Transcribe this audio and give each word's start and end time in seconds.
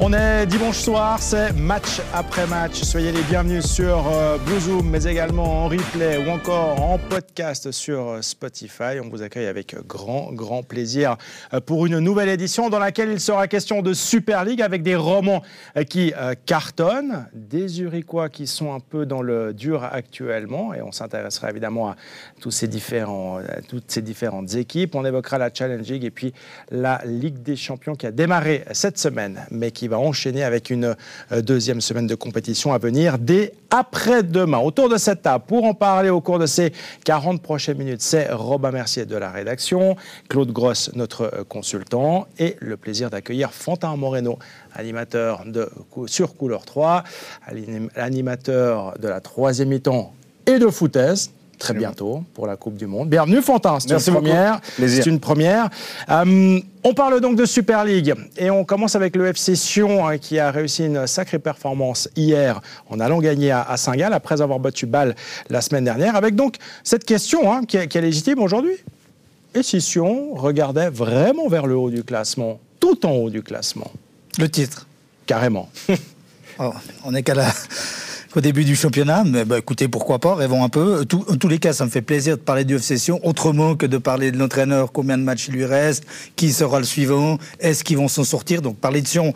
On 0.00 0.12
est 0.12 0.46
dimanche 0.46 0.78
soir, 0.78 1.20
c'est 1.20 1.52
match 1.54 2.00
après 2.14 2.46
match. 2.46 2.82
Soyez 2.82 3.10
les 3.10 3.22
bienvenus 3.22 3.64
sur 3.64 4.06
euh, 4.06 4.38
Blue 4.38 4.60
Zoom, 4.60 4.88
mais 4.88 5.02
également 5.02 5.64
en 5.64 5.68
replay 5.68 6.24
ou 6.24 6.30
encore 6.30 6.80
en 6.80 6.98
podcast 6.98 7.72
sur 7.72 8.10
euh, 8.10 8.22
Spotify. 8.22 9.00
On 9.04 9.08
vous 9.08 9.22
accueille 9.22 9.48
avec 9.48 9.74
grand, 9.88 10.32
grand 10.32 10.62
plaisir 10.62 11.16
euh, 11.52 11.58
pour 11.58 11.84
une 11.84 11.98
nouvelle 11.98 12.28
édition 12.28 12.70
dans 12.70 12.78
laquelle 12.78 13.10
il 13.10 13.18
sera 13.18 13.48
question 13.48 13.82
de 13.82 13.92
Super 13.92 14.44
League 14.44 14.62
avec 14.62 14.84
des 14.84 14.94
romans 14.94 15.42
qui 15.90 16.12
cartonnent, 16.46 17.26
des 17.34 17.82
Uriquois 17.82 18.28
qui 18.28 18.46
sont 18.46 18.72
un 18.72 18.80
peu 18.80 19.04
dans 19.04 19.22
le 19.22 19.52
dur 19.52 19.82
actuellement 19.82 20.74
et 20.74 20.82
on 20.82 20.92
s'intéressera 20.92 21.50
évidemment 21.50 21.90
à 21.90 21.96
ces 22.50 22.68
toutes 23.68 23.90
ces 23.90 24.02
différentes 24.02 24.54
équipes. 24.54 24.94
On 24.94 25.04
évoquera 25.04 25.38
la 25.38 25.52
Challenge 25.52 25.86
League 25.88 26.04
et 26.04 26.10
puis 26.10 26.32
la 26.70 27.00
Ligue 27.04 27.42
des 27.42 27.56
Champions 27.56 27.94
qui 27.94 28.06
a 28.06 28.12
démarré 28.12 28.64
cette 28.72 28.98
semaine, 28.98 29.44
mais 29.50 29.72
qui 29.72 29.87
va 29.88 29.98
enchaîner 29.98 30.42
avec 30.44 30.70
une 30.70 30.96
euh, 31.32 31.42
deuxième 31.42 31.80
semaine 31.80 32.06
de 32.06 32.14
compétition 32.14 32.72
à 32.72 32.78
venir 32.78 33.18
dès 33.18 33.52
après-demain. 33.70 34.58
Autour 34.58 34.88
de 34.88 34.96
cette 34.96 35.22
table, 35.22 35.44
pour 35.46 35.64
en 35.64 35.74
parler 35.74 36.10
au 36.10 36.20
cours 36.20 36.38
de 36.38 36.46
ces 36.46 36.72
40 37.04 37.42
prochaines 37.42 37.78
minutes, 37.78 38.02
c'est 38.02 38.30
Robin 38.32 38.70
Mercier 38.70 39.06
de 39.06 39.16
la 39.16 39.30
rédaction, 39.30 39.96
Claude 40.28 40.52
Gross, 40.52 40.90
notre 40.94 41.22
euh, 41.22 41.44
consultant, 41.44 42.26
et 42.38 42.56
le 42.60 42.76
plaisir 42.76 43.10
d'accueillir 43.10 43.52
Fantin 43.52 43.96
Moreno, 43.96 44.38
animateur 44.74 45.44
de, 45.46 45.68
sur 46.06 46.36
Couleur 46.36 46.64
3, 46.64 47.04
animateur 47.96 48.94
de 48.98 49.08
la 49.08 49.20
troisième 49.20 49.68
mi-temps 49.68 50.12
et 50.46 50.58
de 50.58 50.68
foutaise 50.68 51.30
très 51.58 51.74
bientôt 51.74 52.22
pour 52.34 52.46
la 52.46 52.56
Coupe 52.56 52.76
du 52.76 52.86
Monde. 52.86 53.10
Bienvenue 53.10 53.42
Fantin, 53.42 53.78
c'est 53.80 53.90
une, 53.90 54.14
première. 54.14 54.60
C'est 54.78 55.06
une 55.06 55.20
première. 55.20 55.68
Euh, 56.08 56.60
on 56.84 56.94
parle 56.94 57.20
donc 57.20 57.36
de 57.36 57.44
Super 57.44 57.84
League 57.84 58.14
et 58.36 58.50
on 58.50 58.64
commence 58.64 58.94
avec 58.94 59.16
le 59.16 59.26
FC 59.26 59.56
Sion 59.56 60.06
hein, 60.06 60.18
qui 60.18 60.38
a 60.38 60.50
réussi 60.50 60.86
une 60.86 61.06
sacrée 61.06 61.38
performance 61.38 62.08
hier 62.16 62.60
en 62.88 63.00
allant 63.00 63.18
gagner 63.18 63.50
à, 63.50 63.76
Saint-Gall 63.76 64.12
après 64.12 64.40
avoir 64.40 64.60
battu 64.60 64.86
Bâle 64.86 65.14
la 65.50 65.60
semaine 65.60 65.84
dernière 65.84 66.16
avec 66.16 66.34
donc 66.34 66.56
cette 66.84 67.04
question 67.04 67.52
hein, 67.52 67.64
qui, 67.66 67.76
est, 67.76 67.94
légitime 67.96 68.38
aujourd'hui. 68.38 68.74
Et 69.54 69.62
si 69.62 69.80
Sion 69.80 70.34
regardait 70.34 70.90
vraiment 70.90 71.48
vers 71.48 71.66
le 71.66 71.76
haut 71.76 71.90
du 71.90 72.04
classement, 72.04 72.60
tout 72.80 73.04
en 73.04 73.12
haut 73.12 73.30
du 73.30 73.42
classement? 73.42 73.90
Le 74.38 74.48
titre. 74.48 74.86
Carrément. 75.26 75.68
Oh, 76.60 76.72
on 77.04 77.14
est 77.14 77.22
qu'à 77.22 77.36
la 77.36 77.46
au 78.36 78.40
début 78.40 78.64
du 78.64 78.76
championnat. 78.76 79.24
Mais 79.24 79.44
bah, 79.44 79.58
écoutez, 79.58 79.88
pourquoi 79.88 80.18
pas, 80.18 80.34
rêvons 80.34 80.64
un 80.64 80.68
peu. 80.68 81.00
en 81.00 81.36
tous 81.36 81.48
les 81.48 81.58
cas, 81.58 81.72
ça 81.72 81.84
me 81.84 81.90
fait 81.90 82.02
plaisir 82.02 82.36
de 82.36 82.42
parler 82.42 82.64
du 82.64 82.78
F-Session, 82.78 83.20
autrement 83.24 83.76
que 83.76 83.86
de 83.86 83.98
parler 83.98 84.30
de 84.30 84.38
l'entraîneur, 84.38 84.92
combien 84.92 85.18
de 85.18 85.22
matchs 85.22 85.48
il 85.48 85.54
lui 85.54 85.64
reste, 85.64 86.04
qui 86.36 86.52
sera 86.52 86.78
le 86.78 86.84
suivant, 86.84 87.38
est-ce 87.60 87.84
qu'ils 87.84 87.96
vont 87.96 88.08
s'en 88.08 88.24
sortir. 88.24 88.62
Donc 88.62 88.76
parler 88.78 89.02
de 89.02 89.08
Sion 89.08 89.32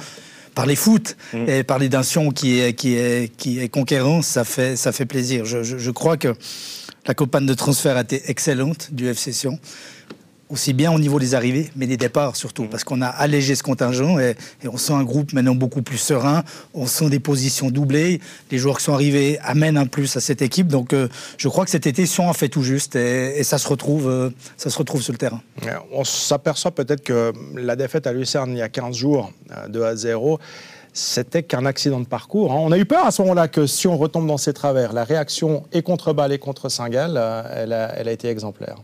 parler 0.54 0.76
foot 0.76 1.16
mm. 1.32 1.48
et 1.48 1.62
parler 1.62 1.88
d'un 1.88 2.02
Sion 2.02 2.30
qui 2.30 2.60
est, 2.60 2.74
qui, 2.74 2.94
est, 2.94 3.34
qui 3.36 3.60
est 3.60 3.70
conquérant, 3.70 4.20
ça 4.20 4.44
fait, 4.44 4.76
ça 4.76 4.92
fait 4.92 5.06
plaisir. 5.06 5.46
Je, 5.46 5.62
je, 5.62 5.78
je 5.78 5.90
crois 5.90 6.18
que 6.18 6.34
la 7.06 7.14
campagne 7.14 7.46
de 7.46 7.54
transfert 7.54 7.96
a 7.96 8.02
été 8.02 8.22
excellente 8.30 8.90
du 8.92 9.08
FC 9.08 9.32
Sion 9.32 9.58
aussi 10.52 10.74
bien 10.74 10.92
au 10.92 10.98
niveau 10.98 11.18
des 11.18 11.34
arrivées, 11.34 11.70
mais 11.76 11.86
des 11.86 11.96
départs 11.96 12.36
surtout, 12.36 12.66
parce 12.66 12.84
qu'on 12.84 13.00
a 13.00 13.06
allégé 13.06 13.54
ce 13.54 13.62
contingent 13.62 14.18
et, 14.18 14.36
on 14.70 14.76
sent 14.76 14.92
un 14.92 15.02
groupe 15.02 15.32
maintenant 15.32 15.54
beaucoup 15.54 15.80
plus 15.80 15.96
serein, 15.96 16.44
on 16.74 16.86
sent 16.86 17.08
des 17.08 17.20
positions 17.20 17.70
doublées, 17.70 18.20
les 18.50 18.58
joueurs 18.58 18.76
qui 18.78 18.84
sont 18.84 18.92
arrivés 18.92 19.38
amènent 19.42 19.78
un 19.78 19.86
plus 19.86 20.14
à 20.16 20.20
cette 20.20 20.42
équipe, 20.42 20.68
donc 20.68 20.92
euh, 20.92 21.08
je 21.38 21.48
crois 21.48 21.64
que 21.64 21.70
cet 21.70 21.86
été, 21.86 22.04
Sion 22.04 22.28
a 22.28 22.34
fait 22.34 22.50
tout 22.50 22.62
juste 22.62 22.96
et, 22.96 23.42
ça, 23.44 23.56
se 23.56 23.66
retrouve, 23.66 24.08
euh, 24.08 24.30
ça 24.58 24.68
se 24.68 24.78
retrouve 24.78 25.00
sur 25.02 25.12
le 25.12 25.18
terrain. 25.18 25.40
On 25.90 26.04
s'aperçoit 26.04 26.72
peut-être 26.72 27.02
que 27.02 27.32
la 27.54 27.74
défaite 27.74 28.06
à 28.06 28.12
Lucerne 28.12 28.52
il 28.52 28.58
y 28.58 28.62
a 28.62 28.68
15 28.68 28.94
jours, 28.94 29.32
2 29.70 29.80
euh, 29.80 29.90
à 29.90 29.96
0, 29.96 30.38
c'était 30.92 31.42
qu'un 31.42 31.64
accident 31.64 32.00
de 32.00 32.06
parcours. 32.06 32.52
Hein. 32.52 32.58
On 32.58 32.72
a 32.72 32.78
eu 32.78 32.84
peur 32.84 33.06
à 33.06 33.10
ce 33.10 33.22
moment-là 33.22 33.48
que 33.48 33.66
si 33.66 33.86
on 33.88 33.96
retombe 33.96 34.26
dans 34.26 34.36
ses 34.36 34.52
travers, 34.52 34.92
la 34.92 35.04
réaction 35.04 35.64
et 35.72 35.80
contre 35.82 36.12
Bâle 36.12 36.32
et 36.32 36.38
contre 36.38 36.68
Saint-Gall, 36.68 37.18
elle, 37.54 37.72
elle 37.96 38.08
a 38.08 38.12
été 38.12 38.28
exemplaire. 38.28 38.76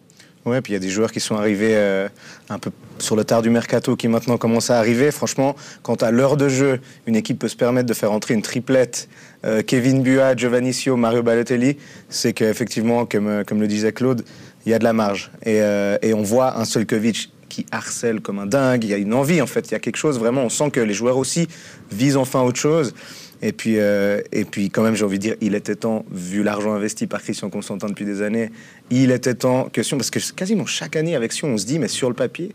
Ouais, 0.49 0.61
puis 0.61 0.73
il 0.73 0.75
y 0.75 0.77
a 0.77 0.81
des 0.81 0.89
joueurs 0.89 1.13
qui 1.13 1.21
sont 1.21 1.37
arrivés 1.37 1.75
euh, 1.75 2.09
un 2.49 2.59
peu 2.59 2.71
sur 2.99 3.17
le 3.17 3.25
tard 3.25 3.43
du 3.43 3.51
mercato 3.51 3.97
qui 3.97 4.09
maintenant 4.09 4.39
commencent 4.39 4.71
à 4.71 4.79
arriver. 4.79 5.11
Franchement, 5.11 5.55
quand 5.83 6.03
à 6.03 6.11
l'heure 6.11 6.37
de 6.37 6.49
jeu, 6.49 6.81
une 7.07 7.17
équipe 7.17 7.39
peut 7.39 7.49
se 7.49 7.57
permettre 7.57 7.87
de 7.87 7.95
faire 7.95 8.13
entrer 8.13 8.35
une 8.35 8.43
triplette, 8.43 9.09
euh, 9.45 9.63
Kevin 9.63 10.03
Bua, 10.03 10.35
Giovannicio, 10.35 10.97
Mario 10.97 11.23
Balotelli, 11.23 11.77
c'est 12.09 12.33
qu'effectivement, 12.33 13.07
comme, 13.07 13.29
euh, 13.29 13.45
comme 13.45 13.61
le 13.61 13.69
disait 13.69 13.93
Claude, 13.93 14.25
il 14.67 14.71
y 14.71 14.75
a 14.75 14.79
de 14.79 14.85
la 14.85 14.93
marge. 14.93 15.31
Et, 15.47 15.61
et 16.03 16.13
on 16.13 16.23
voit 16.23 16.59
un 16.59 16.65
Solkovic 16.65 17.33
qui 17.49 17.65
harcèle 17.71 18.21
comme 18.21 18.39
un 18.39 18.47
dingue. 18.47 18.85
Il 18.85 18.91
y 18.91 18.95
a 18.95 18.99
une 18.99 19.15
envie, 19.15 19.41
en 19.41 19.47
fait. 19.47 19.69
Il 19.69 19.73
y 19.73 19.75
a 19.75 19.79
quelque 19.79 19.97
chose, 19.97 20.19
vraiment, 20.19 20.43
on 20.43 20.51
sent 20.51 20.71
que 20.71 20.81
les 20.81 20.93
joueurs 20.93 21.17
aussi 21.17 21.49
visent 21.91 22.19
enfin 22.19 22.43
autre 22.43 22.59
chose. 22.59 22.93
Et 23.41 23.53
puis, 23.53 23.79
euh, 23.79 24.21
et 24.33 24.45
puis 24.45 24.71
quand 24.71 24.83
même, 24.83 24.95
j'ai 24.95 25.05
envie 25.05 25.19
de 25.19 25.23
dire, 25.23 25.37
il 25.41 25.55
était 25.55 25.77
temps, 25.77 26.05
vu 26.11 26.43
l'argent 26.43 26.73
investi 26.73 27.07
par 27.07 27.23
Christian 27.23 27.51
Constantin 27.51 27.89
depuis 27.89 28.05
des 28.05 28.23
années, 28.23 28.51
il 28.91 29.11
était 29.13 29.35
temps 29.35 29.69
que 29.73 29.83
Sion, 29.83 29.97
parce 29.97 30.11
que 30.11 30.19
quasiment 30.33 30.67
chaque 30.67 30.97
année 30.97 31.15
avec 31.15 31.33
Sion, 31.33 31.49
on 31.49 31.59
se 31.59 31.65
dit, 31.65 31.79
mais 31.79 31.89
sur 31.89 32.09
le 32.09 32.15
papier, 32.15 32.55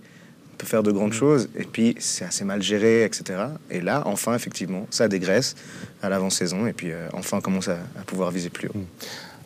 on 0.53 0.57
peut 0.57 0.66
faire 0.66 0.83
de 0.83 0.91
grandes 0.91 1.13
mm. 1.13 1.17
choses, 1.17 1.49
et 1.57 1.63
puis 1.63 1.95
c'est 1.99 2.25
assez 2.25 2.44
mal 2.44 2.61
géré, 2.61 3.05
etc. 3.05 3.39
Et 3.71 3.79
là, 3.79 4.03
enfin, 4.05 4.35
effectivement, 4.35 4.85
ça 4.89 5.07
dégraisse 5.07 5.55
à 6.01 6.09
l'avant-saison, 6.09 6.67
et 6.67 6.73
puis 6.73 6.91
euh, 6.91 7.07
enfin, 7.13 7.38
on 7.38 7.41
commence 7.41 7.69
à, 7.69 7.77
pouvoir 8.05 8.31
viser 8.31 8.50
plus 8.50 8.67
haut. 8.67 8.77
Mm. 8.77 8.85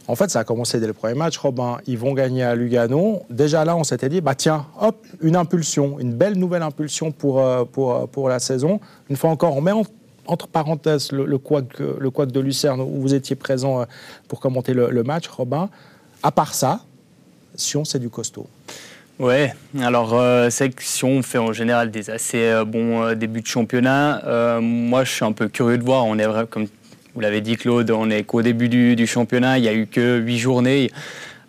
En 0.10 0.16
fait, 0.16 0.30
ça 0.30 0.40
a 0.40 0.44
commencé 0.46 0.80
dès 0.80 0.88
le 0.88 0.94
premier 0.94 1.16
match, 1.16 1.38
Robin. 1.38 1.80
Ils 1.86 1.98
vont 1.98 2.14
gagner 2.14 2.42
à 2.42 2.56
Lugano. 2.56 3.24
Déjà 3.30 3.66
là, 3.66 3.76
on 3.76 3.84
s'était 3.84 4.08
dit, 4.08 4.22
bah 4.22 4.36
tiens, 4.36 4.66
hop, 4.80 5.06
une 5.22 5.36
impulsion, 5.36 6.00
une 6.00 6.14
belle 6.14 6.38
nouvelle 6.38 6.62
impulsion 6.62 7.12
pour, 7.12 7.42
euh, 7.42 7.66
pour, 7.66 8.08
pour 8.08 8.30
la 8.30 8.40
saison. 8.40 8.80
Une 9.10 9.18
fois 9.18 9.32
encore, 9.32 9.58
on 9.58 9.62
met 9.62 9.74
en 9.74 9.84
entre 10.28 10.48
parenthèses, 10.48 11.12
le, 11.12 11.26
le, 11.26 11.38
de 11.40 12.40
Lucerne, 12.40 12.82
où 12.82 13.02
vous 13.02 13.14
étiez 13.14 13.36
présent 13.36 13.82
euh, 13.82 13.86
pour 14.28 14.40
commenter 14.40 14.74
le, 14.74 15.04
match, 15.04 15.28
Robin. 15.28 15.70
À 16.24 16.32
part 16.32 16.54
ça, 16.54 16.82
Sion, 17.56 17.86
c'est 17.86 18.00
du 18.00 18.10
costaud. 18.10 18.48
Ouais, 19.20 19.54
alors 19.82 20.14
euh, 20.14 20.50
c'est 20.52 20.70
que 20.70 20.84
Sion 20.84 21.24
fait 21.24 21.40
en 21.40 21.52
général 21.52 21.90
des 21.90 22.12
assez 22.12 22.44
euh, 22.44 22.66
bons 22.66 23.16
débuts 23.16 23.42
de 23.42 23.48
championnat. 23.48 24.60
moi, 24.62 25.04
je 25.04 25.12
suis 25.12 25.26
un 25.26 25.32
peu 25.32 25.48
curieux 25.48 25.78
de 25.78 25.84
voir. 25.84 26.06
On 26.06 26.18
est 26.20 26.28
comme 26.50 26.68
vous 27.16 27.22
l'avez 27.22 27.42
dit, 27.42 27.58
Claude, 27.58 27.90
on 27.90 28.12
est 28.12 28.24
qu'au 28.24 28.44
début 28.44 28.70
du, 28.70 29.08
championnat. 29.08 29.58
Il 29.58 29.62
n'y 29.62 29.68
a 29.68 29.74
eu 29.74 29.88
que 29.88 30.20
huit 30.20 30.38
journées. 30.38 30.92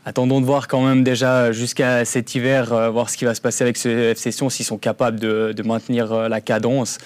Attendons 0.06 0.40
de 0.40 0.46
voir 0.46 0.66
quand 0.68 0.80
même 0.80 1.04
déjà 1.04 1.52
jusqu'à 1.52 2.06
cet 2.06 2.34
hiver, 2.34 2.90
voir 2.90 3.10
ce 3.10 3.18
qui 3.18 3.26
va 3.26 3.34
se 3.34 3.42
passer 3.42 3.64
avec 3.64 3.76
ce 3.76 3.90
FC 3.90 4.32
Sion, 4.32 4.48
s'ils 4.48 4.64
sont 4.64 4.78
capables 4.78 5.20
de 5.20 5.62
maintenir 5.62 6.30
la 6.30 6.40
cadence. 6.40 6.98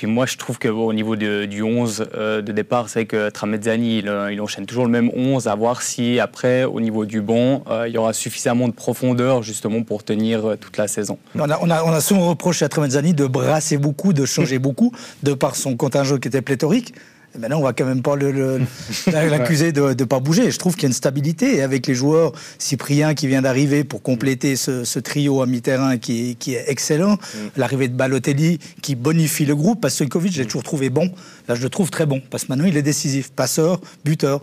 Puis 0.00 0.06
moi, 0.06 0.24
je 0.24 0.38
trouve 0.38 0.58
qu'au 0.58 0.94
niveau 0.94 1.14
du 1.14 1.62
11 1.62 2.06
euh, 2.14 2.40
de 2.40 2.52
départ, 2.52 2.88
c'est 2.88 3.04
que 3.04 3.28
Tramezzani, 3.28 4.02
euh, 4.06 4.32
il, 4.32 4.40
enchaîne 4.40 4.64
toujours 4.64 4.86
le 4.86 4.90
même 4.90 5.10
11, 5.14 5.46
à 5.46 5.54
voir 5.54 5.82
si 5.82 6.18
après, 6.18 6.64
au 6.64 6.80
niveau 6.80 7.04
du 7.04 7.20
banc, 7.20 7.64
euh, 7.68 7.86
il 7.86 7.92
y 7.92 7.98
aura 7.98 8.14
suffisamment 8.14 8.66
de 8.66 8.72
profondeur 8.72 9.42
justement 9.42 9.82
pour 9.82 10.02
tenir 10.02 10.56
toute 10.58 10.78
la 10.78 10.88
saison. 10.88 11.18
On 11.34 11.50
a, 11.50 11.58
on 11.60 11.68
a, 11.68 11.84
on 11.84 11.90
a 11.90 12.00
souvent 12.00 12.30
reproché 12.30 12.64
à 12.64 12.70
Tramezzani 12.70 13.12
de 13.12 13.26
brasser 13.26 13.76
beaucoup, 13.76 14.14
de 14.14 14.24
changer 14.24 14.58
beaucoup, 14.58 14.90
de 15.22 15.34
par 15.34 15.54
son 15.54 15.76
contingent 15.76 16.16
qui 16.16 16.28
était 16.28 16.40
pléthorique. 16.40 16.94
Maintenant, 17.38 17.58
on 17.58 17.62
va 17.62 17.72
quand 17.72 17.84
même 17.84 18.02
pas 18.02 18.16
l'accuser 19.06 19.72
de 19.72 19.80
ne 19.80 20.04
pas 20.04 20.20
bouger. 20.20 20.50
Je 20.50 20.58
trouve 20.58 20.74
qu'il 20.74 20.82
y 20.82 20.86
a 20.86 20.88
une 20.88 20.94
stabilité. 20.94 21.56
Et 21.56 21.62
avec 21.62 21.86
les 21.86 21.94
joueurs, 21.94 22.32
Cyprien 22.58 23.14
qui 23.14 23.28
vient 23.28 23.42
d'arriver 23.42 23.84
pour 23.84 24.02
compléter 24.02 24.56
ce, 24.56 24.98
trio 24.98 25.40
à 25.42 25.46
mi-terrain 25.46 25.98
qui, 25.98 26.36
est 26.48 26.64
excellent, 26.66 27.14
mm. 27.14 27.38
l'arrivée 27.56 27.88
de 27.88 27.94
Balotelli 27.94 28.58
qui 28.82 28.94
bonifie 28.94 29.46
le 29.46 29.54
groupe. 29.54 29.80
Parce 29.80 29.98
que 29.98 30.04
Covid, 30.04 30.32
j'ai 30.32 30.44
toujours 30.44 30.64
trouvé 30.64 30.90
bon. 30.90 31.10
Là, 31.48 31.54
je 31.54 31.62
le 31.62 31.68
trouve 31.68 31.90
très 31.90 32.06
bon. 32.06 32.20
Parce 32.30 32.44
que 32.44 32.52
maintenant, 32.52 32.66
il 32.66 32.76
est 32.76 32.82
décisif. 32.82 33.30
Passeur, 33.30 33.80
buteur 34.04 34.40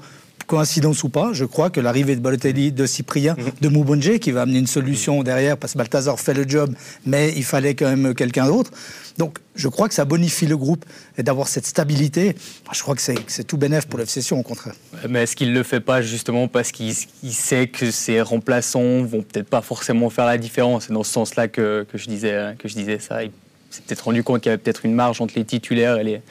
coïncidence 0.47 1.03
ou 1.03 1.09
pas, 1.09 1.33
je 1.33 1.45
crois 1.45 1.69
que 1.69 1.79
l'arrivée 1.79 2.15
de 2.15 2.21
Balotelli, 2.21 2.71
de 2.71 2.85
Cyprien, 2.85 3.35
mm. 3.35 3.61
de 3.61 3.67
Moubonje, 3.67 4.17
qui 4.19 4.31
va 4.31 4.41
amener 4.41 4.59
une 4.59 4.67
solution 4.67 5.21
derrière, 5.21 5.57
parce 5.57 5.73
que 5.73 5.77
Balthazar 5.77 6.19
fait 6.19 6.33
le 6.33 6.47
job, 6.47 6.73
mais 7.05 7.33
il 7.35 7.43
fallait 7.43 7.75
quand 7.75 7.89
même 7.89 8.15
quelqu'un 8.15 8.47
d'autre. 8.47 8.71
Donc, 9.17 9.39
je 9.55 9.67
crois 9.67 9.87
que 9.87 9.93
ça 9.93 10.05
bonifie 10.05 10.45
le 10.45 10.55
groupe 10.55 10.85
et 11.17 11.23
d'avoir 11.23 11.47
cette 11.47 11.65
stabilité. 11.65 12.35
Je 12.71 12.81
crois 12.81 12.95
que 12.95 13.01
c'est 13.01 13.43
tout 13.43 13.57
bénéf 13.57 13.87
pour 13.87 13.99
l'FC 13.99 14.31
au 14.31 14.43
contraire. 14.43 14.75
Mais 15.09 15.23
est-ce 15.23 15.35
qu'il 15.35 15.49
ne 15.49 15.57
le 15.57 15.63
fait 15.63 15.79
pas 15.79 16.01
justement 16.01 16.47
parce 16.47 16.71
qu'il 16.71 16.93
sait 16.93 17.67
que 17.67 17.89
ses 17.89 18.21
remplaçants 18.21 19.01
vont 19.03 19.23
peut-être 19.23 19.49
pas 19.49 19.61
forcément 19.61 20.09
faire 20.09 20.25
la 20.25 20.37
différence? 20.37 20.85
C'est 20.85 20.93
dans 20.93 21.03
ce 21.03 21.11
sens-là 21.11 21.47
que, 21.47 21.85
que, 21.91 21.97
je 21.97 22.07
disais, 22.07 22.55
que 22.59 22.67
je 22.67 22.75
disais 22.75 22.99
ça. 22.99 23.23
Il 23.23 23.31
s'est 23.71 23.81
peut-être 23.87 24.01
rendu 24.01 24.23
compte 24.23 24.41
qu'il 24.41 24.51
y 24.51 24.53
avait 24.53 24.61
peut-être 24.61 24.85
une 24.85 24.93
marge 24.93 25.19
entre 25.19 25.33
les 25.35 25.45
titulaires 25.45 25.97
et 25.97 26.03
les, 26.03 26.21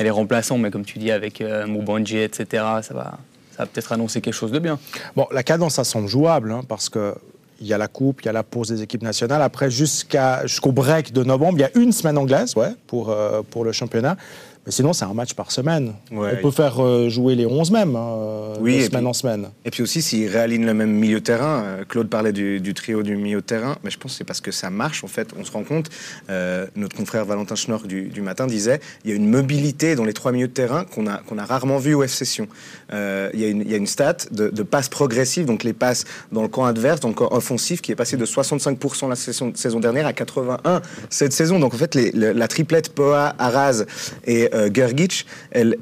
et 0.00 0.04
les 0.04 0.10
remplaçants, 0.10 0.58
mais 0.58 0.70
comme 0.72 0.84
tu 0.84 0.98
dis, 0.98 1.12
avec 1.12 1.40
euh, 1.40 1.64
etc., 1.66 2.64
ça 2.82 2.92
va, 2.92 3.18
ça 3.56 3.64
va 3.64 3.66
peut-être 3.66 3.92
annoncer 3.92 4.20
quelque 4.20 4.34
chose 4.34 4.52
de 4.52 4.58
bien. 4.58 4.78
Bon, 5.16 5.26
la 5.30 5.42
cadence, 5.42 5.74
ça 5.74 5.84
semble 5.84 6.08
jouable, 6.08 6.52
hein, 6.52 6.62
parce 6.66 6.88
que 6.88 7.14
il 7.60 7.68
y 7.68 7.72
a 7.72 7.78
la 7.78 7.88
coupe, 7.88 8.22
il 8.22 8.26
y 8.26 8.28
a 8.28 8.32
la 8.32 8.42
pause 8.42 8.68
des 8.68 8.82
équipes 8.82 9.02
nationales. 9.02 9.40
Après, 9.40 9.70
jusqu'à, 9.70 10.44
jusqu'au 10.46 10.72
break 10.72 11.12
de 11.12 11.22
novembre, 11.22 11.58
il 11.58 11.60
y 11.60 11.64
a 11.64 11.70
une 11.76 11.92
semaine 11.92 12.18
anglaise 12.18 12.56
ouais, 12.56 12.74
pour, 12.88 13.10
euh, 13.10 13.42
pour 13.48 13.64
le 13.64 13.70
championnat. 13.70 14.16
Mais 14.64 14.70
sinon, 14.70 14.92
c'est 14.92 15.04
un 15.04 15.12
match 15.14 15.34
par 15.34 15.50
semaine. 15.50 15.92
Ouais. 16.12 16.34
On 16.38 16.42
peut 16.42 16.50
faire 16.52 16.80
euh, 16.80 17.08
jouer 17.08 17.34
les 17.34 17.46
11 17.46 17.72
même, 17.72 17.96
hein, 17.96 18.54
Oui, 18.60 18.76
de 18.78 18.82
semaine 18.84 19.00
puis- 19.00 19.06
en 19.08 19.12
semaine. 19.12 19.48
Et 19.64 19.70
puis 19.72 19.82
aussi, 19.82 20.02
s'ils 20.02 20.28
réalignent 20.28 20.66
le 20.66 20.72
même 20.74 20.92
milieu 20.92 21.20
terrain, 21.20 21.62
euh, 21.64 21.84
Claude 21.88 22.08
parlait 22.08 22.32
du, 22.32 22.60
du 22.60 22.72
trio 22.72 23.02
du 23.02 23.16
milieu 23.16 23.40
de 23.40 23.44
terrain, 23.46 23.76
mais 23.82 23.90
je 23.90 23.98
pense 23.98 24.12
que 24.12 24.18
c'est 24.18 24.24
parce 24.24 24.40
que 24.40 24.52
ça 24.52 24.70
marche, 24.70 25.02
en 25.02 25.08
fait. 25.08 25.30
On 25.36 25.44
se 25.44 25.50
rend 25.50 25.64
compte, 25.64 25.88
euh, 26.30 26.66
notre 26.76 26.96
confrère 26.96 27.24
Valentin 27.24 27.56
Schnorr 27.56 27.88
du, 27.88 28.02
du 28.04 28.20
matin 28.22 28.46
disait, 28.46 28.78
il 29.04 29.10
y 29.10 29.12
a 29.12 29.16
une 29.16 29.28
mobilité 29.28 29.96
dans 29.96 30.04
les 30.04 30.12
trois 30.12 30.30
milieux 30.30 30.46
de 30.46 30.52
terrain 30.52 30.84
qu'on 30.84 31.08
a, 31.08 31.16
qu'on 31.18 31.38
a 31.38 31.44
rarement 31.44 31.78
vu 31.78 31.94
au 31.94 32.06
F-Session. 32.06 32.46
Euh, 32.92 33.30
il, 33.34 33.40
y 33.40 33.44
a 33.44 33.48
une, 33.48 33.62
il 33.62 33.70
y 33.70 33.74
a 33.74 33.78
une 33.78 33.88
stat 33.88 34.16
de, 34.30 34.48
de 34.48 34.62
passes 34.62 34.88
progressives, 34.88 35.44
donc 35.46 35.64
les 35.64 35.72
passes 35.72 36.04
dans 36.30 36.42
le 36.42 36.48
camp 36.48 36.66
adverse, 36.66 37.00
dans 37.00 37.08
le 37.08 37.14
camp 37.14 37.32
offensif, 37.32 37.82
qui 37.82 37.90
est 37.90 37.96
passé 37.96 38.16
de 38.16 38.24
65% 38.26 39.08
la 39.08 39.16
saison, 39.16 39.50
saison 39.56 39.80
dernière 39.80 40.06
à 40.06 40.12
81 40.12 40.82
cette 41.10 41.32
saison. 41.32 41.58
Donc 41.58 41.74
en 41.74 41.78
fait, 41.78 41.96
les- 41.96 42.12
la 42.12 42.46
triplette 42.46 42.90
Poa, 42.94 43.34
Araz 43.40 43.84
et 44.24 44.50
euh, 44.54 44.70
Gergic, 44.72 45.26
elle... 45.50 45.76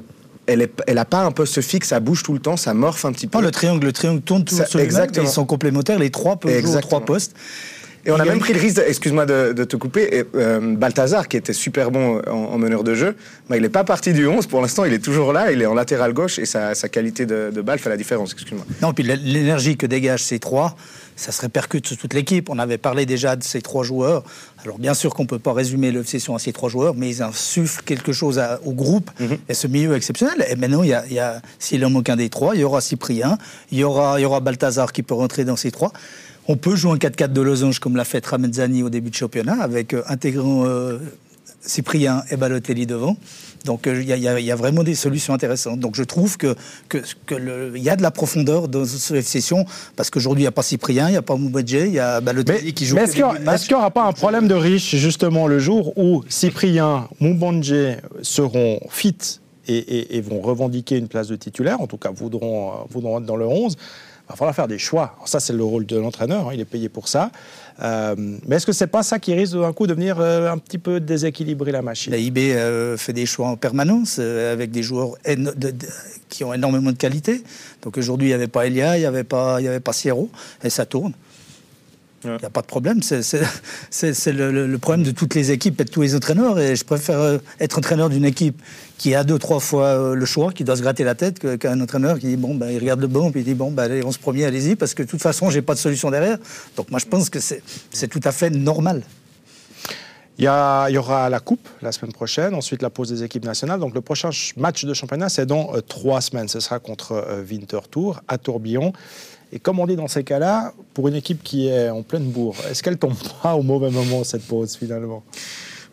Elle, 0.47 0.63
est, 0.63 0.71
elle 0.87 0.97
a 0.97 1.05
pas 1.05 1.21
un 1.23 1.31
poste 1.31 1.61
fixe, 1.61 1.89
ça 1.89 1.99
bouge 1.99 2.23
tout 2.23 2.33
le 2.33 2.39
temps, 2.39 2.57
ça 2.57 2.73
morphe 2.73 3.05
un 3.05 3.11
petit 3.13 3.27
peu. 3.27 3.37
Oh, 3.37 3.41
le 3.41 3.51
triangle, 3.51 3.85
le 3.85 3.93
triangle 3.93 4.21
tourne 4.21 4.43
toujours 4.43 4.65
Ça- 4.65 4.69
sur 4.71 4.79
exactement. 4.79 5.25
ils 5.25 5.29
sont 5.31 5.45
complémentaires, 5.45 5.99
les 5.99 6.09
trois 6.09 6.35
peuvent 6.37 6.51
jouer 6.51 6.57
aux 6.57 6.65
Exactement. 6.65 6.99
trois 6.99 7.05
postes. 7.05 7.35
Et 8.05 8.11
on 8.11 8.15
a 8.19 8.25
même 8.25 8.39
pris 8.39 8.53
le 8.53 8.59
risque, 8.59 8.81
excuse-moi 8.85 9.25
de, 9.25 9.53
de 9.53 9.63
te 9.63 9.75
couper, 9.75 10.17
et, 10.17 10.23
euh, 10.35 10.75
Balthazar, 10.75 11.27
qui 11.27 11.37
était 11.37 11.53
super 11.53 11.91
bon 11.91 12.19
en, 12.27 12.31
en 12.31 12.57
meneur 12.57 12.83
de 12.83 12.95
jeu, 12.95 13.15
bah, 13.49 13.57
il 13.57 13.61
n'est 13.61 13.69
pas 13.69 13.83
parti 13.83 14.11
du 14.13 14.25
11 14.27 14.47
pour 14.47 14.61
l'instant, 14.61 14.85
il 14.85 14.93
est 14.93 15.03
toujours 15.03 15.33
là, 15.33 15.51
il 15.51 15.61
est 15.61 15.65
en 15.67 15.73
latéral 15.75 16.11
gauche 16.13 16.39
et 16.39 16.45
sa, 16.45 16.73
sa 16.73 16.89
qualité 16.89 17.25
de, 17.25 17.51
de 17.53 17.61
balle 17.61 17.77
fait 17.79 17.89
la 17.89 17.97
différence, 17.97 18.33
excuse-moi. 18.33 18.65
Non, 18.81 18.93
puis 18.93 19.03
l'énergie 19.03 19.77
que 19.77 19.85
dégagent 19.85 20.23
ces 20.23 20.39
trois, 20.39 20.75
ça 21.15 21.31
se 21.31 21.41
répercute 21.41 21.85
sur 21.85 21.97
toute 21.97 22.13
l'équipe. 22.15 22.49
On 22.49 22.57
avait 22.57 22.79
parlé 22.79 23.05
déjà 23.05 23.35
de 23.35 23.43
ces 23.43 23.61
trois 23.61 23.83
joueurs. 23.83 24.23
Alors 24.63 24.79
bien 24.79 24.95
sûr 24.95 25.13
qu'on 25.13 25.23
ne 25.23 25.27
peut 25.27 25.37
pas 25.39 25.53
résumer 25.53 25.91
l'obsession 25.91 26.33
à 26.35 26.39
ces 26.39 26.53
trois 26.53 26.69
joueurs, 26.69 26.95
mais 26.95 27.09
ils 27.09 27.21
insufflent 27.21 27.83
quelque 27.83 28.11
chose 28.13 28.39
à- 28.39 28.59
au 28.65 28.71
groupe 28.73 29.11
et 29.47 29.53
ce 29.53 29.67
milieu 29.67 29.95
exceptionnel. 29.95 30.43
Et 30.49 30.55
maintenant, 30.55 30.81
il 30.81 30.89
y 30.89 31.19
a, 31.19 31.41
s'il 31.59 31.85
en 31.85 31.91
manque 31.91 32.09
un 32.09 32.15
des 32.15 32.29
trois, 32.29 32.55
il 32.55 32.61
y 32.61 32.63
aura 32.63 32.81
Cyprien, 32.81 33.37
il 33.71 33.77
y 33.77 33.83
aura, 33.83 34.19
il 34.19 34.23
y 34.23 34.25
aura 34.25 34.39
Balthazar 34.39 34.91
qui 34.91 35.03
peut 35.03 35.13
rentrer 35.13 35.45
dans 35.45 35.55
ces 35.55 35.69
trois. 35.69 35.91
On 36.47 36.57
peut 36.57 36.75
jouer 36.75 36.91
en 36.91 36.95
4-4 36.97 37.33
de 37.33 37.41
losange 37.41 37.79
comme 37.79 37.95
l'a 37.95 38.05
fait 38.05 38.25
Ramezzani 38.25 38.83
au 38.83 38.89
début 38.89 39.09
de 39.09 39.15
championnat, 39.15 39.61
avec 39.61 39.93
euh, 39.93 40.01
intégrant 40.07 40.65
euh, 40.65 40.97
Cyprien 41.61 42.23
et 42.31 42.35
Balotelli 42.37 42.87
devant. 42.87 43.15
Donc 43.65 43.85
euh, 43.85 44.01
il 44.01 44.07
y, 44.07 44.13
a- 44.27 44.39
y 44.39 44.43
y 44.45 44.51
vraiment 44.51 44.83
des 44.83 44.95
solutions 44.95 45.35
intéressantes. 45.35 45.79
Donc 45.79 45.95
je 45.95 46.01
trouve 46.03 46.37
que 46.37 46.55
que, 46.89 46.97
que 47.27 47.35
le- 47.35 47.73
il 47.75 47.83
y 47.83 47.91
a 47.91 47.95
de 47.95 48.01
la 48.01 48.09
profondeur 48.09 48.67
dans 48.67 48.85
ce 48.85 49.21
session 49.21 49.65
parce 49.95 50.09
qu'aujourd'hui 50.09 50.41
il 50.41 50.45
n'y 50.45 50.47
a 50.47 50.51
pas 50.51 50.63
Cyprien, 50.63 51.09
il 51.09 51.11
n'y 51.11 51.17
a 51.17 51.21
pas 51.21 51.35
Moubadje, 51.35 51.73
il 51.85 51.93
y 51.93 51.99
a 51.99 52.19
Mais, 52.19 52.25
Balotelli 52.25 52.73
qui 52.73 52.85
joue. 52.87 52.95
mais 52.95 53.03
est-ce 53.03 53.11
qu'il 53.67 53.75
n'y 53.75 53.79
aura 53.79 53.91
pas 53.91 54.05
un 54.07 54.13
problème 54.13 54.47
de 54.47 54.55
riche 54.55 54.95
justement 54.95 55.45
le 55.47 55.59
jour 55.59 55.95
où 55.95 56.23
Cyprien, 56.27 57.07
Moubandje 57.19 57.97
seront 58.23 58.79
fit 58.89 59.15
et, 59.67 59.77
et- 59.77 60.17
et 60.17 60.21
vont 60.21 60.41
revendiquer 60.41 60.97
une 60.97 61.07
place 61.07 61.27
de 61.27 61.35
titulaire, 61.35 61.79
en 61.81 61.85
tout 61.87 61.97
cas 61.97 62.09
voudront, 62.09 62.71
voudront 62.89 63.19
être 63.19 63.27
dans 63.27 63.35
le 63.37 63.45
11 63.45 63.75
il 63.77 64.10
va 64.31 64.35
falloir 64.37 64.55
faire 64.55 64.67
des 64.67 64.79
choix. 64.79 65.13
Alors 65.15 65.27
ça, 65.27 65.39
c'est 65.39 65.53
le 65.53 65.63
rôle 65.63 65.85
de 65.85 65.97
l'entraîneur, 65.97 66.47
hein, 66.49 66.51
il 66.53 66.59
est 66.59 66.65
payé 66.65 66.89
pour 66.89 67.07
ça. 67.07 67.31
Euh, 67.81 68.15
mais 68.47 68.57
est-ce 68.57 68.65
que 68.65 68.73
c'est 68.73 68.87
pas 68.87 69.01
ça 69.03 69.17
qui 69.19 69.33
risque 69.33 69.53
d'un 69.53 69.73
coup 69.73 69.87
de 69.87 69.93
venir 69.93 70.17
euh, 70.19 70.51
un 70.51 70.57
petit 70.57 70.77
peu 70.77 70.99
déséquilibrer 70.99 71.71
la 71.71 71.81
machine? 71.81 72.11
La 72.11 72.17
IB 72.19 72.37
euh, 72.37 72.97
fait 72.97 73.13
des 73.13 73.25
choix 73.25 73.47
en 73.47 73.55
permanence 73.57 74.17
euh, 74.19 74.53
avec 74.53 74.71
des 74.71 74.83
joueurs 74.83 75.11
éno- 75.25 75.55
de- 75.55 75.71
de- 75.71 75.87
qui 76.29 76.43
ont 76.43 76.53
énormément 76.53 76.91
de 76.91 76.97
qualité. 76.97 77.43
Donc 77.81 77.97
aujourd'hui, 77.97 78.27
il 78.27 78.31
n'y 78.31 78.35
avait 78.35 78.47
pas 78.47 78.67
Elia, 78.67 78.97
il 78.97 79.01
n'y 79.01 79.05
avait 79.05 79.23
pas, 79.23 79.59
il 79.59 79.65
y 79.65 79.67
avait 79.67 79.79
pas 79.79 79.93
Sierro, 79.93 80.29
et 80.63 80.69
ça 80.69 80.85
tourne. 80.85 81.13
Il 82.23 82.29
Ouais. 82.29 82.37
n'y 82.37 82.45
a 82.45 82.51
pas 82.51 82.61
de 82.61 82.67
problème. 82.67 83.01
C'est- 83.01 83.23
C'est 83.23 83.41
c'est- 83.89 84.13
c'est 84.13 84.31
le, 84.31 84.67
le- 84.67 84.77
problème 84.77 85.03
de 85.03 85.09
toutes 85.09 85.33
les 85.33 85.49
équipes 85.51 85.81
et 85.81 85.85
de 85.85 85.89
tous 85.89 86.03
les 86.03 86.13
entraîneurs. 86.15 86.59
Et 86.59 86.75
je 86.75 86.85
préfère 86.85 87.39
être 87.59 87.79
entraîneur 87.79 88.09
d'une 88.11 88.25
équipe 88.25 88.61
qui 89.01 89.15
a 89.15 89.23
deux, 89.23 89.39
trois 89.39 89.59
fois 89.59 89.85
euh, 89.85 90.13
le 90.13 90.25
choix, 90.27 90.51
qui 90.51 90.63
doit 90.63 90.75
se 90.75 90.83
gratter 90.83 91.03
la 91.03 91.15
tête, 91.15 91.57
qu'un 91.57 91.81
entraîneur 91.81 92.19
qui 92.19 92.27
dit 92.27 92.35
bon, 92.35 92.53
ben, 92.53 92.69
il 92.69 92.77
regarde 92.77 93.01
le 93.01 93.07
banc 93.07 93.31
puis 93.31 93.41
il 93.41 93.43
dit 93.43 93.55
bon, 93.55 93.71
ben, 93.71 93.85
allez, 93.85 94.05
on 94.05 94.11
se 94.11 94.19
premier, 94.19 94.45
allez-y, 94.45 94.75
parce 94.75 94.93
que 94.93 95.01
de 95.01 95.07
toute 95.07 95.23
façon, 95.23 95.49
j'ai 95.49 95.63
pas 95.63 95.73
de 95.73 95.79
solution 95.79 96.11
derrière. 96.11 96.37
Donc 96.77 96.91
moi, 96.91 96.99
je 96.99 97.07
pense 97.07 97.31
que 97.31 97.39
c'est 97.39 98.07
tout 98.07 98.19
à 98.23 98.31
fait 98.31 98.51
normal. 98.51 99.01
Il 100.37 100.45
y, 100.45 100.47
aura 100.97 101.29
la 101.31 101.39
Coupe 101.39 101.67
la 101.81 101.91
semaine 101.91 102.13
prochaine, 102.13 102.53
ensuite 102.53 102.83
la 102.83 102.91
pause 102.91 103.09
des 103.09 103.23
équipes 103.23 103.45
nationales. 103.45 103.79
Donc 103.79 103.95
le 103.95 104.01
prochain 104.01 104.31
ch- 104.31 104.55
match 104.55 104.85
de 104.85 104.93
championnat, 104.93 105.29
c'est 105.29 105.47
dans 105.47 105.75
euh, 105.75 105.81
trois 105.81 106.21
semaines. 106.21 106.47
Ce 106.47 106.59
sera 106.59 106.77
contre 106.77 107.13
euh, 107.13 107.43
Winterthur 107.43 108.21
à 108.27 108.37
Tourbillon. 108.37 108.93
Et 109.51 109.57
comme 109.57 109.79
on 109.79 109.87
dit 109.87 109.95
dans 109.95 110.07
ces 110.07 110.23
cas-là, 110.23 110.73
pour 110.93 111.07
une 111.07 111.15
équipe 111.15 111.41
qui 111.41 111.69
est 111.69 111.89
en 111.89 112.03
pleine 112.03 112.25
bourre, 112.29 112.55
est-ce 112.69 112.83
qu'elle 112.83 112.97
tombe 112.97 113.15
pas 113.41 113.55
au 113.55 113.63
mauvais 113.63 113.89
moment 113.89 114.23
cette 114.23 114.43
pause 114.43 114.75
finalement? 114.75 115.23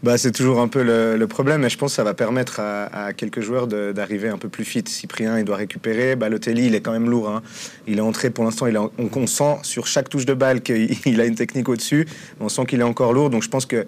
Bah, 0.03 0.17
c'est 0.17 0.31
toujours 0.31 0.61
un 0.61 0.69
peu 0.69 0.83
le, 0.85 1.17
le 1.17 1.27
problème, 1.27 1.63
mais 1.63 1.69
je 1.71 1.77
pense 1.77 1.91
que 1.93 1.97
ça 1.97 2.05
va 2.05 2.15
permettre 2.15 2.61
à, 2.61 3.07
à 3.07 3.13
quelques 3.13 3.41
joueurs 3.41 3.67
d'arriver 3.67 4.29
un 4.29 4.39
peu 4.39 4.49
plus 4.49 4.65
fit. 4.65 4.85
Cyprien, 4.87 5.39
il 5.39 5.45
doit 5.45 5.57
récupérer. 5.57 6.15
Balotelli, 6.15 6.67
il 6.67 6.75
est 6.77 6.81
quand 6.81 6.93
même 6.93 7.11
lourd. 7.11 7.29
hein. 7.29 7.43
Il 7.89 7.99
est 7.99 8.03
entré 8.03 8.31
pour 8.31 8.45
l'instant, 8.45 8.67
on, 8.99 9.11
on 9.13 9.27
sent 9.27 9.57
sur 9.63 9.89
chaque 9.89 10.09
touche 10.09 10.25
de 10.25 10.35
balle 10.35 10.61
qu'il 10.63 10.97
il 11.07 11.21
a 11.21 11.25
une 11.25 11.35
technique 11.35 11.69
au-dessus. 11.69 12.07
On 12.39 12.49
sent 12.49 12.65
qu'il 12.67 12.79
est 12.81 12.85
encore 12.85 13.13
lourd, 13.13 13.29
donc 13.31 13.43
je 13.43 13.49
pense 13.49 13.67
que 13.67 13.87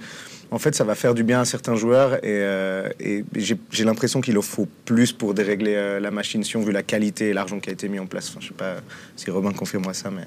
en 0.53 0.59
fait, 0.59 0.75
ça 0.75 0.83
va 0.83 0.97
faire 0.97 1.15
du 1.15 1.23
bien 1.23 1.43
à 1.43 1.45
certains 1.45 1.77
joueurs 1.77 2.17
et, 2.17 2.21
euh, 2.27 2.89
et 2.99 3.23
j'ai 3.71 3.85
l'impression 3.85 4.21
qu'il 4.21 4.37
en 4.37 4.43
faut 4.43 4.67
plus 4.85 5.13
pour 5.13 5.33
dérégler 5.33 5.75
euh, 5.77 6.01
la 6.01 6.11
machine 6.11 6.43
si 6.43 6.57
on 6.57 6.63
vu 6.63 6.73
la 6.73 6.83
qualité 6.83 7.29
et 7.29 7.33
l'argent 7.33 7.61
qui 7.61 7.71
a 7.71 7.73
été 7.73 7.89
mis 7.89 8.01
en 8.01 8.07
place. 8.07 8.31
Enfin, 8.31 8.41
je 8.41 8.49
sais 8.49 8.55
pas 8.55 8.79
si 9.15 9.31
Robin 9.31 9.53
confirme 9.53 9.85
ça, 9.95 10.11
mais 10.11 10.25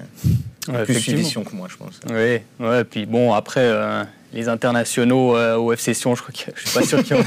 Ouais, 0.72 0.84
plus 0.84 0.94
suivi 0.94 1.30
que 1.30 1.54
moi, 1.54 1.68
je 1.70 1.76
pense. 1.76 2.00
Oui, 2.08 2.38
ouais, 2.58 2.84
puis 2.84 3.04
bon, 3.04 3.34
après, 3.34 3.60
euh, 3.64 4.02
les 4.34 4.48
internationaux 4.48 5.36
euh, 5.36 5.56
au 5.56 5.74
F 5.74 5.80
Session, 5.80 6.14
je 6.14 6.22
crois 6.22 6.34
que 6.34 6.50
je 6.54 6.68
suis 6.68 6.78
pas 6.78 6.84
sûr 6.84 7.02
qu'il 7.02 7.16
y 7.16 7.20
en 7.20 7.22
ait. 7.22 7.24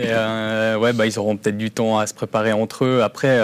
Euh, 0.00 0.76
ouais, 0.76 0.92
bah, 0.92 1.06
ils 1.06 1.18
auront 1.18 1.36
peut-être 1.36 1.56
du 1.56 1.70
temps 1.70 1.98
à 1.98 2.06
se 2.06 2.14
préparer 2.14 2.52
entre 2.52 2.84
eux. 2.84 3.02
Après, 3.02 3.40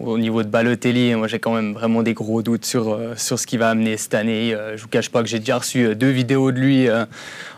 au 0.00 0.18
niveau 0.18 0.42
de 0.42 0.48
Balotelli, 0.48 1.14
moi 1.14 1.26
j'ai 1.26 1.38
quand 1.38 1.54
même 1.54 1.72
vraiment 1.72 2.02
des 2.02 2.14
gros 2.14 2.42
doutes 2.42 2.64
sur, 2.66 2.92
euh, 2.92 3.14
sur 3.16 3.38
ce 3.38 3.46
qu'il 3.46 3.58
va 3.58 3.70
amener 3.70 3.96
cette 3.96 4.14
année. 4.14 4.54
Euh, 4.54 4.76
je 4.76 4.82
vous 4.82 4.88
cache 4.88 5.10
pas 5.10 5.22
que 5.22 5.28
j'ai 5.28 5.38
déjà 5.38 5.58
reçu 5.58 5.84
euh, 5.84 5.94
deux 5.94 6.10
vidéos 6.10 6.52
de 6.52 6.58
lui 6.58 6.88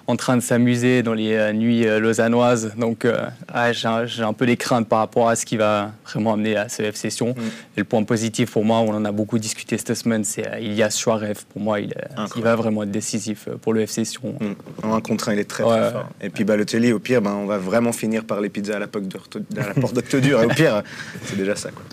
en 0.06 0.16
train 0.16 0.36
de 0.36 0.42
s'amuser 0.42 1.02
dans 1.02 1.12
les 1.12 1.52
nuits 1.52 1.84
lausannoises. 1.84 2.72
Donc 2.78 3.06
ah, 3.52 3.72
j'ai 3.72 4.22
un, 4.22 4.32
peu 4.32 4.46
des 4.46 4.56
craintes 4.56 4.88
par 4.88 5.00
rapport 5.00 5.28
à 5.28 5.36
ce 5.36 5.44
qu'il 5.44 5.58
va 5.58 5.92
vraiment 6.06 6.32
amener 6.32 6.56
à 6.56 6.70
ce 6.70 6.90
F 6.90 6.94
Session. 6.94 7.34
Et 7.76 7.80
le 7.80 7.84
point 7.84 8.02
positif 8.04 8.52
pour 8.52 8.64
moi, 8.64 8.78
on 8.78 8.94
en 8.94 9.04
a 9.04 9.12
beaucoup 9.12 9.38
discuté 9.38 9.76
cette 9.76 9.92
semaine, 9.94 10.24
c'est 10.24 10.46
Ilias 10.62 10.96
Chouarev. 10.98 11.44
Pour 11.52 11.60
moi, 11.60 11.80
il, 11.80 11.92
va 12.36 12.56
vraiment 12.56 12.84
être 12.84 12.90
décisif 12.90 13.50
pour 13.60 13.74
le 13.74 13.84
F 13.84 13.90
Session. 13.90 14.34
Mm. 14.40 14.86
En 14.86 14.94
un 14.94 15.00
contre 15.02 15.28
un, 15.28 15.34
il 15.34 15.40
est 15.40 15.44
très, 15.44 15.62
Ouais, 15.62 15.76
très 15.76 15.86
ouais. 15.86 15.92
fort. 15.92 16.08
Et 16.22 16.30
puis 16.30 16.44
Balotelli, 16.44 16.92
au 16.92 17.00
pire, 17.00 17.20
ben, 17.20 17.34
on 17.34 17.44
va 17.44 17.58
vraiment 17.58 17.92
finir 17.92 18.24
par 18.24 18.40
les 18.40 18.48
pizzas 18.48 18.76
à 18.76 18.78
la, 18.78 18.86
porte 18.86 19.08
d'Orto- 19.08 19.40
à 19.58 19.66
la 19.66 19.74
porte 19.74 19.94
d'Octodure. 19.94 20.42
Et 20.42 20.46
au 20.46 20.48
pire, 20.48 20.82
c'est 21.24 21.36
déjà 21.36 21.54
ça. 21.54 21.70
Quoi. 21.70 21.84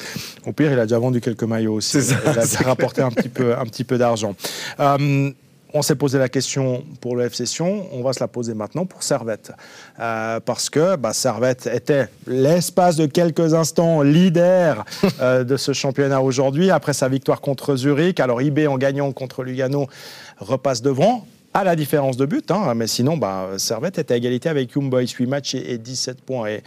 Au 0.45 0.51
pire, 0.51 0.71
il 0.71 0.79
a 0.79 0.83
déjà 0.83 0.99
vendu 0.99 1.21
quelques 1.21 1.43
maillots 1.43 1.73
aussi. 1.73 2.01
Ça, 2.01 2.15
il 2.23 2.39
a 2.39 2.45
déjà 2.45 2.59
rapporté 2.59 3.01
un 3.01 3.11
petit 3.11 3.29
peu, 3.29 3.57
un 3.57 3.65
petit 3.65 3.83
peu 3.83 3.97
d'argent. 3.97 4.35
Euh, 4.79 5.31
on 5.77 5.81
s'est 5.81 5.95
posé 5.95 6.17
la 6.17 6.29
question 6.29 6.85
pour 7.01 7.17
le 7.17 7.27
F 7.27 7.33
Session, 7.33 7.85
on 7.91 8.01
va 8.01 8.13
se 8.13 8.21
la 8.21 8.29
poser 8.29 8.53
maintenant 8.53 8.85
pour 8.85 9.03
Servette. 9.03 9.51
Euh, 9.99 10.39
parce 10.39 10.69
que 10.69 10.95
bah, 10.95 11.11
Servette 11.11 11.67
était 11.67 12.07
l'espace 12.27 12.95
de 12.95 13.07
quelques 13.07 13.53
instants 13.53 14.01
leader 14.01 14.85
euh, 15.19 15.43
de 15.43 15.57
ce 15.57 15.73
championnat 15.73 16.21
aujourd'hui, 16.21 16.71
après 16.71 16.93
sa 16.93 17.09
victoire 17.09 17.41
contre 17.41 17.75
Zurich. 17.75 18.21
Alors 18.21 18.41
IB 18.41 18.67
en 18.67 18.77
gagnant 18.77 19.11
contre 19.11 19.43
Lugano 19.43 19.87
repasse 20.39 20.81
devant. 20.81 21.27
À 21.53 21.65
la 21.65 21.75
différence 21.75 22.15
de 22.15 22.25
but, 22.25 22.51
hein, 22.51 22.73
mais 22.73 22.87
sinon, 22.87 23.17
bah, 23.17 23.49
Servette 23.57 23.97
était 23.99 24.13
à 24.13 24.17
égalité 24.17 24.49
avec 24.49 24.71
Young 24.73 24.89
Boys, 24.89 25.07
8 25.07 25.25
matchs 25.25 25.55
et, 25.55 25.73
et 25.73 25.77
17 25.77 26.21
points. 26.21 26.47
Et 26.47 26.63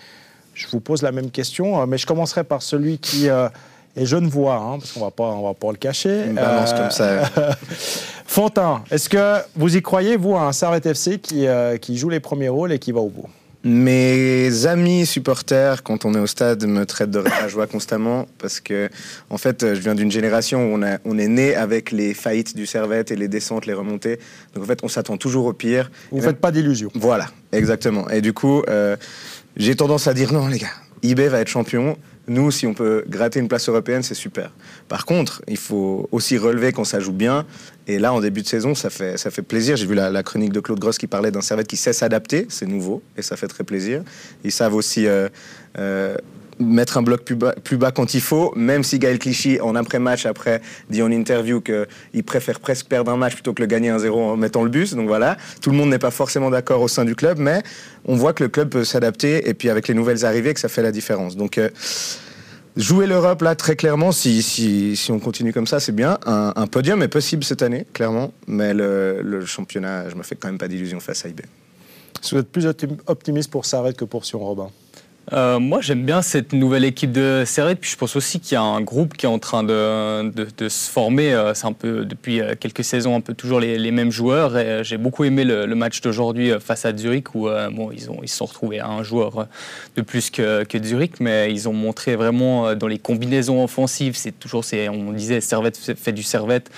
je 0.59 0.67
vous 0.73 0.81
pose 0.81 1.03
la 1.03 1.13
même 1.13 1.31
question, 1.31 1.81
euh, 1.81 1.87
mais 1.87 1.99
je 1.99 2.07
commencerai 2.07 2.43
par 2.45 2.63
celui 2.63 2.99
qui 2.99 3.29
euh, 3.29 3.49
est 3.97 4.07
genevois, 4.07 4.57
hein, 4.57 4.79
parce 4.79 4.93
qu'on 4.93 5.01
va 5.01 5.11
pas, 5.13 5.25
on 5.25 5.47
va 5.47 5.55
pas 5.55 5.71
le 5.71 5.77
cacher. 5.79 6.25
Une 6.27 6.35
balance 6.35 6.73
comme 6.73 6.91
ça. 6.91 7.31
Fontin, 8.27 8.83
est-ce 8.91 9.09
que 9.09 9.39
vous 9.57 9.77
y 9.77 9.83
croyez, 9.83 10.17
vous, 10.17 10.35
à 10.37 10.43
un 10.43 10.53
Servette 10.53 10.87
FC 10.87 11.19
qui, 11.19 11.47
euh, 11.47 11.77
qui 11.79 11.97
joue 11.97 12.09
les 12.11 12.21
premiers 12.21 12.49
rôles 12.49 12.73
et 12.73 12.79
qui 12.79 12.93
va 12.93 13.01
au 13.01 13.09
bout? 13.09 13.27
Mes 13.65 14.67
amis 14.67 15.05
supporters, 15.05 15.83
quand 15.83 16.05
on 16.05 16.15
est 16.15 16.19
au 16.19 16.29
stade, 16.29 16.65
me 16.65 16.87
traitent 16.87 17.11
de 17.11 17.25
joie 17.49 17.67
constamment 17.67 18.27
parce 18.39 18.61
que, 18.61 18.89
en 19.31 19.37
fait, 19.39 19.75
je 19.75 19.81
viens 19.81 19.97
d'une 19.97 20.13
génération 20.13 20.61
où 20.73 20.77
on, 20.77 20.83
a- 20.83 20.99
on 21.05 21.19
est 21.19 21.27
né 21.27 21.57
avec 21.57 21.91
les 21.91 22.15
faillites 22.15 22.55
du 22.55 22.67
Servette 22.67 23.11
et 23.11 23.17
les 23.17 23.27
descentes, 23.27 23.67
les 23.67 23.73
remontées. 23.75 24.21
Donc, 24.55 24.63
en 24.65 24.67
fait, 24.67 24.79
on 24.85 24.89
s'attend 24.89 25.17
toujours 25.17 25.47
au 25.47 25.53
pire. 25.53 25.91
Vous 26.11 26.19
ne 26.19 26.23
même- 26.23 26.31
faites 26.31 26.41
pas 26.41 26.53
d'illusions. 26.53 26.91
Voilà, 26.95 27.27
exactement. 27.51 28.09
Et 28.11 28.21
du 28.21 28.33
coup, 28.33 28.63
euh, 28.69 28.97
j'ai 29.59 29.75
tendance 29.75 30.07
à 30.07 30.15
dire 30.15 30.33
non, 30.33 30.47
les 30.47 30.59
gars, 30.59 30.69
IB 31.03 31.21
va 31.21 31.41
être 31.41 31.49
champion. 31.49 31.99
Nous, 32.29 32.51
si 32.51 32.67
on 32.67 32.75
peut 32.75 33.05
gratter 33.09 33.41
une 33.41 33.49
place 33.49 33.69
européenne, 33.69 34.03
c'est 34.03 34.15
super. 34.15 34.53
Par 34.87 35.07
contre, 35.07 35.43
il 35.49 35.57
faut 35.57 36.09
aussi 36.13 36.37
relever 36.37 36.73
quand 36.73 36.85
ça 36.85 37.01
joue 37.01 37.13
bien. 37.13 37.47
Et 37.87 37.99
là, 37.99 38.13
en 38.13 38.21
début 38.21 38.43
de 38.43 38.47
saison, 38.47 38.75
ça 38.75 38.91
fait, 38.91 39.17
ça 39.17 39.31
fait 39.31 39.43
plaisir. 39.43 39.77
J'ai 39.77 39.87
vu 39.87 39.95
la, 39.95 40.23
chronique 40.23 40.53
de 40.53 40.61
Claude 40.61 40.79
Gross 40.79 40.99
qui 40.99 41.07
parlait 41.07 41.31
d'un 41.31 41.41
Servette 41.41 41.67
qui 41.67 41.79
sait 41.79 41.95
s'adapter. 41.95 42.47
C'est 42.51 42.67
nouveau 42.67 43.03
et 43.17 43.23
ça 43.23 43.37
fait 43.37 43.49
très 43.49 43.65
plaisir. 43.65 44.03
Ils 44.45 44.53
savent 44.53 44.75
aussi 44.75 45.07
euh, 45.07 45.29
euh, 45.79 46.17
mettre 46.61 46.99
un 46.99 47.03
bloc 47.03 47.23
plus 47.23 47.77
bas, 47.77 47.91
quand 47.91 48.15
il 48.15 48.21
faut, 48.21 48.53
même 48.57 48.83
si 48.83 48.99
Gaël 48.99 49.19
Clichy, 49.19 49.61
en 49.61 49.75
après-match, 49.75 50.27
après, 50.27 50.61
dit 50.91 51.03
en 51.03 51.11
interview 51.11 51.61
qu'il 51.61 52.25
préfère 52.25 52.61
presque 52.61 52.87
perdre 52.87 53.11
un 53.11 53.17
match 53.17 53.35
plutôt 53.35 53.53
que 53.53 53.63
le 53.63 53.67
gagner 53.67 53.91
1-0 53.91 54.11
en 54.11 54.37
mettant 54.37 54.63
le 54.63 54.71
bus. 54.71 54.95
Donc 54.95 55.09
voilà, 55.09 55.37
tout 55.61 55.71
le 55.71 55.77
monde 55.77 55.91
n'est 55.91 55.99
pas 55.99 56.11
forcément 56.11 56.51
d'accord 56.51 56.83
au 56.83 56.89
sein 56.89 57.05
du 57.05 57.15
club, 57.15 57.39
mais 57.39 57.63
on 58.05 58.17
voit 58.17 58.33
que 58.33 58.43
le 58.43 58.49
club 58.49 58.71
peut 58.71 58.85
s'adapter 58.85 59.49
et 59.49 59.55
puis 59.55 59.71
avec 59.71 59.89
les 59.89 59.95
nouvelles 59.95 60.25
arrivées, 60.25 60.55
que 60.55 60.61
ça 60.61 60.69
fait 60.69 60.83
la 60.83 60.93
différence. 60.93 61.37
Donc 61.37 61.59
euh, 61.59 61.69
jouer 62.77 63.07
l'Europe 63.07 63.43
là 63.43 63.55
très 63.55 63.77
clairement, 63.77 64.13
si, 64.13 64.99
on 65.11 65.19
continue 65.19 65.53
comme 65.53 65.67
ça, 65.67 65.81
c'est 65.81 65.93
bien. 65.95 66.19
Un, 66.27 66.67
podium 66.67 67.03
est 67.03 67.09
possible 67.09 67.45
cette 67.45 67.63
année, 67.63 67.87
clairement, 67.93 68.33
mais 68.47 68.75
le, 68.75 69.45
championnat, 69.45 70.09
je 70.09 70.15
me 70.15 70.23
fais 70.23 70.37
quand 70.37 70.49
même 70.49 70.59
pas 70.59 70.69
d'illusions 70.69 71.01
face 71.01 71.25
à 71.25 71.29
IB. 71.29 71.43
Vous 72.33 72.39
êtes 72.39 72.51
plus 72.51 72.67
optimiste 73.07 73.51
pour 73.51 73.65
Sarret 73.65 73.93
que 73.93 74.05
pour 74.05 74.25
Sion 74.25 74.41
Robin 74.41 74.71
euh, 75.33 75.59
moi, 75.59 75.81
j'aime 75.81 76.05
bien 76.05 76.23
cette 76.23 76.53
nouvelle 76.53 76.85
équipe 76.85 77.13
de 77.13 77.43
Servette. 77.47 77.81
Puis 77.81 77.91
je 77.91 77.97
pense 77.97 78.17
aussi 78.17 78.41
qu'il 78.41 78.55
y 78.55 78.57
a 78.57 78.63
un 78.63 78.81
groupe 78.81 79.17
qui 79.17 79.27
est 79.27 79.29
en 79.29 79.39
train 79.39 79.63
de, 79.63 80.33
se 80.69 80.91
former. 80.91 81.33
Euh, 81.33 81.55
c'est 81.55 81.67
un 81.67 81.73
peu 81.73 82.05
depuis 82.05 82.41
euh, 82.41 82.55
quelques 82.59 82.85
saisons, 82.85 83.17
un 83.17 83.21
peu 83.21 83.35
toujours 83.35 83.61
les, 83.61 83.91
mêmes 83.91 84.11
joueurs. 84.11 84.57
Et 84.57 84.85
j'ai 84.85 84.97
beaucoup 84.97 85.25
aimé 85.25 85.45
le, 85.45 85.67
match 85.75 86.01
d'aujourd'hui 86.01 86.51
face 86.61 86.85
à 86.85 86.97
Zurich 86.97 87.35
où 87.35 87.49
bon, 87.73 87.93
ils 87.93 88.11
ont 88.11 88.19
ils 88.23 88.29
se 88.29 88.37
sont 88.37 88.47
retrouvés 88.47 88.81
à 88.81 88.89
un 88.89 89.05
joueur 89.05 89.47
de 89.97 90.03
plus 90.03 90.31
que, 90.31 90.65
que 90.65 90.83
Zurich, 90.83 91.21
mais 91.21 91.53
ils 91.53 91.69
ont 91.69 91.73
montré 91.73 92.17
vraiment 92.17 92.75
dans 92.75 92.89
les 92.89 92.99
combinaisons 92.99 93.63
offensives. 93.63 94.17
C'est 94.17 94.39
toujours, 94.39 94.65
on 94.91 95.13
disait, 95.13 95.41
Servette 95.41 95.77
fait 95.77 96.13
du 96.13 96.25
Servette 96.25 96.71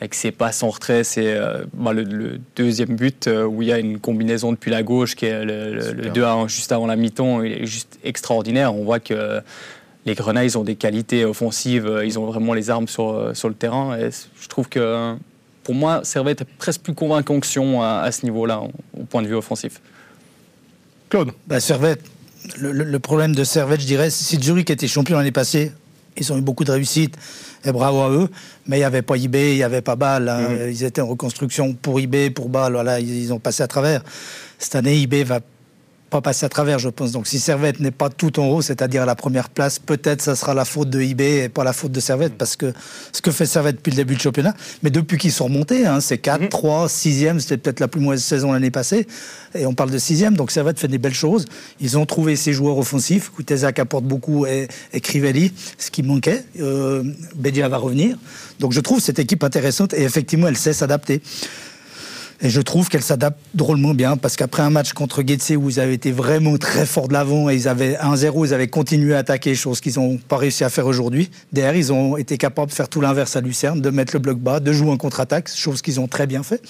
avec 0.00 0.14
ses 0.14 0.32
passes 0.32 0.62
en 0.62 0.70
retrait. 0.70 1.04
C'est 1.04 1.34
euh, 1.34 1.64
bah, 1.72 1.92
le, 1.92 2.40
deuxième 2.56 2.96
but 2.96 3.26
euh, 3.26 3.44
où 3.44 3.62
il 3.62 3.68
y 3.68 3.72
a 3.72 3.78
une 3.78 3.98
combinaison 3.98 4.52
depuis 4.52 4.70
la 4.70 4.82
gauche 4.82 5.14
qui 5.14 5.26
est 5.26 5.44
le, 5.44 6.10
2 6.10 6.24
1 6.24 6.48
juste 6.48 6.72
avant 6.72 6.86
la 6.86 6.96
mi-temps. 6.96 7.42
Il 7.42 7.52
est 7.52 7.66
juste 7.66 7.98
extraordinaire. 8.04 8.74
On 8.74 8.84
voit 8.84 9.00
que 9.00 9.40
les 10.06 10.14
Grenats, 10.14 10.44
ils 10.44 10.58
ont 10.58 10.64
des 10.64 10.76
qualités 10.76 11.24
offensives. 11.24 12.02
Ils 12.04 12.18
ont 12.18 12.26
vraiment 12.26 12.54
les 12.54 12.70
armes 12.70 12.88
sur, 12.88 13.30
sur 13.34 13.48
le 13.48 13.54
terrain. 13.54 13.96
Et 13.98 14.10
je 14.40 14.48
trouve 14.48 14.68
que 14.68 15.16
pour 15.64 15.74
moi, 15.74 16.02
Servette 16.04 16.42
est 16.42 16.56
presque 16.58 16.82
plus 16.82 16.94
convaincant 16.94 17.40
que 17.40 17.46
Sion 17.46 17.82
à, 17.82 18.12
ce 18.12 18.24
niveau-là, 18.24 18.60
au 18.96 19.04
point 19.04 19.22
de 19.22 19.26
vue 19.26 19.34
offensif. 19.34 19.80
Claude? 21.08 21.32
Bah, 21.46 21.58
Servette. 21.58 22.02
Le, 22.58 22.98
problème 22.98 23.34
de 23.34 23.42
Servette, 23.42 23.80
je 23.80 23.86
dirais, 23.86 24.10
si 24.10 24.36
Zurich 24.40 24.68
était 24.68 24.86
champion 24.86 25.16
l'année 25.16 25.32
passée, 25.32 25.72
ils 26.16 26.32
ont 26.32 26.38
eu 26.38 26.42
beaucoup 26.42 26.64
de 26.64 26.72
réussite 26.72 27.16
et 27.64 27.72
bravo 27.72 28.02
à 28.02 28.10
eux. 28.10 28.28
Mais 28.66 28.76
il 28.76 28.80
n'y 28.80 28.84
avait 28.84 29.02
pas 29.02 29.16
eBay, 29.16 29.52
il 29.52 29.56
n'y 29.56 29.62
avait 29.62 29.82
pas 29.82 29.96
Bâle. 29.96 30.28
Hein. 30.28 30.48
Mm. 30.48 30.70
Ils 30.70 30.84
étaient 30.84 31.00
en 31.00 31.08
reconstruction 31.08 31.74
pour 31.74 31.98
eBay, 32.00 32.30
pour 32.30 32.48
Bâle. 32.48 32.72
Voilà, 32.72 33.00
ils, 33.00 33.32
ont 33.32 33.38
passé 33.38 33.62
à 33.62 33.66
travers. 33.66 34.02
Cette 34.58 34.74
année, 34.74 35.00
eBay 35.00 35.24
va 35.24 35.40
pas 36.14 36.20
passer 36.20 36.46
à 36.46 36.48
travers, 36.48 36.78
je 36.78 36.88
pense. 36.88 37.10
Donc 37.10 37.26
si 37.26 37.40
Servette 37.40 37.80
n'est 37.80 37.90
pas 37.90 38.08
tout 38.08 38.38
en 38.38 38.46
haut, 38.46 38.62
c'est-à-dire 38.62 39.02
à 39.02 39.04
la 39.04 39.16
première 39.16 39.48
place, 39.48 39.80
peut-être 39.80 40.22
ça 40.22 40.36
sera 40.36 40.54
la 40.54 40.64
faute 40.64 40.88
de 40.88 41.00
eBay 41.00 41.44
et 41.44 41.48
pas 41.48 41.64
la 41.64 41.72
faute 41.72 41.90
de 41.90 41.98
Servette, 41.98 42.34
parce 42.38 42.54
que 42.54 42.72
ce 43.10 43.20
que 43.20 43.32
fait 43.32 43.46
Servette 43.46 43.76
depuis 43.76 43.90
le 43.90 43.96
début 43.96 44.14
du 44.14 44.20
championnat, 44.20 44.54
mais 44.84 44.90
depuis 44.90 45.18
qu'ils 45.18 45.32
sont 45.32 45.46
remontés, 45.46 45.86
hein, 45.86 45.98
c'est 45.98 46.18
4, 46.18 46.50
3, 46.50 46.86
6e, 46.86 47.40
c'était 47.40 47.56
peut-être 47.56 47.80
la 47.80 47.88
plus 47.88 48.00
mauvaise 48.00 48.22
saison 48.22 48.52
l'année 48.52 48.70
passée, 48.70 49.08
et 49.56 49.66
on 49.66 49.74
parle 49.74 49.90
de 49.90 49.98
6e, 49.98 50.34
donc 50.34 50.52
Servette 50.52 50.78
fait 50.78 50.86
des 50.86 50.98
belles 50.98 51.14
choses. 51.14 51.46
Ils 51.80 51.98
ont 51.98 52.06
trouvé 52.06 52.36
ses 52.36 52.52
joueurs 52.52 52.78
offensifs, 52.78 53.32
Kutezak 53.36 53.80
apporte 53.80 54.04
beaucoup 54.04 54.46
et, 54.46 54.68
et 54.92 55.00
Crivelli, 55.00 55.52
ce 55.78 55.90
qui 55.90 56.04
manquait. 56.04 56.44
Euh, 56.60 57.02
Bedia 57.34 57.68
va 57.68 57.78
revenir. 57.78 58.16
Donc 58.60 58.72
je 58.72 58.78
trouve 58.78 59.00
cette 59.00 59.18
équipe 59.18 59.42
intéressante 59.42 59.92
et 59.94 60.02
effectivement 60.02 60.46
elle 60.46 60.56
sait 60.56 60.72
s'adapter. 60.72 61.22
Et 62.40 62.50
je 62.50 62.60
trouve 62.60 62.88
qu'elle 62.88 63.02
s'adapte 63.02 63.38
drôlement 63.54 63.94
bien 63.94 64.16
parce 64.16 64.36
qu'après 64.36 64.62
un 64.62 64.70
match 64.70 64.92
contre 64.92 65.22
Getse 65.26 65.52
où 65.56 65.70
ils 65.70 65.80
avaient 65.80 65.94
été 65.94 66.12
vraiment 66.12 66.58
très 66.58 66.84
forts 66.84 67.08
de 67.08 67.12
l'avant 67.12 67.48
et 67.48 67.54
ils 67.54 67.68
avaient 67.68 67.94
1-0, 67.94 68.46
ils 68.46 68.54
avaient 68.54 68.68
continué 68.68 69.14
à 69.14 69.18
attaquer, 69.18 69.54
chose 69.54 69.80
qu'ils 69.80 69.94
n'ont 69.96 70.18
pas 70.18 70.36
réussi 70.36 70.64
à 70.64 70.68
faire 70.68 70.86
aujourd'hui. 70.86 71.30
Derrière, 71.52 71.76
ils 71.76 71.92
ont 71.92 72.16
été 72.16 72.36
capables 72.36 72.70
de 72.70 72.74
faire 72.74 72.88
tout 72.88 73.00
l'inverse 73.00 73.36
à 73.36 73.40
Lucerne, 73.40 73.80
de 73.80 73.90
mettre 73.90 74.14
le 74.14 74.18
bloc 74.18 74.38
bas, 74.38 74.60
de 74.60 74.72
jouer 74.72 74.90
en 74.90 74.96
contre-attaque, 74.96 75.48
chose 75.48 75.80
qu'ils 75.80 76.00
ont 76.00 76.08
très 76.08 76.26
bien 76.26 76.42
fait. 76.42 76.60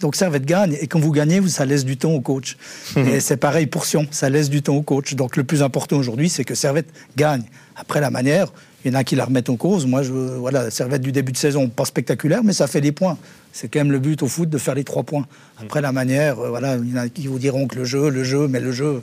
Donc 0.00 0.16
Servette 0.16 0.44
gagne. 0.44 0.76
Et 0.80 0.88
quand 0.88 1.00
vous 1.00 1.12
gagnez, 1.12 1.40
ça 1.48 1.64
laisse 1.64 1.84
du 1.84 1.96
temps 1.96 2.12
au 2.12 2.20
coach. 2.20 2.56
Et 2.96 3.20
c'est 3.20 3.38
pareil 3.38 3.66
pour 3.66 3.86
Sion, 3.86 4.06
ça 4.10 4.28
laisse 4.28 4.50
du 4.50 4.62
temps 4.62 4.74
au 4.74 4.82
coach. 4.82 5.14
Donc 5.14 5.36
le 5.36 5.44
plus 5.44 5.62
important 5.62 5.96
aujourd'hui, 5.96 6.28
c'est 6.28 6.44
que 6.44 6.54
Servette 6.54 6.88
gagne. 7.16 7.44
Après 7.76 8.00
la 8.00 8.10
manière, 8.10 8.52
il 8.86 8.92
y 8.92 8.96
en 8.96 8.98
a 9.00 9.02
qui 9.02 9.16
la 9.16 9.24
remettent 9.24 9.50
en 9.50 9.56
cause. 9.56 9.84
Moi, 9.84 10.02
je, 10.02 10.12
voilà, 10.12 10.70
Servette 10.70 11.02
du 11.02 11.10
début 11.10 11.32
de 11.32 11.36
saison, 11.36 11.68
pas 11.68 11.84
spectaculaire, 11.84 12.44
mais 12.44 12.52
ça 12.52 12.68
fait 12.68 12.80
des 12.80 12.92
points. 12.92 13.18
C'est 13.52 13.66
quand 13.66 13.80
même 13.80 13.90
le 13.90 13.98
but 13.98 14.22
au 14.22 14.28
foot 14.28 14.48
de 14.48 14.58
faire 14.58 14.76
les 14.76 14.84
trois 14.84 15.02
points. 15.02 15.26
Après 15.60 15.80
la 15.80 15.90
manière, 15.90 16.38
euh, 16.38 16.50
voilà, 16.50 16.76
il 16.76 16.90
y 16.90 16.92
en 16.94 17.02
a 17.02 17.08
qui 17.08 17.26
vous 17.26 17.40
diront 17.40 17.66
que 17.66 17.74
le 17.74 17.84
jeu, 17.84 18.10
le 18.10 18.22
jeu, 18.22 18.46
mais 18.46 18.60
le 18.60 18.70
jeu. 18.70 19.02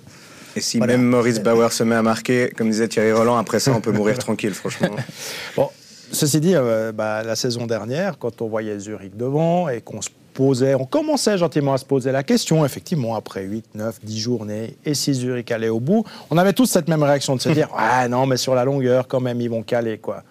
Et 0.56 0.62
si 0.62 0.80
même 0.80 1.04
Maurice 1.04 1.40
Bauer 1.40 1.74
se 1.74 1.84
met 1.84 1.96
à 1.96 2.02
marquer, 2.02 2.54
comme 2.56 2.70
disait 2.70 2.88
Thierry 2.88 3.12
Roland, 3.12 3.36
après 3.36 3.60
ça, 3.60 3.74
on 3.74 3.82
peut 3.82 3.92
mourir 3.92 4.18
tranquille, 4.18 4.54
franchement. 4.54 4.96
Bon, 5.58 5.70
ceci 6.14 6.40
dit, 6.40 6.56
euh, 6.56 6.94
bah, 6.94 7.22
la 7.24 7.36
saison 7.36 7.68
dernière, 7.68 8.18
quand 8.18 8.42
on 8.42 8.48
voyait 8.48 8.80
Zurich 8.80 9.18
devant 9.18 9.68
et 9.68 9.82
qu'on 9.82 10.02
se 10.02 10.10
posait, 10.34 10.76
on 10.76 10.86
commençait 10.86 11.38
gentiment 11.38 11.74
à 11.74 11.78
se 11.78 11.86
poser 11.86 12.12
la 12.12 12.24
question, 12.24 12.66
effectivement, 12.66 13.16
après 13.16 13.44
8, 13.44 13.66
9, 13.76 14.00
10 14.04 14.20
journées, 14.20 14.78
et 14.86 14.94
si 14.94 15.14
Zurich 15.14 15.52
allait 15.52 15.70
au 15.70 15.80
bout, 15.80 16.04
on 16.30 16.38
avait 16.38 16.54
tous 16.54 16.66
cette 16.66 16.88
même 16.88 17.04
réaction 17.04 17.36
de 17.36 17.42
se 17.42 17.50
dire, 17.50 17.70
ah 17.78 18.08
non, 18.08 18.26
mais 18.26 18.38
sur 18.38 18.56
la 18.56 18.66
longueur, 18.66 19.08
quand 19.08 19.22
même, 19.22 19.40
ils 19.42 19.50
vont 19.50 19.64
caler, 19.64 19.98
quoi 19.98 20.24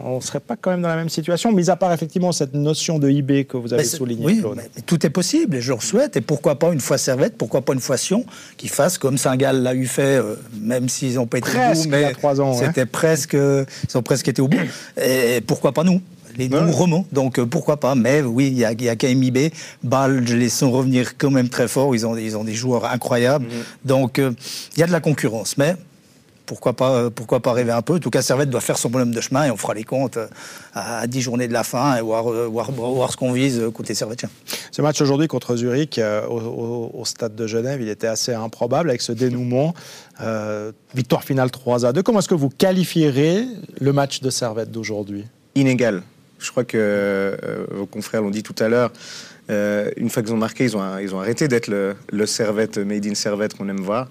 on 0.00 0.16
ne 0.16 0.20
serait 0.20 0.40
pas 0.40 0.56
quand 0.56 0.70
même 0.70 0.82
dans 0.82 0.88
la 0.88 0.96
même 0.96 1.08
situation, 1.08 1.50
mis 1.52 1.70
à 1.70 1.76
part 1.76 1.92
effectivement 1.92 2.30
cette 2.30 2.54
notion 2.54 2.98
de 2.98 3.10
IB 3.10 3.46
que 3.46 3.56
vous 3.56 3.74
avez 3.74 3.84
soulignée, 3.84 4.24
oui, 4.24 4.42
Mais 4.56 4.68
tout 4.86 5.04
est 5.04 5.10
possible, 5.10 5.56
et 5.56 5.60
je 5.60 5.72
le 5.72 5.80
souhaite. 5.80 6.16
Et 6.16 6.20
pourquoi 6.20 6.58
pas 6.58 6.72
une 6.72 6.80
fois 6.80 6.98
Servette, 6.98 7.36
pourquoi 7.36 7.62
pas 7.62 7.72
une 7.72 7.80
fois 7.80 7.96
Sion, 7.96 8.24
qui 8.56 8.68
fasse 8.68 8.96
comme 8.96 9.18
Saint-Gall 9.18 9.62
l'a 9.62 9.74
eu 9.74 9.86
fait, 9.86 10.18
euh, 10.18 10.36
même 10.60 10.88
s'ils 10.88 11.14
n'ont 11.14 11.26
pas 11.26 11.38
été 11.38 11.50
au 11.50 11.74
bout, 11.74 11.88
mais 11.88 12.12
trois 12.12 12.40
ans, 12.40 12.54
c'était 12.54 12.86
presque, 12.86 13.34
ils 13.34 13.96
ont 13.96 14.02
presque 14.02 14.28
été 14.28 14.40
au 14.40 14.48
bout. 14.48 14.58
Et 15.02 15.40
pourquoi 15.46 15.72
pas 15.72 15.82
nous? 15.82 16.00
Les 16.38 16.48
nous 16.48 16.72
remontent, 16.72 17.08
donc 17.12 17.38
euh, 17.38 17.46
pourquoi 17.46 17.78
pas. 17.78 17.94
Mais 17.94 18.22
oui, 18.22 18.46
il 18.46 18.58
y 18.58 18.64
a, 18.64 18.72
y 18.72 18.88
a 18.88 18.96
KMIB, 18.96 19.52
Bâle, 19.82 20.22
je 20.26 20.36
les 20.36 20.48
sens 20.48 20.72
revenir 20.72 21.18
quand 21.18 21.30
même 21.30 21.48
très 21.48 21.68
fort. 21.68 21.94
Ils 21.94 22.06
ont, 22.06 22.16
ils 22.16 22.36
ont 22.36 22.44
des 22.44 22.54
joueurs 22.54 22.84
incroyables. 22.84 23.46
Mhm. 23.46 23.64
Donc 23.84 24.18
euh, 24.18 24.32
il 24.76 24.80
y 24.80 24.82
a 24.82 24.86
de 24.86 24.92
la 24.92 25.00
concurrence. 25.00 25.58
Mais 25.58 25.74
pourquoi 26.46 26.72
pas, 26.74 26.92
euh, 26.92 27.10
pourquoi 27.10 27.40
pas 27.40 27.52
rêver 27.52 27.72
un 27.72 27.82
peu. 27.82 27.96
En 27.96 27.98
tout 27.98 28.10
cas, 28.10 28.22
Servette 28.22 28.50
doit 28.50 28.60
faire 28.60 28.78
son 28.78 28.88
bonhomme 28.88 29.10
de 29.10 29.20
chemin 29.20 29.44
et 29.44 29.50
on 29.50 29.56
fera 29.56 29.74
les 29.74 29.84
comptes 29.84 30.18
à 30.74 31.06
10 31.06 31.20
journées 31.20 31.48
de 31.48 31.52
la 31.52 31.64
fin 31.64 31.96
et 31.96 32.00
voir, 32.00 32.30
euh, 32.30 32.46
voir, 32.46 32.70
voir 32.70 33.10
ce 33.12 33.16
qu'on 33.16 33.32
vise 33.32 33.62
côté 33.74 33.94
Servetien. 33.94 34.30
Ce 34.70 34.80
match 34.80 35.00
aujourd'hui 35.00 35.26
contre 35.26 35.56
Zurich 35.56 36.00
au, 36.30 37.02
stade 37.04 37.34
de 37.34 37.46
Genève, 37.46 37.82
il 37.82 37.88
était 37.88 38.06
assez 38.06 38.32
improbable 38.32 38.90
avec 38.90 39.02
ce 39.02 39.12
dénouement. 39.12 39.74
victoire 40.94 41.24
finale 41.24 41.50
3 41.50 41.84
à 41.84 41.92
2. 41.92 42.02
Comment 42.02 42.20
est-ce 42.20 42.28
que 42.28 42.34
vous 42.34 42.50
qualifierez 42.50 43.44
le 43.80 43.92
match 43.92 44.20
de 44.20 44.30
Servette 44.30 44.70
d'aujourd'hui? 44.70 45.24
Inégal. 45.54 46.02
Je 46.38 46.50
crois 46.50 46.64
que 46.64 47.36
vos 47.70 47.86
confrères 47.86 48.22
l'ont 48.22 48.30
dit 48.30 48.42
tout 48.42 48.54
à 48.58 48.68
l'heure. 48.68 48.92
une 49.48 50.10
fois 50.10 50.22
qu'ils 50.22 50.32
ont 50.32 50.38
marqué, 50.38 50.64
ils 50.64 50.76
ont, 50.76 50.98
ils 50.98 51.14
ont 51.14 51.20
arrêté 51.20 51.48
d'être 51.48 51.68
le, 51.68 52.26
Servette, 52.26 52.78
Made 52.78 53.06
in 53.06 53.14
Servette 53.14 53.54
qu'on 53.54 53.68
aime 53.68 53.80
voir. 53.80 54.08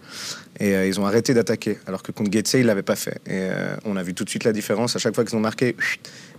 Et 0.60 0.75
euh, 0.75 0.88
ils 0.88 1.00
ont 1.00 1.05
arrêté 1.05 1.34
d'attaquer, 1.34 1.77
alors 1.86 2.01
que 2.01 2.12
contre 2.12 2.31
Getse, 2.31 2.55
ils 2.55 2.65
l'avaient 2.65 2.81
pas 2.81 2.96
fait. 2.96 3.19
Et 3.27 3.50
euh, 3.51 3.75
on 3.86 3.96
a 3.96 4.03
vu 4.03 4.13
tout 4.13 4.24
de 4.24 4.29
suite 4.29 4.43
la 4.43 4.53
différence. 4.53 4.96
À 4.96 5.00
chaque 5.00 5.13
fois 5.13 5.24
qu'ils 5.24 5.36
ont 5.36 5.41
marqué, 5.41 5.75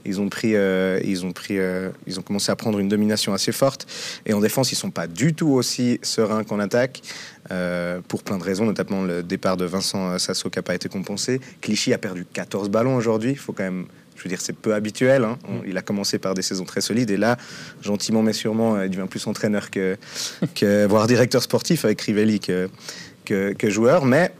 ils 0.04 0.20
ont 0.20 0.28
pris, 0.28 0.56
euh, 0.56 0.98
ils 1.04 1.24
ont 1.24 1.32
pris, 1.32 1.58
ils 2.06 2.18
ont 2.18 2.22
commencé 2.22 2.50
à 2.50 2.56
prendre 2.56 2.78
une 2.78 2.88
domination 2.88 3.32
assez 3.32 3.52
forte. 3.52 3.86
Et 4.26 4.32
en 4.32 4.40
défense, 4.40 4.72
ils 4.72 4.76
sont 4.76 4.90
pas 4.90 5.06
du 5.06 5.34
tout 5.34 5.50
aussi 5.50 6.00
sereins 6.02 6.44
qu'en 6.44 6.58
attaque, 6.58 7.02
pour 8.08 8.22
plein 8.22 8.38
de 8.38 8.44
raisons, 8.44 8.66
notamment 8.66 9.02
le 9.02 9.22
départ 9.22 9.56
de 9.56 9.64
Vincent 9.64 10.18
Sasso 10.18 10.50
qui 10.50 10.58
n'a 10.58 10.62
pas 10.62 10.74
été 10.74 10.88
compensé. 10.88 11.40
Clichy 11.60 11.92
a 11.92 11.98
perdu 11.98 12.26
14 12.32 12.68
ballons 12.70 12.96
aujourd'hui. 12.96 13.30
Il 13.30 13.38
faut 13.38 13.52
quand 13.52 13.64
même 13.64 13.86
je 14.18 14.24
veux 14.24 14.28
dire, 14.28 14.40
c'est 14.40 14.56
peu 14.56 14.74
habituel. 14.74 15.24
Hein. 15.24 15.38
il 15.66 15.78
a 15.78 15.82
commencé 15.82 16.18
par 16.18 16.34
des 16.34 16.42
saisons 16.42 16.64
très 16.64 16.80
solides 16.80 17.10
et 17.10 17.16
là, 17.16 17.36
gentiment 17.82 18.22
mais 18.22 18.32
sûrement, 18.32 18.82
il 18.82 18.90
devient 18.90 19.06
plus 19.08 19.26
entraîneur 19.26 19.70
que, 19.70 19.96
que 20.54 20.86
voire 20.86 21.06
directeur 21.06 21.42
sportif 21.42 21.84
avec 21.84 22.00
Rivelli 22.02 22.40
que, 22.40 22.68
que, 23.24 23.70
joueur, 23.70 24.04
mais 24.04 24.32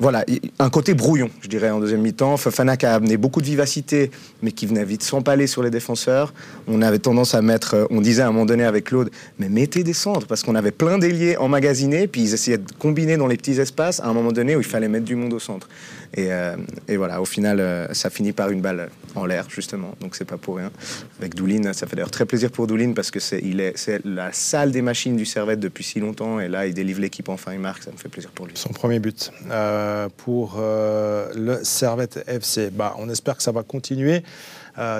voilà, 0.00 0.24
un 0.60 0.70
côté 0.70 0.94
brouillon, 0.94 1.28
je 1.40 1.48
dirais, 1.48 1.70
en 1.70 1.80
deuxième 1.80 2.02
mi-temps. 2.02 2.36
Fofana 2.36 2.76
qui 2.76 2.86
a 2.86 2.94
amené 2.94 3.16
beaucoup 3.16 3.40
de 3.40 3.46
vivacité, 3.46 4.12
mais 4.42 4.52
qui 4.52 4.64
venait 4.66 4.84
vite 4.84 5.02
s'empaler 5.02 5.48
sur 5.48 5.60
les 5.60 5.70
défenseurs. 5.70 6.32
On 6.68 6.82
avait 6.82 7.00
tendance 7.00 7.34
à 7.34 7.42
mettre, 7.42 7.74
euh, 7.74 7.86
on 7.90 8.00
disait 8.00 8.22
à 8.22 8.28
un 8.28 8.30
moment 8.30 8.46
donné 8.46 8.62
avec 8.62 8.84
Claude, 8.84 9.10
mais 9.40 9.48
mettez 9.48 9.82
des 9.82 9.92
centres, 9.92 10.28
parce 10.28 10.44
qu'on 10.44 10.54
avait 10.54 10.70
plein 10.70 10.98
d'ailiers 10.98 11.36
emmagasinés, 11.36 12.06
puis 12.06 12.22
ils 12.22 12.34
essayaient 12.34 12.58
de 12.58 12.72
combiner 12.78 13.16
dans 13.16 13.26
les 13.26 13.36
petits 13.36 13.58
espaces 13.58 13.98
à 13.98 14.06
un 14.06 14.12
moment 14.12 14.30
donné 14.30 14.54
où 14.54 14.60
il 14.60 14.66
fallait 14.66 14.88
mettre 14.88 15.04
du 15.04 15.16
monde 15.16 15.32
au 15.32 15.40
centre. 15.40 15.68
Et, 16.14 16.32
euh, 16.32 16.56
voilà, 16.88 17.20
au 17.20 17.24
final, 17.24 17.60
euh, 17.60 17.92
ça 17.92 18.10
finit 18.10 18.32
par 18.32 18.50
une 18.50 18.60
balle 18.60 18.88
en 19.14 19.26
l'air, 19.26 19.46
justement, 19.50 19.94
donc 20.00 20.16
c'est 20.16 20.24
pas 20.24 20.36
pour 20.38 20.56
rien. 20.56 20.70
Avec 21.18 21.34
Doulin, 21.34 21.72
ça 21.72 21.86
fait 21.86 21.96
d'ailleurs 21.96 22.10
très 22.10 22.24
plaisir 22.24 22.50
pour 22.50 22.66
Doulin, 22.66 22.92
parce 22.92 23.10
que 23.10 23.20
c'est 23.20 23.38
est, 23.38 24.04
la 24.04 24.32
salle 24.32 24.72
des 24.72 24.82
machines 24.82 25.16
du 25.16 25.26
Servette 25.26 25.60
depuis 25.60 25.84
si 25.84 26.00
longtemps, 26.00 26.40
et 26.40 26.48
là, 26.48 26.66
il 26.66 26.74
délivre 26.74 27.00
l'équipe, 27.00 27.28
enfin, 27.28 27.52
il 27.52 27.60
marque, 27.60 27.82
ça 27.82 27.90
me 27.90 27.96
fait 27.96 28.08
plaisir 28.08 28.30
pour 28.30 28.46
lui. 28.46 28.52
Son 28.56 28.70
premier 28.70 29.00
but. 29.00 29.32
Euh, 29.50 30.08
pour 30.16 30.56
le 30.58 31.60
Servette 31.62 32.24
FC. 32.26 32.70
Bah, 32.70 32.94
on 32.98 33.08
espère 33.08 33.36
que 33.36 33.42
ça 33.42 33.52
va 33.52 33.62
continuer. 33.62 34.22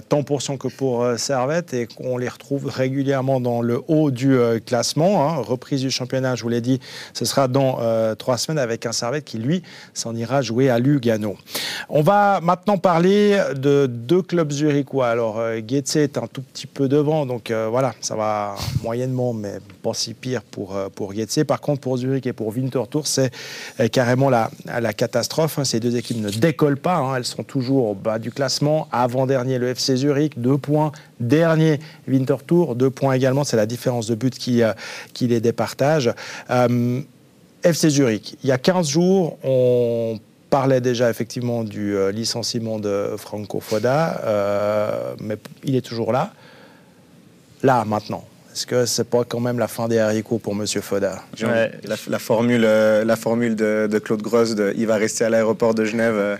Tant 0.09 0.23
pour 0.23 0.43
Sion 0.43 0.57
que 0.57 0.69
pour 0.69 1.07
Servette, 1.17 1.75
et 1.75 1.87
qu'on 1.87 2.17
les 2.17 2.29
retrouve 2.29 2.67
régulièrement 2.67 3.41
dans 3.41 3.61
le 3.61 3.83
haut 3.89 4.11
du 4.11 4.37
classement. 4.67 5.29
Hein. 5.29 5.37
Reprise 5.37 5.81
du 5.81 5.91
championnat, 5.91 6.35
je 6.35 6.43
vous 6.43 6.49
l'ai 6.49 6.61
dit, 6.61 6.81
ce 7.13 7.25
sera 7.25 7.49
dans 7.49 7.79
trois 8.17 8.39
semaines 8.39 8.59
avec 8.59 8.87
un 8.87 8.93
Servette 8.93 9.25
qui, 9.25 9.39
lui, 9.39 9.63
s'en 9.95 10.15
ira 10.17 10.43
jouer 10.43 10.71
à 10.71 10.79
Lugano. 10.79 11.37
On 11.89 12.03
va 12.03 12.41
maintenant 12.41 12.79
parler 12.79 13.41
de 13.55 13.87
deux 13.87 14.23
clubs 14.23 14.51
zurichois. 14.51 15.09
Alors, 15.09 15.41
Getse 15.67 15.97
est 15.97 16.19
un 16.19 16.27
tout 16.27 16.43
petit 16.43 16.67
peu 16.67 16.89
devant, 16.89 17.27
donc 17.27 17.51
voilà, 17.51 17.95
ça 18.01 18.17
va 18.17 18.57
moyennement, 18.83 19.33
mais 19.33 19.59
pas 19.83 19.95
si 19.95 20.15
pire 20.15 20.43
pour, 20.43 20.77
pour. 20.95 21.13
Par 21.47 21.61
contre, 21.61 21.81
pour 21.81 21.97
Zurich 21.97 22.27
et 22.27 22.33
pour 22.33 22.49
Winterthur, 22.49 23.07
c'est 23.07 23.33
carrément 23.91 24.31
la, 24.31 24.51
la 24.67 24.93
catastrophe. 24.93 25.59
Hein. 25.59 25.65
Ces 25.65 25.81
deux 25.81 25.97
équipes 25.97 26.21
ne 26.21 26.31
décollent 26.31 26.77
pas. 26.77 26.97
Hein. 26.97 27.17
Elles 27.17 27.25
sont 27.25 27.43
toujours 27.43 27.89
au 27.89 27.95
bas 27.95 28.19
du 28.19 28.31
classement. 28.31 28.89
Avant-dernier, 28.93 29.59
le 29.59 29.68
FC 29.73 29.97
Zurich, 29.97 30.39
deux 30.39 30.59
points. 30.59 30.93
Dernier, 31.21 31.81
Winterthur, 32.07 32.75
deux 32.75 32.91
points 32.91 33.15
également. 33.15 33.45
C'est 33.45 33.57
la 33.57 33.67
différence 33.67 34.07
de 34.07 34.15
but 34.15 34.37
qui, 34.39 34.63
euh, 34.63 34.73
qui 35.15 35.27
les 35.27 35.41
départage. 35.41 36.13
Euh, 36.51 37.01
FC 37.63 37.91
Zurich, 37.91 38.37
il 38.43 38.49
y 38.49 38.53
a 38.53 38.59
15 38.59 38.89
jours, 38.89 39.39
on 39.43 40.19
parlait 40.49 40.81
déjà 40.81 41.11
effectivement 41.11 41.65
du 41.65 41.97
euh, 41.97 42.13
licenciement 42.13 42.79
de 42.79 43.15
Franco 43.17 43.61
Foda, 43.61 45.17
mais 45.21 45.37
il 45.65 45.75
est 45.75 45.85
toujours 45.85 46.13
là. 46.13 46.33
Là, 47.65 47.85
maintenant, 47.85 48.25
est-ce 48.53 48.67
que 48.67 48.87
c'est 48.87 49.11
pas 49.11 49.25
quand 49.25 49.41
même 49.41 49.59
la 49.59 49.67
fin 49.67 49.89
des 49.89 49.99
haricots 49.99 50.39
pour 50.39 50.53
M. 50.53 50.65
Foda? 50.67 51.23
La, 51.41 52.19
formule, 52.19 52.63
la 52.63 53.17
formule 53.17 53.57
de, 53.57 53.99
Claude 53.99 54.23
Gross 54.23 54.55
il 54.77 54.87
va 54.87 54.97
rester 54.97 55.25
à 55.25 55.31
l'aéroport 55.31 55.75
de 55.75 55.85
Genève. 55.85 56.39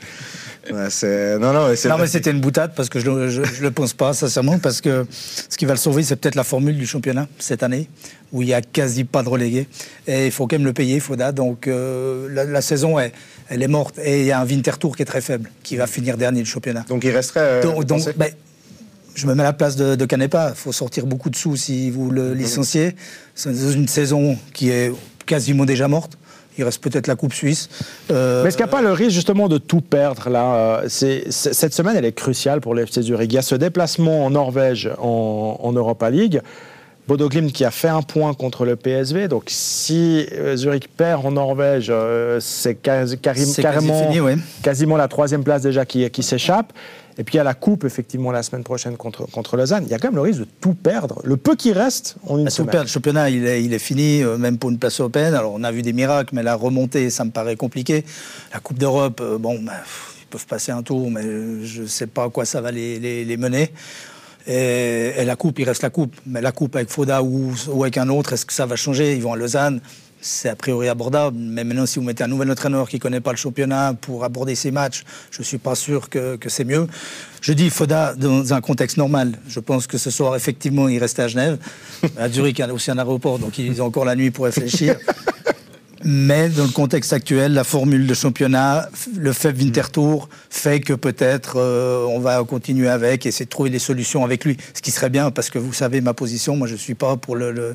Non, 0.73 1.53
non, 1.53 1.69
non 1.69 1.99
mais 1.99 2.07
c'était 2.07 2.31
une 2.31 2.41
boutade 2.41 2.73
parce 2.75 2.89
que 2.89 2.99
je 2.99 3.11
ne 3.11 3.61
le 3.61 3.71
pense 3.71 3.93
pas, 3.93 4.13
sincèrement, 4.13 4.59
parce 4.59 4.81
que 4.81 5.07
ce 5.11 5.57
qui 5.57 5.65
va 5.65 5.73
le 5.73 5.79
sauver, 5.79 6.03
c'est 6.03 6.17
peut-être 6.17 6.35
la 6.35 6.45
formule 6.45 6.77
du 6.77 6.87
championnat 6.87 7.29
cette 7.39 7.63
année, 7.63 7.89
où 8.33 8.43
il 8.43 8.47
n'y 8.47 8.55
a 8.55 8.63
quasi 8.63 9.05
pas 9.05 9.23
de 9.23 9.29
relégués. 9.29 9.69
Et 10.07 10.27
il 10.27 10.33
faut 10.33 10.47
quand 10.47 10.57
même 10.57 10.67
le 10.67 10.73
payer, 10.73 11.01
Foda. 11.01 11.33
Donc 11.33 11.67
euh, 11.69 12.29
la, 12.47 12.61
saison, 12.63 12.99
est, 12.99 13.13
elle 13.49 13.63
est 13.63 13.69
morte. 13.69 13.99
Et 14.03 14.21
il 14.21 14.27
y 14.27 14.33
a 14.33 14.41
un 14.41 14.47
Winter 14.47 14.73
Tour 14.79 14.97
qui 14.97 15.03
est 15.03 15.07
très 15.07 15.21
faible, 15.21 15.51
qui 15.63 15.77
va 15.77 15.87
finir 15.87 16.17
dernier 16.17 16.43
du 16.43 16.49
championnat. 16.49 16.85
Donc 16.89 17.05
il 17.05 17.11
resterait. 17.11 17.61
donc, 17.63 17.85
je 19.15 19.27
me 19.27 19.35
mets 19.35 19.43
à 19.43 19.47
la 19.47 19.53
place 19.53 19.77
de, 19.77 20.05
Canepa. 20.05 20.51
Il 20.51 20.57
faut 20.57 20.73
sortir 20.73 21.05
beaucoup 21.07 21.29
de 21.29 21.37
sous 21.37 21.57
si 21.57 21.91
vous 21.91 22.11
le 22.11 22.35
licenciez. 22.35 22.95
C'est 23.35 23.51
une 23.51 23.89
saison 23.89 24.39
qui 24.55 24.71
est 24.71 24.93
quasiment 25.27 25.65
déjà 25.65 25.89
morte. 25.89 26.17
Il 26.59 26.65
reste 26.65 26.83
peut-être 26.83 27.07
la 27.07 27.17
Coupe 27.17 27.33
Suisse. 27.33 27.69
Euh, 28.11 28.43
Mais 28.43 28.49
est-ce 28.49 28.57
qu'il 28.57 28.67
n'y 28.67 28.71
a 28.71 28.73
pas 28.73 28.83
le 28.83 28.93
risque 28.93 29.13
justement 29.13 29.49
de 29.49 29.59
tout 29.59 29.81
perdre 29.81 30.29
là 30.29 30.81
euh, 30.83 30.89
Cette 30.89 31.73
semaine, 31.73 31.97
elle 31.97 32.05
est 32.05 32.13
cruciale 32.13 32.61
pour 32.61 32.75
le 32.75 32.83
FC 32.83 33.03
Zurich. 33.03 33.33
Il 33.33 33.35
y 33.35 33.39
a 33.39 33.43
ce 33.43 33.55
déplacement 33.55 34.25
en 34.25 34.31
Norvège 34.31 34.91
en, 34.99 35.73
Europa 35.73 36.11
League. 36.11 36.43
Bodo 37.07 37.29
Glimt 37.31 37.53
qui 37.53 37.65
a 37.65 37.71
fait 37.71 37.89
un 37.89 38.03
point 38.03 38.35
contre 38.35 38.67
le 38.67 38.77
PSV. 38.77 39.29
Donc 39.29 39.45
si 39.47 40.27
euh, 40.33 40.57
Zurich 40.57 40.89
perd 40.95 41.25
en 41.25 41.31
Norvège, 41.31 41.93
c'est 42.41 42.75
carrément, 42.75 44.11
quasiment 44.63 44.97
la 44.97 45.09
troisième 45.09 45.45
place 45.45 45.63
déjà 45.63 45.87
qui, 45.87 46.11
qui 46.11 46.23
s'échappe. 46.23 46.73
Et 47.19 47.25
puis 47.25 47.35
il 47.35 47.39
y 47.39 47.41
a 47.41 47.45
la 47.45 47.55
coupe, 47.55 47.85
effectivement, 47.85 48.31
la 48.31 48.45
semaine 48.45 48.63
prochaine 48.63 48.97
contre, 48.97 49.29
contre 49.29 49.57
Lausanne. 49.57 49.83
Il 49.85 49.91
y 49.91 49.95
a 49.95 49.99
quand 49.99 50.09
même 50.09 50.15
le 50.15 50.21
risque 50.21 50.41
de 50.41 50.47
tout 50.61 50.75
perdre. 50.75 51.21
Le 51.25 51.37
peu 51.37 51.57
qui 51.57 51.73
reste 51.73 52.17
en 52.25 52.39
une 52.39 52.45
bah, 52.45 52.51
semaine. 52.51 52.83
le 52.83 52.87
championnat, 52.87 53.29
il 53.29 53.45
est, 53.45 53.63
il 53.63 53.75
est 53.75 53.81
fini, 53.81 54.23
euh, 54.23 54.39
même 54.39 54.57
pour 54.57 54.71
une 54.71 54.79
place 54.79 55.01
européenne. 55.01 55.35
Alors 55.35 55.53
on 55.53 55.65
a 55.65 55.73
vu 55.73 55.83
des 55.83 55.93
miracles, 55.93 56.33
mais 56.35 56.45
la 56.45 56.55
remontée, 56.55 57.11
ça 57.11 57.25
me 57.25 57.31
paraît 57.31 57.57
compliqué. 57.57 58.05
La 58.55 58.61
Coupe 58.61 58.79
d'Europe, 58.79 59.21
euh, 59.21 59.37
bon, 59.37 59.59
bah, 59.61 59.73
ils 60.21 60.27
peuvent 60.27 60.47
passer 60.47 60.71
un 60.71 60.85
tour, 60.85 61.11
mais 61.11 61.23
je 61.65 61.83
ne 61.83 61.87
sais 61.89 62.07
pas 62.07 62.25
à 62.25 62.29
quoi 62.31 62.45
ça 62.45 62.61
va 62.61 62.71
les, 62.71 63.25
les, 63.25 63.37
mener. 63.37 63.73
Et, 64.47 65.15
et, 65.17 65.25
la 65.25 65.35
coupe, 65.35 65.59
il 65.59 65.65
reste 65.65 65.83
la 65.83 65.91
coupe. 65.91 66.15
Mais 66.25 66.41
la 66.41 66.53
coupe 66.53 66.77
avec 66.77 66.89
Foda 66.89 67.25
ou, 67.25 67.53
ou 67.69 67.83
avec 67.83 67.99
un 67.99 68.09
autre, 68.11 68.33
est-ce 68.33 68.47
que 68.47 68.53
ça 68.53 68.65
va 68.65 68.77
changer? 68.77 69.17
Ils 69.17 69.23
vont 69.23 69.33
à 69.33 69.37
Lausanne 69.37 69.81
c'est 70.21 70.49
a 70.49 70.57
priori 70.57 70.89
abordable. 70.89 71.37
Mais 71.39 71.65
maintenant, 71.65 71.87
si 71.87 71.99
vous 71.99 72.05
mettez 72.05 72.25
un 72.25 72.29
nouvel 72.29 72.51
entraîneur 72.51 72.89
qui 72.89 72.97
ne 72.97 73.01
connaît 73.01 73.21
pas 73.21 73.31
le 73.31 73.37
championnat 73.37 73.95
pour 74.01 74.25
aborder 74.25 74.55
ces 74.55 74.71
matchs, 74.71 75.05
je 75.31 75.41
ne 75.41 75.45
suis 75.45 75.59
pas 75.59 75.75
sûr 75.75 76.09
que, 76.09 76.39
c'est 76.47 76.65
mieux. 76.65 76.87
Je 77.41 77.53
dis 77.53 77.71
Foda 77.71 78.15
dans 78.15 78.53
un 78.53 78.61
contexte 78.61 78.97
normal. 78.97 79.33
Je 79.49 79.61
pense 79.61 79.87
que 79.87 79.99
ce 79.99 80.11
soir, 80.11 80.35
effectivement, 80.37 80.89
il 80.89 80.99
reste 80.99 81.19
à 81.21 81.29
Genève. 81.29 81.59
À 82.17 82.29
Zurich, 82.29 82.59
il 82.59 82.63
y 82.63 82.65
a 82.65 82.73
aussi 82.73 82.91
un 82.91 82.99
aéroport, 82.99 83.39
donc 83.39 83.59
ils 83.59 83.81
ont 83.83 83.87
encore 83.87 84.05
la 84.05 84.17
nuit 84.17 84.31
pour 84.31 84.45
réfléchir. 84.47 84.97
Mais 86.05 86.49
dans 86.49 86.65
le 86.65 86.71
contexte 86.71 87.13
actuel, 87.13 87.55
la 87.55 87.65
formule 87.65 88.07
de 88.07 88.15
championnat, 88.15 88.89
le 89.17 89.33
fait 89.33 89.51
Winterthur 89.51 90.29
fait 90.49 90.79
que 90.79 90.93
peut-être 90.93 91.57
euh, 91.57 92.07
on 92.09 92.21
va 92.21 92.43
continuer 92.45 92.89
avec 92.89 93.27
et 93.27 93.31
essayer 93.31 93.47
de 93.47 93.51
trouver 93.51 93.71
des 93.71 93.81
solutions 93.81 94.25
avec 94.25 94.45
lui. 94.45 94.57
Ce 94.75 94.81
qui 94.81 94.93
serait 94.93 95.11
bien, 95.11 95.33
parce 95.33 95.51
que 95.51 95.59
vous 95.59 95.73
savez 95.73 96.01
ma 96.01 96.15
position, 96.15 96.57
moi 96.57 96.69
je 96.69 96.75
ne 96.75 96.79
suis 96.79 96.95
pas 96.95 97.17
pour 97.17 97.35
le 97.35 97.51
le 97.51 97.75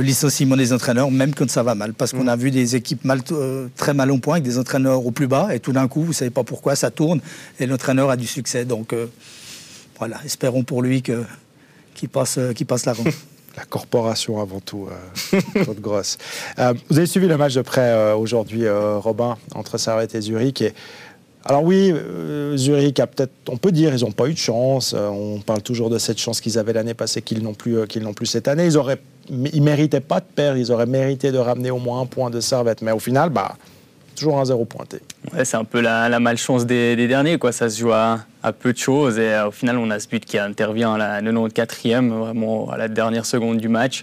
licenciement 0.00 0.56
des 0.56 0.72
entraîneurs, 0.72 1.10
même 1.10 1.34
quand 1.34 1.48
ça 1.50 1.62
va 1.62 1.74
mal. 1.74 1.94
Parce 1.94 2.12
qu'on 2.12 2.24
mm. 2.24 2.28
a 2.28 2.36
vu 2.36 2.50
des 2.50 2.76
équipes 2.76 3.04
mal, 3.04 3.20
euh, 3.32 3.68
très 3.76 3.94
mal 3.94 4.10
au 4.10 4.18
point, 4.18 4.34
avec 4.34 4.44
des 4.44 4.58
entraîneurs 4.58 5.04
au 5.04 5.10
plus 5.10 5.26
bas, 5.26 5.54
et 5.54 5.60
tout 5.60 5.72
d'un 5.72 5.88
coup, 5.88 6.02
vous 6.02 6.08
ne 6.08 6.14
savez 6.14 6.30
pas 6.30 6.44
pourquoi, 6.44 6.76
ça 6.76 6.90
tourne, 6.90 7.20
et 7.60 7.66
l'entraîneur 7.66 8.10
a 8.10 8.16
du 8.16 8.26
succès. 8.26 8.64
Donc 8.64 8.92
euh, 8.92 9.06
voilà, 9.98 10.18
espérons 10.24 10.64
pour 10.64 10.82
lui 10.82 11.02
qu'il 11.02 12.08
passe, 12.08 12.38
euh, 12.38 12.52
passe 12.66 12.86
l'avant. 12.86 13.04
La 13.56 13.64
corporation 13.64 14.40
avant 14.40 14.58
tout, 14.58 14.88
Claude 15.54 15.78
Grosse. 15.80 16.18
vous 16.58 16.96
avez 16.98 17.06
suivi 17.06 17.28
le 17.28 17.36
match 17.36 17.54
de 17.54 17.62
près 17.62 18.12
aujourd'hui, 18.12 18.64
Robin, 18.68 19.38
entre 19.54 19.78
Servette 19.78 20.16
et 20.16 20.20
Zurich. 20.20 20.60
Et 20.60 20.74
alors 21.46 21.62
oui, 21.62 21.92
euh, 21.92 22.56
Zurich 22.56 22.98
a 23.00 23.06
peut-être, 23.06 23.32
on 23.48 23.58
peut 23.58 23.70
dire, 23.70 23.94
ils 23.94 24.02
n'ont 24.02 24.12
pas 24.12 24.28
eu 24.28 24.32
de 24.32 24.38
chance. 24.38 24.94
Euh, 24.96 25.08
on 25.08 25.40
parle 25.40 25.60
toujours 25.60 25.90
de 25.90 25.98
cette 25.98 26.18
chance 26.18 26.40
qu'ils 26.40 26.58
avaient 26.58 26.72
l'année 26.72 26.94
passée, 26.94 27.20
qu'ils 27.20 27.42
n'ont 27.42 27.52
plus, 27.52 27.76
euh, 27.76 27.86
cette 28.24 28.48
année. 28.48 28.64
Ils 28.64 28.78
auraient, 28.78 29.00
ils 29.28 29.62
méritaient 29.62 30.00
pas 30.00 30.20
de 30.20 30.24
perdre. 30.24 30.58
Ils 30.58 30.72
auraient 30.72 30.86
mérité 30.86 31.32
de 31.32 31.38
ramener 31.38 31.70
au 31.70 31.78
moins 31.78 32.00
un 32.00 32.06
point 32.06 32.30
de 32.30 32.40
Servette. 32.40 32.80
Mais 32.80 32.92
au 32.92 32.98
final, 32.98 33.28
bah, 33.28 33.56
toujours 34.16 34.38
un 34.38 34.46
zéro 34.46 34.64
pointé. 34.64 35.00
C'est 35.42 35.58
un 35.58 35.64
peu 35.64 35.80
la, 35.80 36.18
malchance 36.18 36.64
des, 36.64 36.96
derniers, 37.06 37.36
quoi. 37.36 37.52
Ça 37.52 37.68
se 37.68 37.78
joue 37.78 37.92
à, 37.92 38.20
peu 38.58 38.72
de 38.72 38.78
choses 38.78 39.18
et 39.18 39.38
au 39.46 39.50
final, 39.50 39.76
on 39.76 39.90
a 39.90 40.00
ce 40.00 40.08
but 40.08 40.24
qui 40.24 40.38
intervient 40.38 40.94
à 40.94 41.20
la 41.20 41.22
94e, 41.22 42.08
vraiment 42.08 42.70
à 42.70 42.78
la 42.78 42.88
dernière 42.88 43.26
seconde 43.26 43.58
du 43.58 43.68
match. 43.68 44.02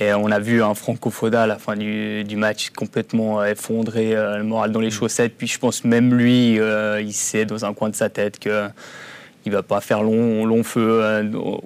Et 0.00 0.14
on 0.14 0.30
a 0.30 0.38
vu 0.38 0.62
un 0.62 0.74
Franco 0.74 1.10
Foda 1.10 1.42
à 1.42 1.46
la 1.48 1.58
fin 1.58 1.74
du, 1.74 2.36
match 2.36 2.70
complètement 2.70 3.40
euh, 3.40 3.46
effondré, 3.46 4.14
euh, 4.14 4.38
le 4.38 4.44
moral 4.44 4.70
dans 4.70 4.80
les 4.80 4.88
mm. 4.88 4.92
chaussettes. 4.92 5.34
Puis 5.36 5.48
je 5.48 5.58
pense 5.58 5.84
même 5.84 6.14
lui, 6.14 6.60
euh, 6.60 7.00
il 7.00 7.12
sait 7.12 7.44
dans 7.44 7.64
un 7.64 7.74
coin 7.74 7.88
de 7.88 7.96
sa 7.96 8.08
tête 8.08 8.38
qu'il 8.38 8.52
ne 8.52 9.52
va 9.52 9.64
pas 9.64 9.80
faire 9.80 10.04
long, 10.04 10.46
long 10.46 10.62
feu 10.62 11.02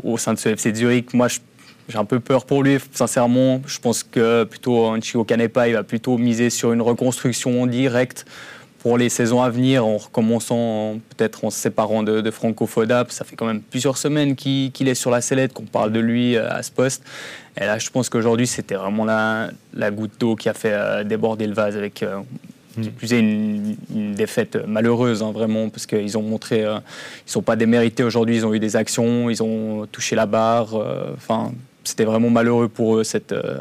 au 0.02 0.16
sein 0.16 0.32
de 0.32 0.38
ce 0.38 0.48
FC 0.48 0.74
Zurich. 0.74 1.12
Moi, 1.12 1.28
j'ai 1.88 1.98
un 1.98 2.06
peu 2.06 2.20
peur 2.20 2.46
pour 2.46 2.62
lui, 2.62 2.78
sincèrement. 2.92 3.60
Je 3.66 3.78
pense 3.78 4.02
que 4.02 4.44
plutôt 4.44 4.98
Chico 5.02 5.24
Canepa, 5.24 5.68
il 5.68 5.74
va 5.74 5.82
plutôt 5.82 6.16
miser 6.16 6.48
sur 6.48 6.72
une 6.72 6.80
reconstruction 6.80 7.66
directe 7.66 8.24
pour 8.82 8.98
les 8.98 9.08
saisons 9.08 9.40
à 9.40 9.48
venir, 9.48 9.86
en 9.86 9.96
recommençant 9.96 10.98
peut-être 11.16 11.44
en 11.44 11.50
se 11.50 11.58
séparant 11.58 12.02
de, 12.02 12.30
Franco 12.32 12.66
Foda. 12.66 13.06
Ça 13.10 13.24
fait 13.24 13.36
quand 13.36 13.46
même 13.46 13.62
plusieurs 13.62 13.96
semaines 13.96 14.34
qu'il 14.34 14.88
est 14.88 14.96
sur 14.96 15.12
la 15.12 15.20
sellette, 15.20 15.52
qu'on 15.52 15.66
parle 15.66 15.92
de 15.92 16.00
lui 16.00 16.36
euh, 16.36 16.50
à 16.50 16.64
ce 16.64 16.72
poste. 16.72 17.04
Et 17.56 17.60
là, 17.60 17.78
je 17.78 17.88
pense 17.90 18.08
qu'aujourd'hui, 18.08 18.48
c'était 18.48 18.74
vraiment 18.74 19.04
la, 19.04 19.50
la 19.72 19.92
goutte 19.92 20.18
d'eau 20.18 20.34
qui 20.34 20.48
a 20.48 20.54
fait 20.54 20.72
euh, 20.72 21.04
déborder 21.04 21.46
le 21.46 21.54
vase 21.54 21.76
avec 21.76 22.02
euh, 22.02 22.22
mm. 22.76 22.86
plus 22.88 23.12
une, 23.12 23.76
une, 23.94 24.14
défaite 24.14 24.56
malheureuse, 24.66 25.22
hein, 25.22 25.30
vraiment, 25.30 25.68
parce 25.68 25.86
qu'ils 25.86 26.18
ont 26.18 26.22
montré, 26.22 26.62
ils 26.62 26.64
ne 26.64 26.80
sont 27.26 27.42
pas 27.42 27.54
démérités 27.54 28.02
aujourd'hui, 28.02 28.34
ils 28.34 28.46
ont 28.46 28.52
eu 28.52 28.58
des 28.58 28.74
actions, 28.74 29.30
ils 29.30 29.44
ont 29.44 29.86
touché 29.92 30.16
la 30.16 30.26
barre. 30.26 30.74
Enfin, 31.14 31.52
c'était 31.84 32.04
vraiment 32.04 32.30
malheureux 32.30 32.68
pour 32.68 32.96
eux 32.96 33.04
cette, 33.04 33.32
euh, 33.32 33.58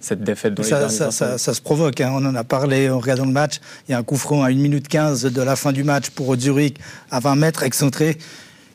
cette 0.00 0.22
défaite. 0.22 0.54
Dans 0.54 0.62
ça, 0.62 0.88
ça, 0.88 1.10
ça, 1.10 1.38
ça, 1.38 1.54
se 1.54 1.60
provoque, 1.60 2.00
hein. 2.00 2.10
on 2.12 2.24
en 2.24 2.34
a 2.34 2.44
parlé 2.44 2.88
en 2.90 2.98
regardant 2.98 3.24
le 3.24 3.32
match. 3.32 3.60
Il 3.88 3.92
y 3.92 3.94
a 3.94 3.98
un 3.98 4.02
coup 4.02 4.16
franc 4.16 4.42
à 4.42 4.48
1 4.48 4.54
minute 4.54 4.88
15 4.88 5.24
de 5.24 5.42
la 5.42 5.56
fin 5.56 5.72
du 5.72 5.84
match 5.84 6.10
pour 6.10 6.38
Zurich 6.38 6.78
à 7.10 7.20
20 7.20 7.36
mètres, 7.36 7.62
excentré. 7.62 8.18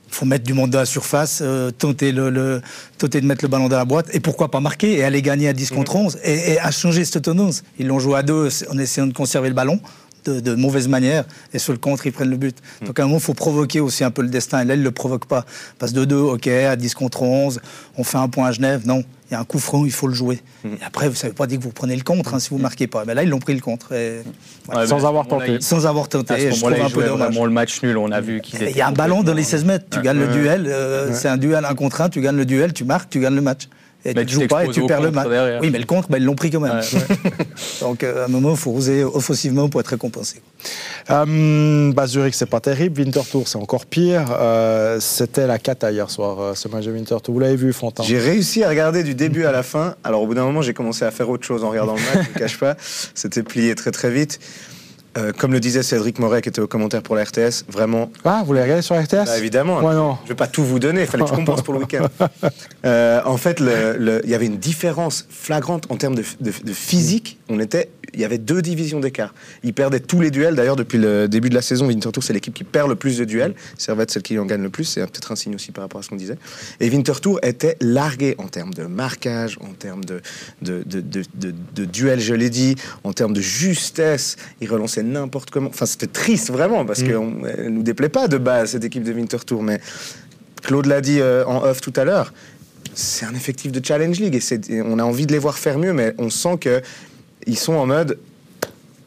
Il 0.09 0.13
faut 0.13 0.25
mettre 0.25 0.43
du 0.43 0.53
monde 0.53 0.71
dans 0.71 0.79
la 0.79 0.85
surface, 0.85 1.39
euh, 1.41 1.71
tenter, 1.71 2.11
le, 2.11 2.61
tenter 2.97 3.21
de 3.21 3.25
mettre 3.25 3.45
le 3.45 3.47
ballon 3.47 3.69
dans 3.69 3.77
la 3.77 3.85
boîte 3.85 4.13
et 4.13 4.19
pourquoi 4.19 4.51
pas 4.51 4.59
marquer 4.59 4.97
et 4.97 5.03
aller 5.05 5.21
gagner 5.21 5.47
à 5.47 5.53
10 5.53 5.71
contre 5.71 5.95
11 5.95 6.19
et, 6.23 6.53
et 6.53 6.59
à 6.59 6.69
changer 6.71 7.05
cette 7.05 7.23
tendance. 7.23 7.63
Ils 7.79 7.87
l'ont 7.87 7.99
joué 7.99 8.17
à 8.17 8.23
deux 8.23 8.49
en 8.69 8.77
essayant 8.77 9.07
de 9.07 9.13
conserver 9.13 9.47
le 9.47 9.55
ballon 9.55 9.79
de, 10.25 10.55
mauvaise 10.55 10.87
manière 10.87 11.25
et 11.53 11.59
sur 11.59 11.73
le 11.73 11.79
contre, 11.79 12.05
ils 12.07 12.11
prennent 12.11 12.29
le 12.29 12.37
but. 12.37 12.57
Hmm. 12.81 12.87
Donc 12.87 12.99
à 12.99 13.03
un 13.03 13.05
moment, 13.05 13.17
il 13.17 13.23
faut 13.23 13.33
provoquer 13.33 13.79
aussi 13.79 14.03
un 14.03 14.11
peu 14.11 14.21
le 14.21 14.29
destin. 14.29 14.61
Et 14.61 14.65
là, 14.65 14.75
ils 14.75 14.79
ne 14.79 14.83
le 14.83 14.91
provoquent 14.91 15.25
pas. 15.25 15.45
Passe 15.79 15.93
de 15.93 16.05
2, 16.05 16.15
ok, 16.15 16.47
à 16.47 16.75
10 16.75 16.93
contre 16.93 17.23
11, 17.23 17.59
on 17.97 18.03
fait 18.03 18.17
un 18.17 18.27
point 18.27 18.47
à 18.47 18.51
Genève. 18.51 18.85
Non, 18.85 19.03
il 19.29 19.33
y 19.33 19.37
a 19.37 19.39
un 19.39 19.45
coup 19.45 19.59
franc, 19.59 19.85
il 19.85 19.91
faut 19.91 20.07
le 20.07 20.13
jouer. 20.13 20.41
Hmm. 20.63 20.73
Et 20.81 20.85
après, 20.85 21.07
vous 21.07 21.13
ne 21.13 21.17
savez 21.17 21.33
pas 21.33 21.47
dire 21.47 21.59
que 21.59 21.63
vous 21.63 21.71
prenez 21.71 21.95
le 21.95 22.03
contre 22.03 22.33
hein, 22.33 22.39
si 22.39 22.49
vous 22.49 22.57
ne 22.57 22.63
marquez 22.63 22.87
pas. 22.87 23.05
Mais 23.05 23.13
là, 23.13 23.23
ils 23.23 23.29
l'ont 23.29 23.39
pris 23.39 23.53
le 23.53 23.61
contre. 23.61 23.89
sans, 24.85 25.05
avoir 25.05 25.27
tenté. 25.27 25.61
sans 25.61 25.85
avoir 25.85 26.09
tenté. 26.09 26.51
je 26.51 26.59
trouve 26.59 26.73
un 26.73 26.89
peu 26.89 27.03
dommage. 27.03 27.39
le 27.39 27.49
match 27.49 27.81
nul, 27.83 27.97
on 27.97 28.11
a 28.11 28.21
vu 28.21 28.41
qu'il 28.41 28.61
Il 28.61 28.75
y 28.75 28.81
a 28.81 28.87
un 28.87 28.93
ballon 28.93 29.23
dans 29.23 29.33
les 29.33 29.43
16 29.43 29.65
mètres. 29.65 29.85
Tu 29.91 30.01
gagnes 30.01 30.19
le 30.19 30.27
duel. 30.27 30.67
Euh, 30.67 31.13
c'est 31.13 31.29
un 31.29 31.37
duel 31.37 31.65
un 31.65 31.75
contre 31.75 32.01
un. 32.01 32.09
Tu 32.09 32.21
gagnes 32.21 32.37
le 32.37 32.45
duel, 32.45 32.73
tu 32.73 32.83
marques, 32.83 33.09
tu 33.09 33.19
gagnes 33.19 33.35
le 33.35 33.41
match. 33.41 33.67
Et 34.03 34.13
Mais 34.13 34.25
tu 34.25 34.33
joues 34.33 34.47
pas 34.47 34.65
et 34.65 34.69
tu 34.69 34.85
perds 34.85 35.01
le 35.01 35.11
match. 35.11 35.27
derrière. 35.29 35.61
Oui, 35.61 35.69
mais 35.71 35.77
le 35.79 35.85
contre, 35.85 36.09
ben, 36.09 36.17
ils 36.17 36.23
l'ont 36.25 36.35
pris 36.35 36.49
quand 36.49 36.59
même. 36.59 36.77
Ouais. 36.77 37.17
Donc 37.81 38.03
euh, 38.03 38.23
à 38.23 38.25
un 38.25 38.27
moment, 38.29 38.51
il 38.51 38.57
faut 38.57 38.71
oser 38.71 39.03
offensivement 39.03 39.69
pour 39.69 39.79
être 39.79 39.89
récompensé. 39.89 40.41
Euh, 41.09 41.91
bah, 41.93 42.07
Zurich, 42.07 42.33
c'est 42.33 42.45
pas 42.47 42.59
terrible. 42.59 42.99
Winterthur, 43.01 43.47
c'est 43.47 43.57
encore 43.57 43.85
pire. 43.85 44.25
Euh, 44.39 44.99
C'était 44.99 45.47
la 45.47 45.59
cata 45.59 45.91
hier 45.91 46.09
soir, 46.09 46.39
euh, 46.39 46.55
ce 46.55 46.67
match 46.67 46.85
de 46.85 46.91
Winterthur. 46.91 47.33
Vous 47.33 47.39
l'avez 47.39 47.55
vu, 47.55 47.73
Fontaine 47.73 48.05
J'ai 48.05 48.19
réussi 48.19 48.63
à 48.63 48.69
regarder 48.69 49.03
du 49.03 49.13
début 49.15 49.45
à 49.45 49.51
la 49.51 49.63
fin. 49.63 49.95
Alors 50.03 50.21
au 50.23 50.27
bout 50.27 50.33
d'un 50.33 50.45
moment, 50.45 50.61
j'ai 50.61 50.73
commencé 50.73 51.05
à 51.05 51.11
faire 51.11 51.29
autre 51.29 51.45
chose 51.45 51.63
en 51.63 51.69
regardant 51.69 51.95
le 51.95 52.01
match, 52.01 52.27
je 52.27 52.33
ne 52.33 52.39
cache 52.39 52.57
pas. 52.57 52.75
C'était 53.13 53.43
plié 53.43 53.75
très 53.75 53.91
très 53.91 54.09
vite. 54.11 54.39
Euh, 55.17 55.33
comme 55.33 55.51
le 55.51 55.59
disait 55.59 55.83
Cédric 55.83 56.19
Moret 56.19 56.41
qui 56.41 56.47
était 56.47 56.61
au 56.61 56.67
commentaire 56.67 57.01
pour 57.03 57.15
la 57.17 57.23
RTS, 57.25 57.65
vraiment, 57.67 58.09
Ah, 58.23 58.43
vous 58.45 58.53
l'avez 58.53 58.63
regardé 58.63 58.81
sur 58.81 58.95
RTS? 58.97 59.25
Bah, 59.25 59.37
évidemment, 59.37 59.79
Ouais, 59.83 59.93
non. 59.93 60.15
je 60.21 60.23
ne 60.23 60.29
vais 60.29 60.35
pas 60.35 60.47
tout 60.47 60.63
vous 60.63 60.79
donner, 60.79 61.01
il 61.01 61.07
fallait 61.07 61.23
que 61.25 61.29
je 61.29 61.35
compense 61.35 61.61
pour 61.63 61.73
le 61.73 61.81
week-end. 61.81 62.07
Euh, 62.83 63.21
en 63.25 63.37
fait, 63.37 63.59
il 63.59 64.29
y 64.29 64.33
avait 64.33 64.47
une 64.47 64.57
différence 64.57 65.27
flagrante 65.29 65.85
en 65.91 65.97
termes 65.97 66.15
de, 66.15 66.23
de- 66.39 66.51
de 66.63 66.73
physique. 66.73 67.37
On 67.47 67.59
était, 67.59 67.89
il 68.15 68.19
y 68.19 68.25
avait 68.25 68.39
deux 68.39 68.63
divisions 68.63 68.99
d'écart. 68.99 69.35
Ils 69.63 69.73
perdaient 69.75 69.99
tous 69.99 70.19
les 70.19 70.31
duels. 70.31 70.55
D'ailleurs, 70.55 70.75
depuis 70.75 70.97
le 70.97 71.27
début 71.27 71.49
de 71.49 71.53
la 71.53 71.61
saison, 71.61 71.85
Winterthur, 71.85 72.23
c'est 72.23 72.33
l'équipe 72.33 72.55
qui 72.55 72.63
perd 72.63 72.89
le 72.89 72.95
plus 72.95 73.19
de 73.19 73.25
duels. 73.25 73.53
Servette, 73.77 74.09
celle 74.09 74.23
qui 74.23 74.39
en 74.39 74.45
gagne 74.45 74.63
le 74.63 74.71
plus. 74.71 74.85
C'est 74.85 75.01
peut-être 75.01 75.31
un 75.31 75.35
signe 75.35 75.53
aussi 75.53 75.71
par 75.71 75.83
rapport 75.83 75.99
à 75.99 76.03
ce 76.03 76.09
qu'on 76.09 76.15
disait. 76.15 76.37
Et 76.79 76.89
Winterthur 76.89 77.37
était 77.43 77.77
largué 77.81 78.33
en 78.39 78.47
termes 78.47 78.73
de 78.73 78.85
marquage, 78.85 79.59
en 79.61 79.73
termes 79.73 80.03
de- 80.03 80.21
de 80.63 81.85
duels, 81.85 82.19
je 82.19 82.33
l'ai 82.33 82.49
dit, 82.49 82.75
en 83.03 83.13
termes 83.13 83.33
de 83.33 83.41
justesse. 83.41 84.37
Ils 84.59 84.69
relançaient 84.71 85.00
n'importe 85.03 85.49
comment. 85.51 85.69
Enfin, 85.69 85.85
c'était 85.85 86.07
triste 86.07 86.51
vraiment 86.51 86.85
parce 86.85 87.03
qu'elle 87.03 87.19
ne 87.19 87.69
nous 87.69 87.83
déplaît 87.83 88.09
pas 88.09 88.27
de 88.27 88.37
base, 88.37 88.71
cette 88.71 88.83
équipe 88.83 89.03
de 89.03 89.13
Winterthur. 89.13 89.61
Mais 89.61 89.79
Claude 90.63 90.85
l'a 90.85 91.01
dit 91.01 91.19
euh, 91.19 91.45
en 91.45 91.63
off 91.63 91.81
tout 91.81 91.93
à 91.95 92.03
l'heure, 92.03 92.33
c'est 92.93 93.25
un 93.25 93.33
effectif 93.33 93.71
de 93.71 93.83
Challenge 93.83 94.19
League 94.19 94.39
et 94.69 94.81
on 94.81 94.99
a 94.99 95.03
envie 95.03 95.25
de 95.25 95.31
les 95.31 95.39
voir 95.39 95.57
faire 95.57 95.77
mieux, 95.77 95.93
mais 95.93 96.13
on 96.17 96.29
sent 96.29 96.57
que 96.59 96.81
ils 97.47 97.57
sont 97.57 97.73
en 97.73 97.85
mode 97.85 98.19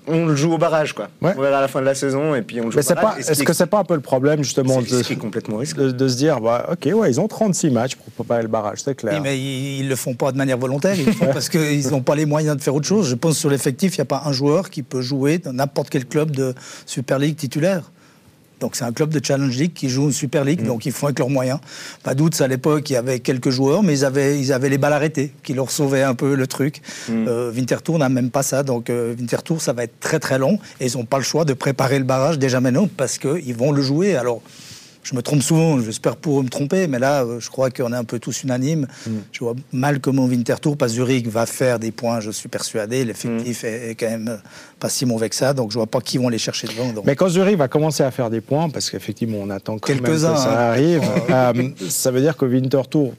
on 0.06 0.26
le 0.26 0.36
joue 0.36 0.52
au 0.52 0.58
barrage 0.58 0.92
quoi. 0.92 1.08
Ouais. 1.22 1.32
On 1.36 1.40
verra 1.40 1.58
à 1.58 1.60
la 1.60 1.68
fin 1.68 1.80
de 1.80 1.86
la 1.86 1.94
saison 1.94 2.34
et 2.34 2.42
puis 2.42 2.60
on 2.60 2.64
le 2.66 2.70
joue 2.70 2.76
Mais 2.76 2.84
au 2.84 2.88
c'est 2.88 2.94
barrage. 2.94 3.20
est-ce 3.20 3.42
que 3.42 3.52
c'est 3.52 3.66
pas 3.66 3.78
un 3.78 3.84
peu 3.84 3.94
le 3.94 4.00
problème, 4.00 4.42
justement, 4.42 4.80
de, 4.80 4.86
ce 4.86 5.02
qui 5.02 5.12
est 5.14 5.16
complètement 5.16 5.58
risqué. 5.58 5.80
de, 5.80 5.90
de 5.90 6.08
se 6.08 6.16
dire, 6.16 6.40
bah, 6.40 6.66
ok, 6.72 6.88
ouais, 6.94 7.10
ils 7.10 7.20
ont 7.20 7.28
36 7.28 7.70
matchs 7.70 7.96
pour 7.96 8.06
préparer 8.12 8.42
le 8.42 8.48
barrage, 8.48 8.78
c'est 8.84 8.94
clair. 8.94 9.14
Oui, 9.14 9.20
mais 9.22 9.38
ils 9.38 9.84
ne 9.84 9.88
le 9.88 9.96
font 9.96 10.14
pas 10.14 10.32
de 10.32 10.36
manière 10.36 10.58
volontaire, 10.58 10.94
ils 10.98 11.06
le 11.06 11.12
font 11.12 11.26
parce 11.32 11.48
qu'ils 11.48 11.88
n'ont 11.90 12.02
pas 12.02 12.14
les 12.14 12.26
moyens 12.26 12.56
de 12.56 12.62
faire 12.62 12.74
autre 12.74 12.86
chose. 12.86 13.08
Je 13.08 13.14
pense 13.14 13.38
sur 13.38 13.50
l'effectif, 13.50 13.96
il 13.96 14.00
n'y 14.00 14.02
a 14.02 14.06
pas 14.06 14.22
un 14.26 14.32
joueur 14.32 14.70
qui 14.70 14.82
peut 14.82 15.02
jouer 15.02 15.38
dans 15.38 15.52
n'importe 15.52 15.90
quel 15.90 16.06
club 16.06 16.30
de 16.30 16.54
Super 16.86 17.18
League 17.18 17.36
titulaire. 17.36 17.90
Donc 18.60 18.76
c'est 18.76 18.84
un 18.84 18.92
club 18.92 19.10
de 19.10 19.24
Challenge 19.24 19.54
League 19.56 19.72
qui 19.74 19.88
joue 19.88 20.04
une 20.04 20.12
Super 20.12 20.44
League, 20.44 20.62
donc 20.62 20.86
ils 20.86 20.92
font 20.92 21.06
avec 21.06 21.18
leurs 21.18 21.30
moyens. 21.30 21.58
Pas 22.02 22.14
doute, 22.14 22.40
à 22.40 22.48
l'époque, 22.48 22.88
il 22.90 22.94
y 22.94 22.96
avait 22.96 23.20
quelques 23.20 23.50
joueurs, 23.50 23.82
mais 23.82 23.98
ils 23.98 24.04
avaient, 24.04 24.38
ils 24.38 24.52
avaient 24.52 24.68
les 24.68 24.78
balles 24.78 24.92
arrêtées, 24.92 25.32
qui 25.42 25.54
leur 25.54 25.70
sauvaient 25.70 26.02
un 26.02 26.14
peu 26.14 26.34
le 26.34 26.46
truc. 26.46 26.80
Euh, 27.10 27.52
Winterthur 27.52 27.98
n'a 27.98 28.08
même 28.08 28.30
pas 28.30 28.42
ça, 28.42 28.62
donc 28.62 28.90
euh, 28.90 29.14
Winterthur, 29.18 29.60
ça 29.60 29.72
va 29.72 29.84
être 29.84 29.98
très 30.00 30.18
très 30.18 30.38
long, 30.38 30.58
et 30.80 30.86
ils 30.86 30.96
n'ont 30.96 31.04
pas 31.04 31.18
le 31.18 31.24
choix 31.24 31.44
de 31.44 31.52
préparer 31.52 31.98
le 31.98 32.04
barrage 32.04 32.38
déjà 32.38 32.60
maintenant, 32.60 32.88
parce 32.96 33.18
qu'ils 33.18 33.54
vont 33.54 33.72
le 33.72 33.82
jouer. 33.82 34.16
Alors, 34.16 34.40
je 35.04 35.14
me 35.14 35.22
trompe 35.22 35.42
souvent, 35.42 35.78
j'espère 35.80 36.16
pour 36.16 36.42
me 36.42 36.48
tromper, 36.48 36.86
mais 36.86 36.98
là, 36.98 37.22
euh, 37.22 37.38
je 37.38 37.50
crois 37.50 37.70
qu'on 37.70 37.92
est 37.92 37.96
un 37.96 38.04
peu 38.04 38.18
tous 38.18 38.42
unanimes. 38.42 38.86
Je 39.32 39.40
vois 39.40 39.54
mal 39.72 40.00
comment 40.00 40.24
Winterthur, 40.24 40.76
pas 40.76 40.88
Zurich, 40.88 41.28
va 41.28 41.46
faire 41.46 41.78
des 41.78 41.92
points, 41.92 42.20
je 42.20 42.30
suis 42.30 42.48
persuadé. 42.48 43.04
L'effectif 43.04 43.64
est, 43.64 43.90
est 43.90 43.94
quand 43.94 44.10
même 44.10 44.40
pas 44.80 44.88
si 44.88 45.06
mauvais 45.06 45.28
que 45.28 45.36
ça, 45.36 45.52
donc 45.52 45.70
je 45.70 45.78
vois 45.78 45.86
pas 45.86 46.00
qui 46.00 46.18
vont 46.18 46.28
les 46.28 46.38
chercher 46.38 46.66
devant. 46.66 46.92
donc. 46.92 47.04
Mais 47.04 47.16
quand 47.16 47.28
Zurich 47.28 47.56
va 47.56 47.68
commencer 47.68 48.02
à 48.02 48.10
faire 48.10 48.30
des 48.30 48.40
points, 48.40 48.70
parce 48.70 48.90
qu'effectivement, 48.90 49.38
on 49.40 49.50
attend 49.50 49.78
quand 49.78 49.88
même 49.88 50.00
que 50.00 50.06
Quelques-uns, 50.06 50.36
ça 50.36 50.52
hein. 50.52 50.70
arrive, 50.70 51.02
euh, 51.30 51.68
ça 51.88 52.10
veut 52.10 52.20
dire 52.20 52.36
que 52.36 52.46
Winterthur, 52.46 53.12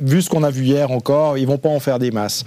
vu 0.00 0.22
ce 0.22 0.30
qu'on 0.30 0.42
a 0.42 0.50
vu 0.50 0.64
hier 0.64 0.90
encore, 0.90 1.38
ils 1.38 1.46
vont 1.46 1.58
pas 1.58 1.68
en 1.68 1.80
faire 1.80 1.98
des 1.98 2.10
masses. 2.10 2.44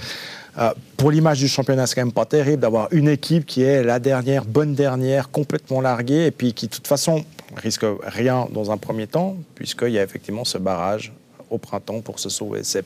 Euh, 0.58 0.72
pour 0.98 1.12
l'image 1.12 1.40
du 1.40 1.48
championnat, 1.48 1.88
c'est 1.88 1.96
quand 1.96 2.06
même 2.06 2.12
pas 2.12 2.26
terrible 2.26 2.62
d'avoir 2.62 2.88
une 2.92 3.08
équipe 3.08 3.46
qui 3.46 3.62
est 3.64 3.84
la 3.84 4.00
dernière, 4.00 4.46
bonne 4.46 4.74
dernière, 4.74 5.30
complètement 5.30 5.80
larguée, 5.82 6.26
et 6.26 6.32
puis 6.32 6.54
qui, 6.54 6.68
de 6.68 6.74
toute 6.74 6.88
façon, 6.88 7.24
risque 7.58 7.86
rien 8.04 8.48
dans 8.52 8.72
un 8.72 8.78
premier 8.78 9.08
temps, 9.08 9.38
puisqu'il 9.56 9.90
y 9.92 10.00
a 10.00 10.04
effectivement 10.04 10.46
ce 10.46 10.58
barrage 10.58 11.14
au 11.50 11.58
printemps 11.58 12.02
pour 12.02 12.20
se 12.20 12.30
sauver. 12.30 12.62
C'est 12.64 12.86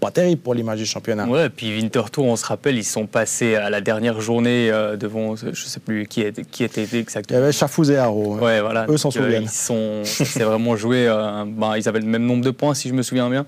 pas 0.00 0.10
terrible 0.12 0.40
pour 0.40 0.54
l'image 0.54 0.78
du 0.78 0.86
championnat. 0.86 1.26
Ouais, 1.26 1.46
et 1.46 1.48
puis 1.48 1.74
Winterthur, 1.74 2.22
on 2.22 2.36
se 2.36 2.44
rappelle, 2.46 2.76
ils 2.76 2.84
sont 2.84 3.06
passés 3.06 3.56
à 3.56 3.68
la 3.68 3.80
dernière 3.80 4.20
journée 4.20 4.70
euh, 4.70 4.96
devant, 4.96 5.34
je 5.34 5.52
sais 5.64 5.80
plus 5.80 6.06
qui 6.06 6.20
était, 6.20 6.44
qui 6.44 6.62
était 6.62 6.84
Il 6.84 6.94
y 6.94 6.98
exactement. 7.00 7.40
avait 7.40 7.50
Chafouz 7.50 7.90
et 7.90 7.96
Haro. 7.96 8.34
hein. 8.34 8.38
Ouais, 8.38 8.60
voilà. 8.60 8.86
Eux 8.88 8.96
s'en 8.96 9.08
euh, 9.08 9.12
souviennent. 9.12 9.42
Ils 9.44 9.48
sont, 9.50 10.02
ça 10.04 10.24
s'est 10.24 10.44
vraiment 10.44 10.76
joué. 10.76 11.08
euh, 11.08 11.44
ben, 11.46 11.76
ils 11.76 11.88
avaient 11.88 11.98
le 11.98 12.06
même 12.06 12.24
nombre 12.26 12.44
de 12.44 12.50
points, 12.50 12.74
si 12.74 12.88
je 12.88 12.94
me 12.94 13.02
souviens 13.02 13.28
bien. 13.28 13.44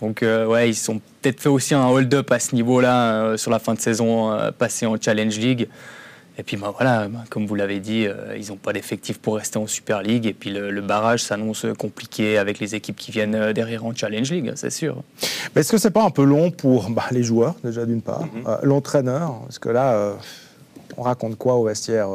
Donc, 0.00 0.22
euh, 0.22 0.44
ouais, 0.46 0.68
ils 0.70 0.90
ont 0.90 1.00
peut-être 1.22 1.40
fait 1.40 1.48
aussi 1.48 1.72
un 1.74 1.86
hold-up 1.86 2.30
à 2.32 2.38
ce 2.40 2.54
niveau-là 2.54 3.36
sur 3.36 3.50
la 3.52 3.58
fin 3.60 3.72
de 3.74 3.80
saison, 3.80 4.32
euh, 4.32 4.50
passé 4.50 4.86
en 4.86 4.96
Challenge 5.00 5.38
League. 5.38 5.68
Et 6.38 6.42
puis, 6.42 6.56
ben, 6.58 6.70
voilà, 6.76 7.08
ben, 7.08 7.24
comme 7.30 7.46
vous 7.46 7.54
l'avez 7.54 7.80
dit, 7.80 8.06
euh, 8.06 8.36
ils 8.38 8.48
n'ont 8.48 8.56
pas 8.56 8.72
d'effectif 8.74 9.18
pour 9.18 9.36
rester 9.36 9.58
en 9.58 9.66
Super 9.66 10.02
League. 10.02 10.26
Et 10.26 10.34
puis, 10.34 10.50
le, 10.50 10.70
le 10.70 10.80
barrage 10.82 11.22
s'annonce 11.22 11.64
compliqué 11.78 12.36
avec 12.36 12.58
les 12.58 12.74
équipes 12.74 12.96
qui 12.96 13.10
viennent 13.10 13.34
euh, 13.34 13.52
derrière 13.54 13.84
en 13.86 13.94
Challenge 13.94 14.30
League, 14.30 14.52
c'est 14.54 14.70
sûr. 14.70 15.02
Mais 15.54 15.62
est-ce 15.62 15.72
que 15.72 15.78
c'est 15.78 15.90
pas 15.90 16.02
un 16.04 16.10
peu 16.10 16.24
long 16.24 16.50
pour 16.50 16.90
bah, 16.90 17.04
les 17.10 17.22
joueurs, 17.22 17.54
déjà 17.64 17.86
d'une 17.86 18.02
part, 18.02 18.22
Mhm. 18.24 18.42
euh, 18.46 18.56
l'entraîneur? 18.64 19.40
Parce 19.44 19.58
que 19.58 19.70
là, 19.70 19.94
euh, 19.94 20.14
on 20.98 21.02
raconte 21.02 21.36
quoi 21.36 21.54
au 21.54 21.64
vestiaire 21.64 22.08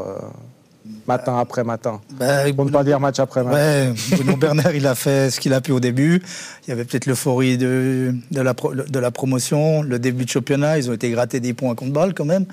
matin 1.12 1.38
après 1.40 1.64
matin 1.64 2.02
Bah, 2.20 2.52
Pour 2.56 2.66
ne 2.66 2.72
pas 2.72 2.84
dire 2.84 3.00
match 3.00 3.20
après 3.20 3.44
match. 3.44 3.54
Ouais, 3.54 3.94
Bruno 4.12 4.36
Bernard, 4.38 4.74
il 4.76 4.88
a 4.88 4.96
fait 4.96 5.30
ce 5.30 5.40
qu'il 5.40 5.54
a 5.54 5.62
pu 5.62 5.72
au 5.72 5.80
début. 5.80 6.22
Il 6.66 6.70
y 6.70 6.74
avait 6.74 6.86
peut-être 6.86 7.06
l'euphorie 7.06 7.58
de, 7.58 8.14
de, 8.32 8.42
la 8.42 8.54
pro- 8.54 8.74
de 8.74 9.00
la 9.00 9.12
promotion, 9.12 9.82
le 9.82 10.00
début 10.00 10.26
de 10.26 10.30
championnat. 10.30 10.78
Ils 10.78 10.90
ont 10.90 10.94
été 10.94 11.10
grattés 11.10 11.40
des 11.40 11.54
points 11.54 11.76
contre 11.76 11.92
balle 11.94 12.14
quand 12.14 12.26
même. 12.26 12.46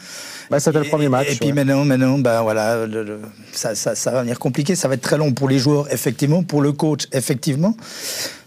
Bah, 0.51 0.61
C'était 0.61 0.79
le 0.79 0.85
premier 0.85 1.09
match. 1.09 1.29
Et, 1.33 1.37
puis 1.37 1.49
ouais. 1.49 1.53
maintenant, 1.53 1.85
maintenant 1.85 2.19
ben 2.19 2.43
voilà, 2.43 2.87
le- 2.87 3.03
le- 3.05 3.21
ça, 3.53 3.75
ça- 3.75 3.95
ça 3.95 4.11
va 4.11 4.23
venir 4.23 4.39
compliqué. 4.39 4.75
Ça 4.75 4.89
va 4.89 4.95
être 4.95 5.03
très 5.03 5.19
long 5.19 5.33
pour 5.33 5.49
les 5.49 5.59
joueurs, 5.59 5.93
effectivement. 5.93 6.43
Pour 6.43 6.63
le 6.63 6.73
coach, 6.73 7.07
effectivement. 7.13 7.77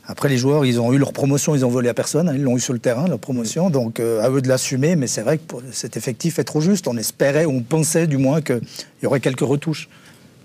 Après, 0.07 0.27
les 0.27 0.37
joueurs, 0.37 0.65
ils 0.65 0.79
ont 0.81 0.91
eu 0.91 0.97
leur 0.97 1.13
promotion, 1.13 1.55
ils 1.55 1.63
ont 1.65 1.69
volé 1.69 1.87
à 1.87 1.93
personne. 1.93 2.27
hein, 2.27 2.33
ils 2.35 2.41
l'ont 2.43 2.57
eu 2.57 2.59
sur 2.59 2.73
le 2.73 2.79
terrain, 2.79 3.07
leur 3.07 3.19
promotion. 3.19 3.69
Donc, 3.69 3.99
euh, 3.99 4.21
à 4.21 4.29
eux 4.29 4.41
de 4.41 4.47
l'assumer. 4.49 4.95
Mais 4.97 5.07
c'est 5.07 5.21
vrai 5.21 5.37
que 5.37 5.43
cet 5.71 5.95
effectif 5.95 6.37
est 6.39 6.43
trop 6.43 6.59
juste. 6.59 6.87
On 6.87 6.97
espérait, 6.97 7.45
on 7.45 7.61
pensait 7.61 8.07
du 8.07 8.17
moins 8.17 8.41
qu'il 8.41 8.59
y 9.03 9.05
aurait 9.05 9.21
quelques 9.21 9.39
retouches, 9.41 9.87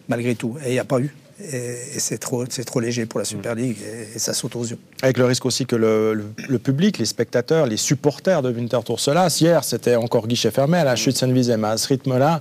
malgré 0.08 0.34
tout. 0.34 0.56
Et 0.64 0.68
il 0.70 0.72
n'y 0.72 0.78
a 0.78 0.84
pas 0.84 1.00
eu. 1.00 1.14
Et, 1.38 1.56
et 1.96 1.98
c'est 2.00 2.16
trop, 2.18 2.44
c'est 2.48 2.64
trop 2.64 2.80
léger 2.80 3.04
pour 3.04 3.18
la 3.18 3.26
Super 3.26 3.54
League. 3.54 3.76
Et, 3.82 4.16
et 4.16 4.18
ça 4.18 4.32
saute 4.32 4.56
aux 4.56 4.64
yeux. 4.64 4.78
Avec 5.02 5.18
le 5.18 5.26
risque 5.26 5.44
aussi 5.44 5.66
que 5.66 5.76
le, 5.76 6.14
le- 6.14 6.24
le 6.48 6.58
public, 6.58 6.96
les 6.98 7.04
spectateurs, 7.04 7.66
les 7.66 7.76
supporters 7.76 8.40
de 8.42 8.50
Winterthur 8.50 8.98
se 8.98 9.10
lassent. 9.10 9.40
Hier, 9.40 9.62
c'était 9.62 9.96
encore 9.96 10.26
guichet 10.28 10.50
fermé 10.50 10.78
à 10.78 10.84
la 10.84 10.96
chute 10.96 11.16
Saint-Vizem. 11.16 11.62
À 11.64 11.76
ce 11.76 11.88
rythme-là, 11.88 12.40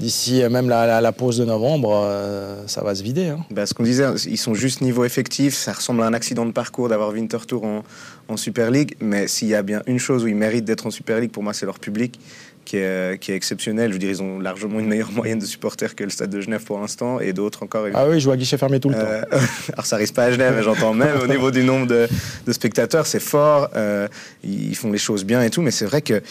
d'ici 0.00 0.42
euh, 0.42 0.50
même 0.50 0.68
la, 0.68 0.84
la- 0.86 1.00
la 1.00 1.12
pause 1.12 1.38
de 1.38 1.44
novembre, 1.44 1.92
euh, 2.04 2.64
ça 2.66 2.82
va 2.82 2.96
se 2.96 3.04
vider. 3.04 3.28
hein. 3.28 3.38
Bah, 3.52 3.66
ce 3.66 3.74
qu'on 3.74 3.84
disait, 3.84 4.04
ils 4.26 4.36
sont 4.38 4.54
juste 4.54 4.80
niveau 4.80 5.04
effectif. 5.04 5.54
Ça 5.54 5.72
ressemble 5.72 6.02
à 6.02 6.06
un 6.06 6.12
accident 6.14 6.44
de 6.44 6.50
parcours 6.50 6.88
d'avoir 6.88 7.10
Winterthur 7.10 7.62
en, 7.62 7.84
en 8.26 8.36
Super 8.36 8.72
League. 8.72 8.96
Mais 9.00 9.28
s'il 9.28 9.46
y 9.46 9.54
a 9.54 9.62
bien 9.62 9.82
une 9.86 10.00
chose 10.00 10.24
où 10.24 10.26
ils 10.26 10.34
méritent 10.34 10.64
d'être 10.64 10.86
en 10.86 10.90
Super 10.90 11.20
League, 11.20 11.30
pour 11.30 11.44
moi, 11.44 11.54
c'est 11.54 11.66
leur 11.66 11.78
public 11.78 12.18
qui 12.64 12.76
est, 12.78 13.18
qui 13.20 13.32
est 13.32 13.36
exceptionnel. 13.36 13.88
Je 13.90 13.92
veux 13.94 13.98
dire, 13.98 14.10
ils 14.10 14.22
ont 14.22 14.38
largement 14.38 14.80
une 14.80 14.86
meilleure 14.88 15.12
moyenne 15.12 15.38
de 15.38 15.46
supporters 15.46 15.94
que 15.94 16.04
le 16.04 16.10
Stade 16.10 16.30
de 16.30 16.40
Genève 16.40 16.64
pour 16.64 16.80
l'instant 16.80 17.20
et 17.20 17.32
d'autres 17.32 17.62
encore. 17.62 17.86
Ah 17.94 18.08
oui, 18.08 18.20
je 18.20 18.30
à 18.30 18.36
guichet 18.36 18.56
fermé 18.58 18.80
tout 18.80 18.88
le 18.88 18.94
temps. 18.94 19.00
Euh, 19.02 19.22
alors 19.72 19.86
ça 19.86 19.96
risque 19.96 20.14
pas 20.14 20.24
à 20.24 20.32
Genève, 20.32 20.60
j'entends 20.62 20.94
même 20.94 21.18
au 21.22 21.26
niveau 21.26 21.50
du 21.50 21.62
nombre 21.62 21.86
de, 21.86 22.08
de 22.46 22.52
spectateurs, 22.52 23.06
c'est 23.06 23.20
fort. 23.20 23.68
euh, 23.76 24.08
ils 24.42 24.74
font 24.76 24.90
les 24.90 24.98
choses 24.98 25.24
bien 25.24 25.42
et 25.42 25.50
tout, 25.50 25.62
mais 25.62 25.70
c'est 25.70 25.84
vrai 25.86 26.02
que 26.02 26.22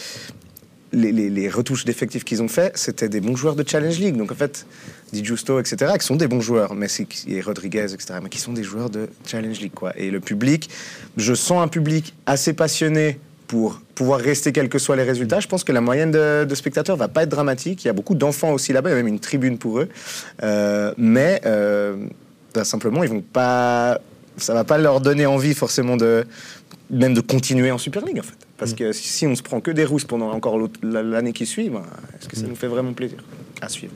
les, 0.92 1.12
les- 1.12 1.30
les 1.30 1.50
retouches 1.50 1.86
d'effectifs 1.86 2.24
qu'ils 2.24 2.44
ont 2.44 2.48
fait, 2.48 2.78
c'était 2.78 3.10
des 3.10 3.20
bons 3.20 3.36
joueurs 3.36 3.56
de 3.56 3.68
Challenge 3.68 3.98
League. 3.98 4.16
Donc 4.16 4.32
en 4.32 4.36
fait, 4.36 4.66
Di 5.12 5.24
Giusto, 5.26 5.60
etc., 5.60 5.94
qui 6.00 6.06
sont 6.06 6.16
des 6.16 6.28
bons 6.28 6.42
joueurs, 6.42 6.76
c'est 6.88 7.08
et 7.28 7.42
Rodriguez, 7.42 7.94
etc., 7.94 8.20
mais 8.22 8.30
qui 8.30 8.40
sont 8.40 8.54
des 8.54 8.64
joueurs 8.64 8.90
de 8.92 9.10
Challenge 9.26 9.60
League, 9.60 9.74
quoi. 9.74 9.92
Et 9.98 10.12
le 10.12 10.20
public, 10.20 10.70
je 11.18 11.34
sens 11.34 11.64
un 11.64 11.68
public 11.68 12.14
assez 12.28 12.54
passionné 12.54 13.20
pour 13.54 13.80
pouvoir 13.94 14.20
rester 14.20 14.52
quels 14.52 14.68
que 14.68 14.80
soient 14.80 14.96
les 14.96 15.04
résultats. 15.04 15.40
Je 15.40 15.48
pense 15.48 15.64
que 15.64 15.72
la 15.72 15.80
moyenne 15.80 16.10
de, 16.10 16.44
de 16.44 16.56
spectateurs 16.56 16.98
va 16.98 17.08
pas 17.08 17.22
être 17.22 17.30
dramatique. 17.30 17.84
Il 17.84 17.88
y 17.88 17.90
a 17.92 17.94
beaucoup 17.94 18.16
d'enfants 18.16 18.52
aussi 18.52 18.74
là-bas, 18.74 18.90
il 18.90 18.94
y 18.94 18.96
a 18.96 18.98
même 18.98 19.08
une 19.08 19.20
tribune 19.20 19.60
pour 19.60 19.78
eux. 19.78 19.90
Euh, 20.42 20.92
mais 20.98 21.40
euh, 21.46 21.98
bah, 22.56 22.64
simplement, 22.64 23.04
ils 23.04 23.12
vont 23.12 23.22
pas, 23.22 24.02
ça 24.38 24.56
va 24.56 24.64
pas 24.64 24.80
leur 24.80 25.02
donner 25.02 25.28
envie 25.28 25.54
forcément 25.54 25.98
de 25.98 26.26
même 26.90 27.14
de 27.14 27.22
continuer 27.22 27.70
en 27.70 27.78
Super 27.78 28.04
League 28.04 28.18
en 28.18 28.24
fait. 28.24 28.40
Parce 28.58 28.74
que 28.74 28.92
si 28.92 29.28
on 29.28 29.36
se 29.36 29.44
prend 29.44 29.62
que 29.62 29.70
des 29.70 29.86
rousses 29.86 30.06
pendant 30.06 30.32
encore 30.32 30.58
l'année 30.82 31.34
qui 31.34 31.46
suit, 31.46 31.70
ben, 31.70 31.84
est-ce 32.20 32.28
que 32.28 32.36
ça 32.36 32.48
nous 32.48 32.56
fait 32.56 32.68
vraiment 32.68 32.94
plaisir 32.94 33.20
à 33.62 33.70
suivre? 33.70 33.94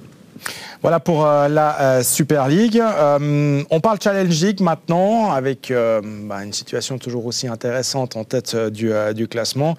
Voilà 0.81 0.99
pour 0.99 1.25
euh, 1.25 1.47
la 1.47 1.81
euh, 1.81 2.03
Super 2.03 2.47
League. 2.47 2.79
Euh, 2.79 3.63
on 3.69 3.79
parle 3.79 3.97
Challenge 4.01 4.41
League 4.41 4.61
maintenant 4.61 5.31
avec 5.31 5.71
bah, 5.71 6.43
une 6.43 6.53
situation 6.53 6.97
toujours 6.97 7.25
aussi 7.25 7.47
intéressante 7.47 8.15
en 8.15 8.23
tête 8.23 8.55
du, 8.55 9.27
classement. 9.27 9.75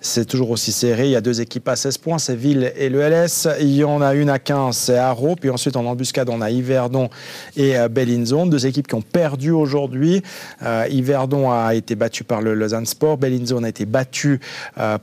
C'est 0.00 0.24
toujours 0.24 0.50
aussi 0.50 0.72
serré. 0.72 1.04
Il 1.06 1.10
y 1.10 1.16
a 1.16 1.20
deux 1.20 1.40
équipes 1.40 1.68
à 1.68 1.76
16 1.76 1.98
points, 1.98 2.18
c'est 2.18 2.36
Ville 2.36 2.72
et 2.76 2.88
le 2.88 3.00
LS. 3.00 3.48
Il 3.60 3.74
y 3.74 3.84
en 3.84 4.02
a 4.02 4.14
une 4.14 4.30
à 4.30 4.38
15, 4.38 4.76
c'est 4.76 4.98
Haro. 4.98 5.36
Puis 5.36 5.50
ensuite 5.50 5.76
en 5.76 5.86
embuscade, 5.86 6.28
on 6.28 6.40
a 6.40 6.50
Yverdon 6.50 7.08
et 7.56 7.74
Bellinzone. 7.90 8.50
Deux 8.50 8.66
équipes 8.66 8.88
qui 8.88 8.94
ont 8.94 9.02
perdu 9.02 9.50
aujourd'hui. 9.50 10.22
Yverdon 10.90 11.50
a 11.50 11.74
été 11.74 11.94
battu 11.94 12.24
par 12.24 12.42
le 12.42 12.54
Lausanne 12.54 12.86
Sport. 12.86 13.18
Bellinzone 13.18 13.64
a 13.64 13.68
été 13.68 13.86
battu 13.86 14.40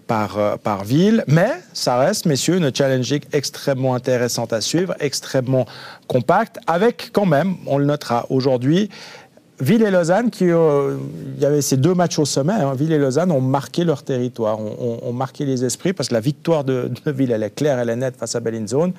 par, 0.08 0.60
par 0.60 0.84
Ville. 0.84 1.24
Mais 1.28 1.52
ça 1.74 1.98
reste, 1.98 2.26
messieurs, 2.26 2.58
une 2.58 2.74
Challenge 2.74 3.10
League 3.10 3.26
extrêmement 3.34 3.96
intéressante 3.96 4.54
à 4.54 4.62
suivre, 4.62 4.96
extrêmement 5.00 5.66
compact, 6.08 6.60
avec 6.68 7.10
quand 7.14 7.26
même, 7.26 7.56
on 7.66 7.78
le 7.78 7.86
notera 7.86 8.26
aujourd'hui, 8.30 8.90
Ville 9.60 9.82
et 9.82 9.90
Lausanne, 9.90 10.30
qui, 10.30 10.52
euh, 10.52 10.98
il 11.36 11.42
y 11.42 11.46
avait 11.46 11.62
ces 11.62 11.78
deux 11.78 11.96
matchs 11.96 12.20
au 12.20 12.26
sommet, 12.26 12.54
hein, 12.54 12.76
Ville 12.76 12.92
et 12.92 13.00
Lausanne 13.00 13.32
ont 13.32 13.42
marqué 13.42 13.84
leur 13.84 14.04
territoire, 14.04 14.60
ont, 14.60 15.14
marqué 15.14 15.46
les 15.46 15.66
esprits, 15.66 15.94
parce 15.94 16.10
que 16.10 16.14
la 16.14 16.20
victoire 16.20 16.64
de, 16.64 16.92
Ville, 17.08 17.32
elle 17.32 17.44
est 17.44 17.56
claire, 17.56 17.80
elle 17.80 17.90
est 17.90 17.96
nette 17.96 18.18
face 18.18 18.36
à 18.36 18.40
Bellinzone. 18.40 18.94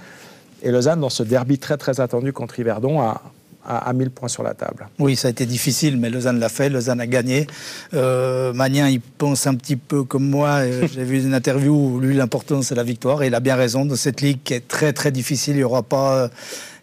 Et 0.63 0.73
Lausanne, 0.73 1.01
dans 1.01 1.11
ce 1.11 1.23
derby 1.23 1.59
très 1.59 1.77
très 1.77 2.01
attendu 2.01 2.33
contre 2.33 2.59
Yverdon, 2.59 3.01
a, 3.01 3.23
à, 3.68 3.92
1000 3.92 4.11
points 4.11 4.28
sur 4.28 4.42
la 4.42 4.54
table. 4.54 4.88
Oui, 4.98 5.14
ça 5.14 5.28
a 5.28 5.31
été 5.31 5.44
difficile, 5.44 5.98
mais 5.98 6.09
Lausanne 6.09 6.40
l'a 6.40 6.48
fait, 6.48 6.70
Lausanne 6.70 7.00
a 7.00 7.07
gagné. 7.07 7.46
Euh, 7.92 8.52
Magnin, 8.54 8.88
il 8.88 9.00
pense 9.00 9.46
un 9.46 9.54
petit 9.54 9.76
peu 9.76 10.04
comme 10.04 10.28
moi. 10.28 10.61
Euh, 10.61 10.88
j'ai 10.92 11.04
vu 11.04 11.22
une 11.22 11.35
interview 11.35 11.74
où 11.74 12.00
lui, 12.00 12.16
l'important, 12.16 12.62
c'est 12.62 12.74
la 12.74 12.83
victoire. 12.83 13.22
Et 13.22 13.26
il 13.26 13.35
a 13.35 13.40
bien 13.40 13.57
raison. 13.57 13.85
Dans 13.85 13.96
cette 13.96 14.22
ligue 14.22 14.38
qui 14.42 14.54
est 14.54 14.66
très, 14.66 14.94
très 14.94 15.12
difficile, 15.12 15.54
il 15.54 15.59
n'y 15.59 15.64
aura 15.64 15.83
pas. 15.83 16.31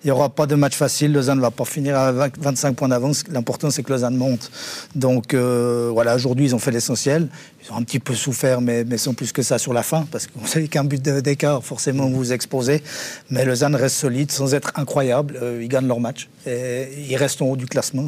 Il 0.03 0.07
n'y 0.07 0.11
aura 0.11 0.29
pas 0.29 0.45
de 0.45 0.55
match 0.55 0.75
facile. 0.75 1.13
Lausanne 1.13 1.37
ne 1.37 1.41
va 1.41 1.51
pas 1.51 1.65
finir 1.65 1.97
à 1.97 2.11
25 2.11 2.75
points 2.75 2.87
d'avance. 2.87 3.23
L'important, 3.31 3.71
c'est 3.71 3.83
que 3.83 3.91
Lausanne 3.91 4.15
monte. 4.15 4.51
Donc 4.95 5.33
euh, 5.33 5.89
voilà, 5.93 6.15
aujourd'hui, 6.15 6.45
ils 6.45 6.55
ont 6.55 6.59
fait 6.59 6.71
l'essentiel. 6.71 7.27
Ils 7.63 7.71
ont 7.71 7.77
un 7.77 7.83
petit 7.83 7.99
peu 7.99 8.13
souffert, 8.13 8.61
mais, 8.61 8.83
mais 8.83 8.97
sans 8.97 9.13
plus 9.13 9.31
que 9.31 9.41
ça 9.41 9.57
sur 9.57 9.73
la 9.73 9.83
fin, 9.83 10.05
parce 10.11 10.27
que 10.27 10.31
vous 10.35 10.47
savez 10.55 10.67
qu'un 10.67 10.83
but 10.83 11.01
d'écart, 11.01 11.63
forcément, 11.63 12.07
vous 12.07 12.17
vous 12.17 12.33
exposez. 12.33 12.83
Mais 13.29 13.45
Lausanne 13.45 13.75
reste 13.75 13.95
solide, 13.95 14.31
sans 14.31 14.53
être 14.53 14.73
incroyable. 14.75 15.39
Euh, 15.41 15.59
ils 15.61 15.69
gagnent 15.69 15.87
leur 15.87 15.99
match. 15.99 16.29
Et 16.45 16.87
ils 17.09 17.15
restent 17.15 17.41
en 17.41 17.47
haut 17.47 17.55
du 17.55 17.65
classement. 17.65 18.05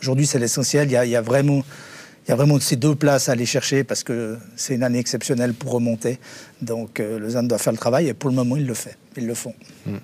Aujourd'hui, 0.00 0.26
c'est 0.26 0.38
l'essentiel. 0.38 0.90
Il, 0.90 1.00
il 1.04 1.10
y 1.10 1.16
a 1.16 1.22
vraiment 1.22 1.62
il 2.26 2.30
y 2.30 2.32
a 2.32 2.36
vraiment 2.36 2.58
ces 2.58 2.76
deux 2.76 2.94
places 2.94 3.28
à 3.28 3.32
aller 3.32 3.44
chercher 3.44 3.84
parce 3.84 4.02
que 4.02 4.38
c'est 4.56 4.74
une 4.74 4.82
année 4.82 4.98
exceptionnelle 4.98 5.52
pour 5.52 5.72
remonter. 5.72 6.18
Donc 6.62 6.98
euh, 6.98 7.18
Lausanne 7.18 7.48
doit 7.48 7.58
faire 7.58 7.72
le 7.72 7.78
travail 7.78 8.08
et 8.08 8.14
pour 8.14 8.30
le 8.30 8.36
moment, 8.36 8.56
il 8.56 8.66
le 8.66 8.72
fait. 8.72 8.96
Ils 9.16 9.26
le 9.26 9.34
font. 9.34 9.54
Hmm. 9.86 9.98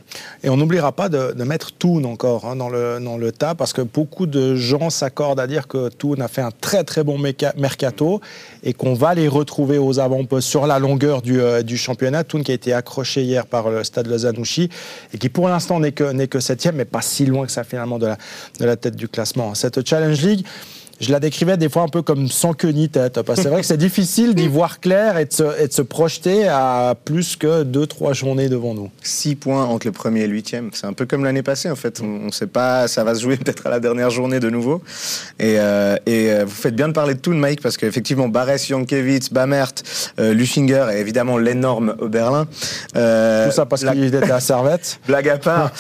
Et 0.44 0.50
on 0.50 0.56
n'oubliera 0.56 0.92
pas 0.92 1.09
de, 1.09 1.33
mettre 1.42 1.72
Toon 1.72 2.04
encore 2.04 2.44
hein, 2.44 2.54
dans, 2.54 2.68
le, 2.68 3.00
dans 3.00 3.16
le 3.16 3.33
tas 3.33 3.54
parce 3.54 3.72
que 3.72 3.80
beaucoup 3.80 4.26
de 4.26 4.54
gens 4.54 4.90
s'accordent 4.90 5.40
à 5.40 5.46
dire 5.46 5.66
que 5.66 5.88
Toon 5.88 6.20
a 6.20 6.28
fait 6.28 6.42
un 6.42 6.52
très 6.52 6.85
très 6.85 7.02
bon 7.02 7.18
mercato 7.18 8.20
et 8.62 8.72
qu'on 8.72 8.94
va 8.94 9.14
les 9.14 9.26
retrouver 9.26 9.78
aux 9.78 9.98
avant-postes 9.98 10.46
sur 10.46 10.66
la 10.66 10.78
longueur 10.78 11.22
du, 11.22 11.40
euh, 11.40 11.62
du 11.62 11.76
championnat. 11.76 12.22
Toon 12.22 12.42
qui 12.42 12.52
a 12.52 12.54
été 12.54 12.72
accroché 12.72 13.22
hier 13.22 13.46
par 13.46 13.70
le 13.70 13.83
stade 13.83 14.06
Lausanne-Ouchy 14.06 14.68
et 15.12 15.18
qui 15.18 15.28
pour 15.28 15.48
l'instant 15.48 15.80
n'est 15.80 15.92
que, 15.92 16.26
que 16.26 16.38
septième 16.38 16.76
mais 16.76 16.85
pas 16.85 17.02
si 17.02 17.24
loin 17.26 17.46
que 17.46 17.52
ça 17.52 17.64
finalement 17.64 17.98
de 17.98 18.06
la, 18.06 18.18
de 18.61 18.64
la 18.64 18.76
tête 18.76 18.94
du 18.94 19.09
classement. 19.09 19.54
Cette 19.54 19.88
Challenge 19.88 20.20
League, 20.20 20.46
je 21.00 21.10
la 21.10 21.18
décrivais 21.18 21.56
des 21.56 21.68
fois 21.68 21.82
un 21.82 21.88
peu 21.88 22.02
comme 22.02 22.28
sans 22.28 22.52
queue 22.52 22.68
ni 22.68 22.88
tête. 22.88 23.22
Parce 23.22 23.38
que 23.38 23.42
c'est 23.42 23.48
vrai 23.48 23.62
que 23.62 23.66
c'est 23.66 23.78
difficile 23.78 24.34
d'y 24.34 24.48
voir 24.48 24.80
clair 24.80 25.16
et 25.16 25.24
de, 25.24 25.30
se, 25.32 25.82
projeter 25.82 26.46
à 26.46 26.94
plus 27.04 27.36
que 27.36 27.62
deux, 27.62 27.86
trois 27.86 28.12
journées 28.12 28.48
devant 28.48 28.74
nous. 28.74 28.90
Six 29.02 29.34
points 29.34 29.64
entre 29.64 29.86
le 29.86 29.92
premier 29.92 30.20
et 30.20 30.26
le 30.26 30.34
huitième. 30.34 30.70
C'est 30.74 30.86
un 30.86 30.92
peu 30.92 31.06
comme 31.06 31.24
l'année 31.24 31.42
passée, 31.42 31.70
en 31.70 31.76
fait. 31.76 32.00
On 32.02 32.26
ne 32.26 32.30
sait 32.30 32.46
pas, 32.46 32.86
ça 32.86 33.02
va 33.02 33.14
se 33.14 33.22
jouer 33.22 33.36
peut-être 33.38 33.66
à 33.66 33.70
la 33.70 33.80
dernière 33.80 34.10
journée 34.10 34.40
de 34.40 34.50
nouveau. 34.50 34.82
Et, 35.38 35.58
euh, 35.58 35.96
euh, 36.08 36.44
vous 36.46 36.54
faites 36.54 36.76
bien 36.76 36.88
de 36.88 36.92
parler 36.92 37.14
de 37.14 37.20
tout, 37.20 37.32
Mike, 37.32 37.62
parce 37.62 37.78
qu'effectivement, 37.78 38.28
Barès, 38.28 38.66
Jankiewicz, 38.66 39.32
Bamert, 39.32 39.72
euh, 40.18 40.34
Lushinger 40.34 40.86
et 40.92 40.98
évidemment 40.98 41.38
l'énorme 41.38 41.94
Oberlin. 41.98 42.44
tout 42.44 43.52
ça 43.52 43.66
parce 43.68 43.84
qu'il 43.84 44.04
était 44.04 44.30
à 44.30 44.40
Servette. 44.40 45.00
Blague 45.06 45.28
à 45.30 45.38
part. 45.38 45.72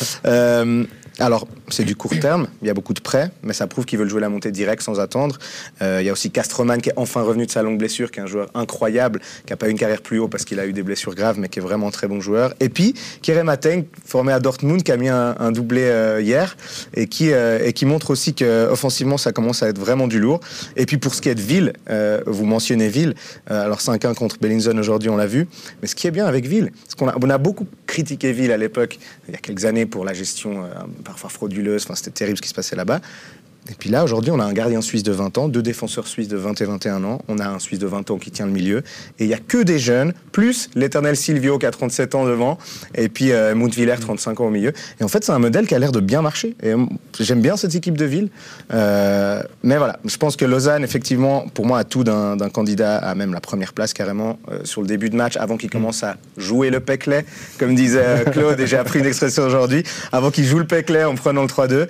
Alors, 1.20 1.46
c'est 1.68 1.84
du 1.84 1.96
court 1.96 2.18
terme, 2.18 2.48
il 2.62 2.68
y 2.68 2.70
a 2.70 2.74
beaucoup 2.74 2.94
de 2.94 3.00
prêts, 3.00 3.30
mais 3.42 3.52
ça 3.52 3.66
prouve 3.66 3.84
qu'ils 3.84 3.98
veulent 3.98 4.08
jouer 4.08 4.22
la 4.22 4.30
montée 4.30 4.50
directe 4.50 4.82
sans 4.82 5.00
attendre. 5.00 5.36
Euh, 5.82 5.98
il 6.00 6.06
y 6.06 6.08
a 6.08 6.12
aussi 6.12 6.30
Castroman 6.30 6.80
qui 6.80 6.88
est 6.88 6.94
enfin 6.96 7.20
revenu 7.20 7.44
de 7.44 7.50
sa 7.50 7.62
longue 7.62 7.76
blessure, 7.76 8.10
qui 8.10 8.20
est 8.20 8.22
un 8.22 8.26
joueur 8.26 8.48
incroyable, 8.54 9.20
qui 9.44 9.52
n'a 9.52 9.58
pas 9.58 9.68
eu 9.68 9.70
une 9.70 9.78
carrière 9.78 10.00
plus 10.00 10.18
haut 10.18 10.28
parce 10.28 10.46
qu'il 10.46 10.58
a 10.58 10.66
eu 10.66 10.72
des 10.72 10.82
blessures 10.82 11.14
graves, 11.14 11.38
mais 11.38 11.50
qui 11.50 11.58
est 11.58 11.62
vraiment 11.62 11.90
très 11.90 12.08
bon 12.08 12.22
joueur. 12.22 12.54
Et 12.58 12.70
puis, 12.70 12.94
Kerem 13.20 13.50
Ateng, 13.50 13.84
formé 14.06 14.32
à 14.32 14.40
Dortmund, 14.40 14.82
qui 14.82 14.92
a 14.92 14.96
mis 14.96 15.10
un, 15.10 15.52
doublé 15.52 15.82
euh, 15.82 16.22
hier, 16.22 16.56
et 16.94 17.06
qui, 17.06 17.32
euh, 17.32 17.58
et 17.62 17.74
qui 17.74 17.84
montre 17.84 18.08
aussi 18.08 18.32
qu'offensivement, 18.32 19.18
ça 19.18 19.32
commence 19.32 19.62
à 19.62 19.68
être 19.68 19.78
vraiment 19.78 20.08
du 20.08 20.20
lourd. 20.20 20.40
Et 20.76 20.86
puis, 20.86 20.96
pour 20.96 21.14
ce 21.14 21.20
qui 21.20 21.28
est 21.28 21.34
de 21.34 21.42
Ville, 21.42 21.74
vous 22.26 22.46
mentionnez 22.46 22.88
Ville, 22.88 23.14
alors 23.46 23.80
5-1 23.80 24.14
contre 24.14 24.38
Bellinzone 24.40 24.78
aujourd'hui, 24.78 25.10
on 25.10 25.18
l'a 25.18 25.26
vu, 25.26 25.48
mais 25.82 25.88
ce 25.88 25.94
qui 25.94 26.06
est 26.06 26.10
bien 26.10 26.26
avec 26.26 26.46
Ville, 26.46 26.72
c'est 26.88 26.98
qu'on 26.98 27.08
a, 27.08 27.16
on 27.20 27.28
a 27.28 27.38
beaucoup 27.38 27.66
critiqué 27.86 28.32
Ville 28.32 28.52
à 28.52 28.56
l'époque, 28.56 28.98
il 29.28 29.32
y 29.32 29.36
a 29.36 29.40
quelques 29.40 29.66
années, 29.66 29.84
pour 29.84 30.04
la 30.04 30.14
gestion 30.14 30.64
parfois 31.10 31.30
frauduleuse. 31.30 31.84
Enfin, 31.84 31.94
c'était 31.94 32.12
terrible 32.12 32.36
ce 32.38 32.42
qui 32.42 32.48
se 32.48 32.54
passait 32.54 32.76
là-bas. 32.76 33.00
Et 33.70 33.74
puis 33.78 33.88
là, 33.88 34.02
aujourd'hui, 34.02 34.32
on 34.32 34.40
a 34.40 34.44
un 34.44 34.52
gardien 34.52 34.80
suisse 34.80 35.04
de 35.04 35.12
20 35.12 35.38
ans, 35.38 35.48
deux 35.48 35.62
défenseurs 35.62 36.08
suisses 36.08 36.28
de 36.28 36.36
20 36.36 36.60
et 36.60 36.64
21 36.64 37.04
ans. 37.04 37.20
On 37.28 37.38
a 37.38 37.48
un 37.48 37.60
Suisse 37.60 37.78
de 37.78 37.86
20 37.86 38.10
ans 38.10 38.18
qui 38.18 38.30
tient 38.30 38.46
le 38.46 38.52
milieu. 38.52 38.78
Et 39.18 39.24
il 39.24 39.28
n'y 39.28 39.34
a 39.34 39.38
que 39.38 39.62
des 39.62 39.78
jeunes, 39.78 40.12
plus 40.32 40.68
l'éternel 40.74 41.16
Silvio 41.16 41.58
qui 41.58 41.66
a 41.66 41.70
37 41.70 42.14
ans 42.16 42.24
devant, 42.24 42.58
et 42.94 43.08
puis 43.08 43.30
euh, 43.32 43.54
35 44.00 44.40
ans 44.40 44.46
au 44.46 44.50
milieu. 44.50 44.72
Et 45.00 45.04
en 45.04 45.08
fait, 45.08 45.24
c'est 45.24 45.32
un 45.32 45.38
modèle 45.38 45.66
qui 45.66 45.74
a 45.74 45.78
l'air 45.78 45.92
de 45.92 46.00
bien 46.00 46.20
marcher. 46.20 46.56
Et 46.62 46.72
euh, 46.72 46.84
j'aime 47.18 47.40
bien 47.40 47.56
cette 47.56 47.74
équipe 47.74 47.96
de 47.96 48.04
ville. 48.04 48.28
Euh, 48.72 49.42
mais 49.62 49.76
voilà, 49.76 50.00
je 50.04 50.16
pense 50.16 50.36
que 50.36 50.44
Lausanne, 50.44 50.82
effectivement, 50.82 51.46
pour 51.54 51.66
moi, 51.66 51.78
a 51.78 51.84
tout 51.84 52.02
d'un 52.02 52.36
candidat 52.52 52.96
à 52.96 53.14
même 53.14 53.32
la 53.32 53.40
première 53.40 53.72
place 53.72 53.92
carrément 53.92 54.38
euh, 54.50 54.64
sur 54.64 54.80
le 54.80 54.88
début 54.88 55.10
de 55.10 55.16
match, 55.16 55.36
avant 55.36 55.56
qu'il 55.56 55.70
commence 55.70 56.02
à 56.02 56.16
jouer 56.36 56.70
le 56.70 56.80
Peclet, 56.80 57.24
comme 57.58 57.76
disait 57.76 58.24
Claude, 58.32 58.58
et 58.58 58.66
j'ai 58.66 58.76
appris 58.76 58.98
une 58.98 59.06
expression 59.06 59.44
aujourd'hui, 59.44 59.84
avant 60.10 60.30
qu'il 60.30 60.44
joue 60.44 60.58
le 60.58 60.66
Peclet 60.66 61.04
en 61.04 61.14
prenant 61.14 61.42
le 61.42 61.48
3-2 61.48 61.86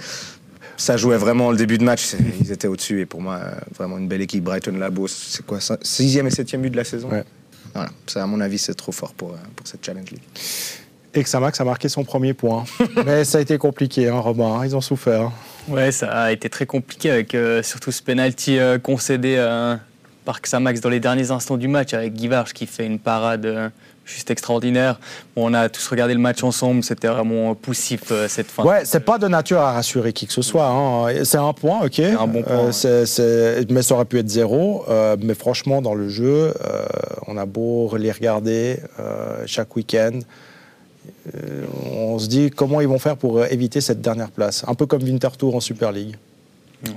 ça 0.81 0.97
jouait 0.97 1.19
vraiment 1.19 1.51
le 1.51 1.57
début 1.57 1.79
de 1.79 1.85
match. 1.85 2.15
Ils 2.41 2.51
étaient 2.51 2.67
au-dessus 2.67 3.01
et 3.01 3.07
pour 3.07 3.21
moi, 3.21 3.41
vraiment 3.77 3.99
une 3.99 4.09
belle 4.09 4.23
équipe. 4.23 4.43
Brighton 4.43 4.77
Labo, 4.79 5.07
c'est 5.09 5.45
quoi 5.45 5.59
Sixième 5.83 6.27
et 6.27 6.31
septième 6.31 6.63
but 6.63 6.71
de 6.71 6.77
la 6.77 6.85
saison 6.85 7.11
Voilà, 7.75 7.91
ça, 8.07 8.23
à 8.23 8.27
mon 8.27 8.41
avis, 8.41 8.59
c'est 8.59 8.75
trop 8.75 8.91
fort 8.91 9.13
pour, 9.13 9.33
euh, 9.33 9.37
pour 9.55 9.67
cette 9.67 9.85
Challenge 9.85 10.11
League. 10.11 10.23
Et 11.13 11.23
que 11.23 11.29
Samax 11.29 11.61
a 11.61 11.65
marqué 11.65 11.89
son 11.89 12.05
premier 12.05 12.33
point. 12.33 12.65
Mais 13.05 13.25
ça 13.25 13.39
a 13.39 13.41
été 13.43 13.59
compliqué, 13.59 14.09
hein, 14.09 14.19
Robin. 14.19 14.55
Hein, 14.55 14.65
ils 14.65 14.75
ont 14.75 14.81
souffert. 14.81 15.31
Ouais, 15.69 15.93
ça 15.93 16.11
a 16.11 16.33
été 16.33 16.49
très 16.49 16.67
compliqué 16.67 17.11
avec 17.11 17.35
euh, 17.35 17.63
surtout 17.63 17.93
ce 17.93 18.03
penalty 18.03 18.59
euh, 18.59 18.79
concédé 18.79 19.37
par 20.25 20.41
Xamax 20.41 20.81
dans 20.81 20.89
les 20.89 21.01
derniers 21.01 21.31
instants 21.31 21.57
du 21.57 21.69
match 21.69 21.95
avec 21.95 22.15
Guivarch 22.15 22.53
qui 22.53 22.67
fait 22.67 22.87
une 22.87 22.99
parade 22.99 23.73
juste 24.11 24.31
extraordinaire. 24.31 24.99
on 25.37 25.55
a 25.55 25.69
tous 25.69 25.87
regardé 25.89 26.15
le 26.15 26.21
match 26.21 26.43
ensemble, 26.43 26.83
c'était 26.83 27.09
vraiment 27.09 27.55
poussif 27.55 28.03
euh, 28.11 28.29
cette 28.29 28.51
fin. 28.51 28.65
Ouais, 28.65 28.85
c'est 28.85 29.01
pas 29.01 29.19
de 29.19 29.29
nature 29.29 29.61
à 29.61 29.73
rassurer 29.73 30.13
qui 30.13 30.27
que 30.27 30.33
ce 30.33 30.43
soit. 30.43 30.67
Hein. 30.67 31.25
C'est 31.25 31.39
un 31.39 31.53
point, 31.53 31.85
ok. 31.85 32.01
Un 32.01 32.27
bon 32.27 32.43
point. 32.43 32.71
Euh, 32.85 33.65
mais 33.71 33.83
ça 33.83 33.95
aurait 33.95 34.05
pu 34.05 34.19
être 34.19 34.29
zéro. 34.29 34.85
Euh, 34.89 35.17
mais 35.21 35.35
franchement, 35.35 35.81
dans 35.81 35.95
le 35.95 36.09
jeu, 36.09 36.53
on 37.27 37.37
a 37.37 37.47
beau 37.47 37.97
les 37.97 38.13
regarder 38.13 38.79
chaque 39.47 39.75
week-end. 39.77 40.19
on 41.93 42.19
se 42.19 42.29
dit 42.29 42.51
comment 42.51 42.81
ils 42.81 42.89
vont 42.89 42.99
faire 42.99 43.17
pour 43.17 43.45
éviter 43.47 43.81
cette 43.81 44.01
dernière 44.01 44.31
place. 44.31 44.65
Un 44.67 44.75
peu 44.75 44.87
comme 44.87 45.03
Winterthur 45.03 45.55
en 45.55 45.61
Super 45.61 45.93
League. 45.93 46.17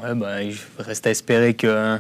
Ouais, 0.02 0.16
bah, 0.16 0.42
il 0.42 0.56
reste 0.80 1.06
à 1.08 1.12
espérer 1.12 1.54
que 1.54 1.98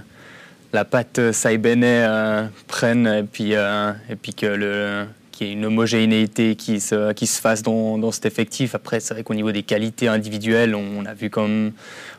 la 0.73 0.85
pâte 0.85 1.31
Saibene 1.31 1.83
euh, 1.83 2.47
prenne 2.67 3.07
et 3.07 3.23
puis, 3.23 3.53
euh, 3.53 3.91
et 4.09 4.15
puis 4.15 4.33
que 4.33 4.47
le 4.47 5.05
qu'il 5.31 5.47
y 5.47 5.49
ait 5.49 5.53
une 5.53 5.65
homogénéité 5.65 6.55
qui 6.55 6.79
se, 6.79 7.11
qui 7.13 7.25
se 7.25 7.41
fasse 7.41 7.63
dans, 7.63 7.97
dans 7.97 8.11
cet 8.11 8.27
effectif. 8.27 8.75
Après, 8.75 8.99
c'est 8.99 9.15
vrai 9.15 9.23
qu'au 9.23 9.33
niveau 9.33 9.51
des 9.51 9.63
qualités 9.63 10.07
individuelles, 10.07 10.75
on, 10.75 11.03
a 11.07 11.15
vu 11.15 11.31
comme 11.31 11.71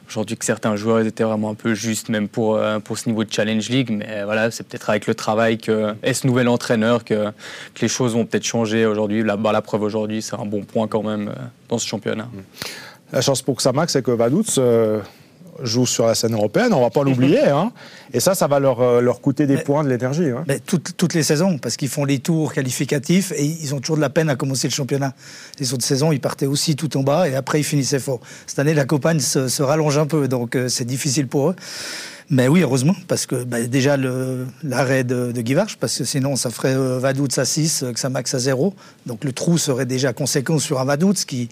aujourd'hui 0.09 0.37
que 0.37 0.45
certains 0.45 0.75
joueurs 0.75 0.99
étaient 1.07 1.23
vraiment 1.23 1.51
un 1.51 1.55
peu 1.55 1.75
justes, 1.75 2.09
même 2.09 2.27
pour, 2.27 2.57
euh, 2.57 2.81
pour 2.81 2.99
ce 2.99 3.09
niveau 3.09 3.23
de 3.23 3.33
Challenge 3.33 3.69
League. 3.69 3.90
Mais 3.93 4.25
voilà, 4.25 4.51
c'est 4.51 4.67
peut-être 4.67 4.90
avec 4.90 5.07
le 5.07 5.14
travail 5.14 5.59
que, 5.59 5.95
et 6.03 6.12
ce 6.12 6.27
nouvel 6.27 6.49
entraîneur 6.49 7.05
que, 7.05 7.27
que 7.75 7.81
les 7.83 7.88
choses 7.88 8.14
vont 8.14 8.27
peut-être 8.27 8.47
changer 8.47 8.85
aujourd'hui. 8.85 9.23
La, 9.23 9.37
bah, 9.37 9.53
la 9.53 9.62
preuve 9.62 9.83
aujourd'hui, 9.83 10.21
c'est 10.21 10.35
un 10.35 10.47
bon 10.47 10.64
point 10.64 10.88
quand 10.88 11.05
même 11.05 11.33
dans 11.69 11.79
ce 11.79 11.87
championnat. 11.87 12.29
La 13.12 13.21
chance 13.21 13.43
pour 13.43 13.55
Xamax, 13.55 13.93
c'est 13.93 14.03
que 14.03 14.11
Vaduz 14.11 14.59
jouent 15.62 15.87
sur 15.87 16.07
la 16.07 16.14
scène 16.14 16.35
européenne, 16.35 16.73
on 16.73 16.81
va 16.81 16.90
pas 16.90 17.03
l'oublier. 17.03 17.40
Hein. 17.55 17.73
Et 18.12 18.21
ça, 18.21 18.35
ça 18.35 18.49
va 18.49 18.59
leur, 18.59 18.81
euh, 18.81 19.01
leur 19.01 19.21
coûter 19.21 19.47
des 19.47 19.59
points, 19.59 19.85
de 19.85 19.88
l'énergie. 19.88 20.31
Hein. 20.31 20.45
toutes, 20.67 20.97
toutes, 20.97 21.14
les 21.14 21.23
saisons, 21.23 21.59
parce 21.59 21.77
qu'ils 21.77 21.88
font 21.88 22.05
les 22.05 22.19
tours 22.19 22.53
qualificatifs 22.53 23.33
et 23.33 23.45
ils 23.45 23.75
ont 23.75 23.81
toujours 23.81 23.97
de 23.97 24.01
la 24.01 24.11
peine 24.11 24.29
à 24.29 24.35
commencer 24.35 24.67
le 24.67 24.73
championnat. 24.73 25.14
Les 25.61 25.73
autres 25.73 25.85
saisons, 25.85 26.11
ils 26.11 26.21
partaient 26.21 26.47
aussi 26.47 26.75
tout 26.75 26.97
en 26.97 27.03
bas 27.03 27.29
et 27.29 27.37
après 27.37 27.61
ils 27.61 27.64
finissaient 27.64 27.99
fort. 27.99 28.21
Cette 28.47 28.59
année, 28.59 28.75
la 28.75 28.87
campagne 28.87 29.21
se, 29.21 29.62
rallonge 29.62 29.99
un 29.99 30.07
peu, 30.07 30.27
donc 30.27 30.57
euh, 30.57 30.69
c'est 30.69 30.85
difficile 30.85 31.29
pour 31.29 31.51
eux. 31.51 31.57
Mais 32.31 32.49
oui, 32.49 32.62
heureusement, 32.62 32.97
parce 33.07 33.27
que 33.27 33.45
bah, 33.45 33.62
déjà 33.62 33.97
l'arrêt 33.97 35.05
de, 35.05 35.31
de 35.33 35.75
parce 35.79 35.99
que 35.99 36.05
sinon 36.05 36.37
ça 36.37 36.51
ferait 36.51 36.75
euh, 36.75 36.99
Vaduz 36.99 37.38
à 37.38 37.45
6, 37.45 37.85
que 37.93 38.01
ça 38.01 38.09
max 38.09 38.35
à 38.35 38.38
0. 38.38 38.75
Donc 39.07 39.25
le 39.25 39.33
trou 39.33 39.59
serait 39.59 39.87
déjà 39.87 40.12
conséquent 40.12 40.59
sur 40.59 40.81
un 40.81 40.85
Vaduz 40.85 41.25
qui. 41.27 41.49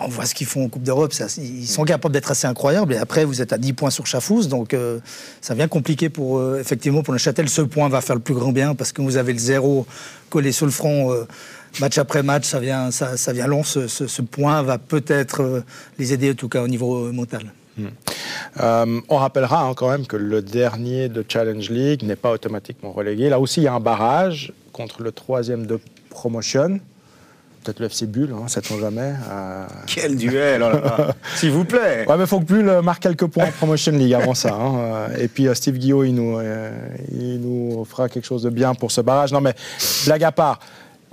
On 0.00 0.08
voit 0.08 0.24
ce 0.24 0.34
qu'ils 0.34 0.46
font 0.46 0.64
en 0.64 0.68
Coupe 0.68 0.82
d'Europe, 0.82 1.12
ils 1.38 1.66
sont 1.66 1.84
capables 1.84 2.12
d'être 2.12 2.30
assez 2.30 2.46
incroyables. 2.46 2.94
Et 2.94 2.96
après, 2.96 3.24
vous 3.24 3.42
êtes 3.42 3.52
à 3.52 3.58
10 3.58 3.72
points 3.74 3.90
sur 3.90 4.06
Chafouz, 4.06 4.48
donc 4.48 4.74
euh, 4.74 4.98
ça 5.40 5.54
devient 5.54 5.68
compliqué 5.68 6.08
pour 6.08 6.38
euh, 6.38 6.58
effectivement 6.58 7.02
pour 7.02 7.12
le 7.12 7.18
Châtel. 7.18 7.48
Ce 7.48 7.62
point 7.62 7.88
va 7.88 8.00
faire 8.00 8.16
le 8.16 8.22
plus 8.22 8.34
grand 8.34 8.52
bien 8.52 8.74
parce 8.74 8.92
que 8.92 9.02
vous 9.02 9.16
avez 9.16 9.32
le 9.32 9.38
zéro 9.38 9.86
collé 10.30 10.52
sur 10.52 10.66
le 10.66 10.72
front 10.72 11.14
match 11.80 11.98
après 11.98 12.22
match, 12.22 12.46
ça 12.46 12.60
vient, 12.60 12.90
ça, 12.90 13.32
vient 13.32 13.46
long. 13.46 13.62
Ce, 13.64 14.22
point 14.22 14.62
va 14.62 14.78
peut-être 14.78 15.62
les 15.98 16.12
aider, 16.12 16.30
en 16.30 16.34
tout 16.34 16.48
cas 16.48 16.62
au 16.62 16.68
niveau 16.68 17.12
mental. 17.12 17.52
Hmm. 17.76 17.86
Euh, 18.60 19.00
on 19.08 19.16
rappellera 19.16 19.64
hein, 19.64 19.74
quand 19.74 19.90
même 19.90 20.06
que 20.06 20.16
le 20.16 20.42
dernier 20.42 21.08
de 21.08 21.24
Challenge 21.26 21.70
League 21.70 22.02
n'est 22.02 22.16
pas 22.16 22.30
automatiquement 22.30 22.92
relégué. 22.92 23.28
Là 23.28 23.40
aussi, 23.40 23.60
il 23.60 23.64
y 23.64 23.68
a 23.68 23.74
un 23.74 23.80
barrage 23.80 24.52
contre 24.72 25.02
le 25.02 25.12
troisième 25.12 25.66
de 25.66 25.78
Promotion. 26.10 26.80
Peut-être 27.62 27.80
le 27.80 27.86
FC 27.86 28.06
Bulle, 28.06 28.34
hein, 28.34 28.48
sait-on 28.48 28.78
jamais. 28.80 29.12
Euh. 29.30 29.66
Quel 29.86 30.16
duel, 30.16 30.64
oh 30.64 31.02
s'il 31.36 31.52
vous 31.52 31.64
plaît. 31.64 32.04
Ouais, 32.08 32.16
mais 32.16 32.24
il 32.24 32.26
faut 32.26 32.40
que 32.40 32.44
Bulle 32.44 32.80
marque 32.82 33.02
quelques 33.02 33.26
points 33.26 33.46
en 33.46 33.52
Promotion 33.52 33.92
League 33.92 34.14
avant 34.14 34.34
ça. 34.34 34.54
Hein. 34.54 35.08
Et 35.18 35.28
puis 35.28 35.46
euh, 35.46 35.54
Steve 35.54 35.78
Guillaume, 35.78 36.06
il 36.06 36.14
nous, 36.14 36.40
il 37.12 37.40
nous 37.40 37.84
fera 37.84 38.08
quelque 38.08 38.24
chose 38.24 38.42
de 38.42 38.50
bien 38.50 38.74
pour 38.74 38.90
ce 38.90 39.00
barrage. 39.00 39.32
Non, 39.32 39.40
mais 39.40 39.54
blague 40.06 40.24
à 40.24 40.32
part. 40.32 40.58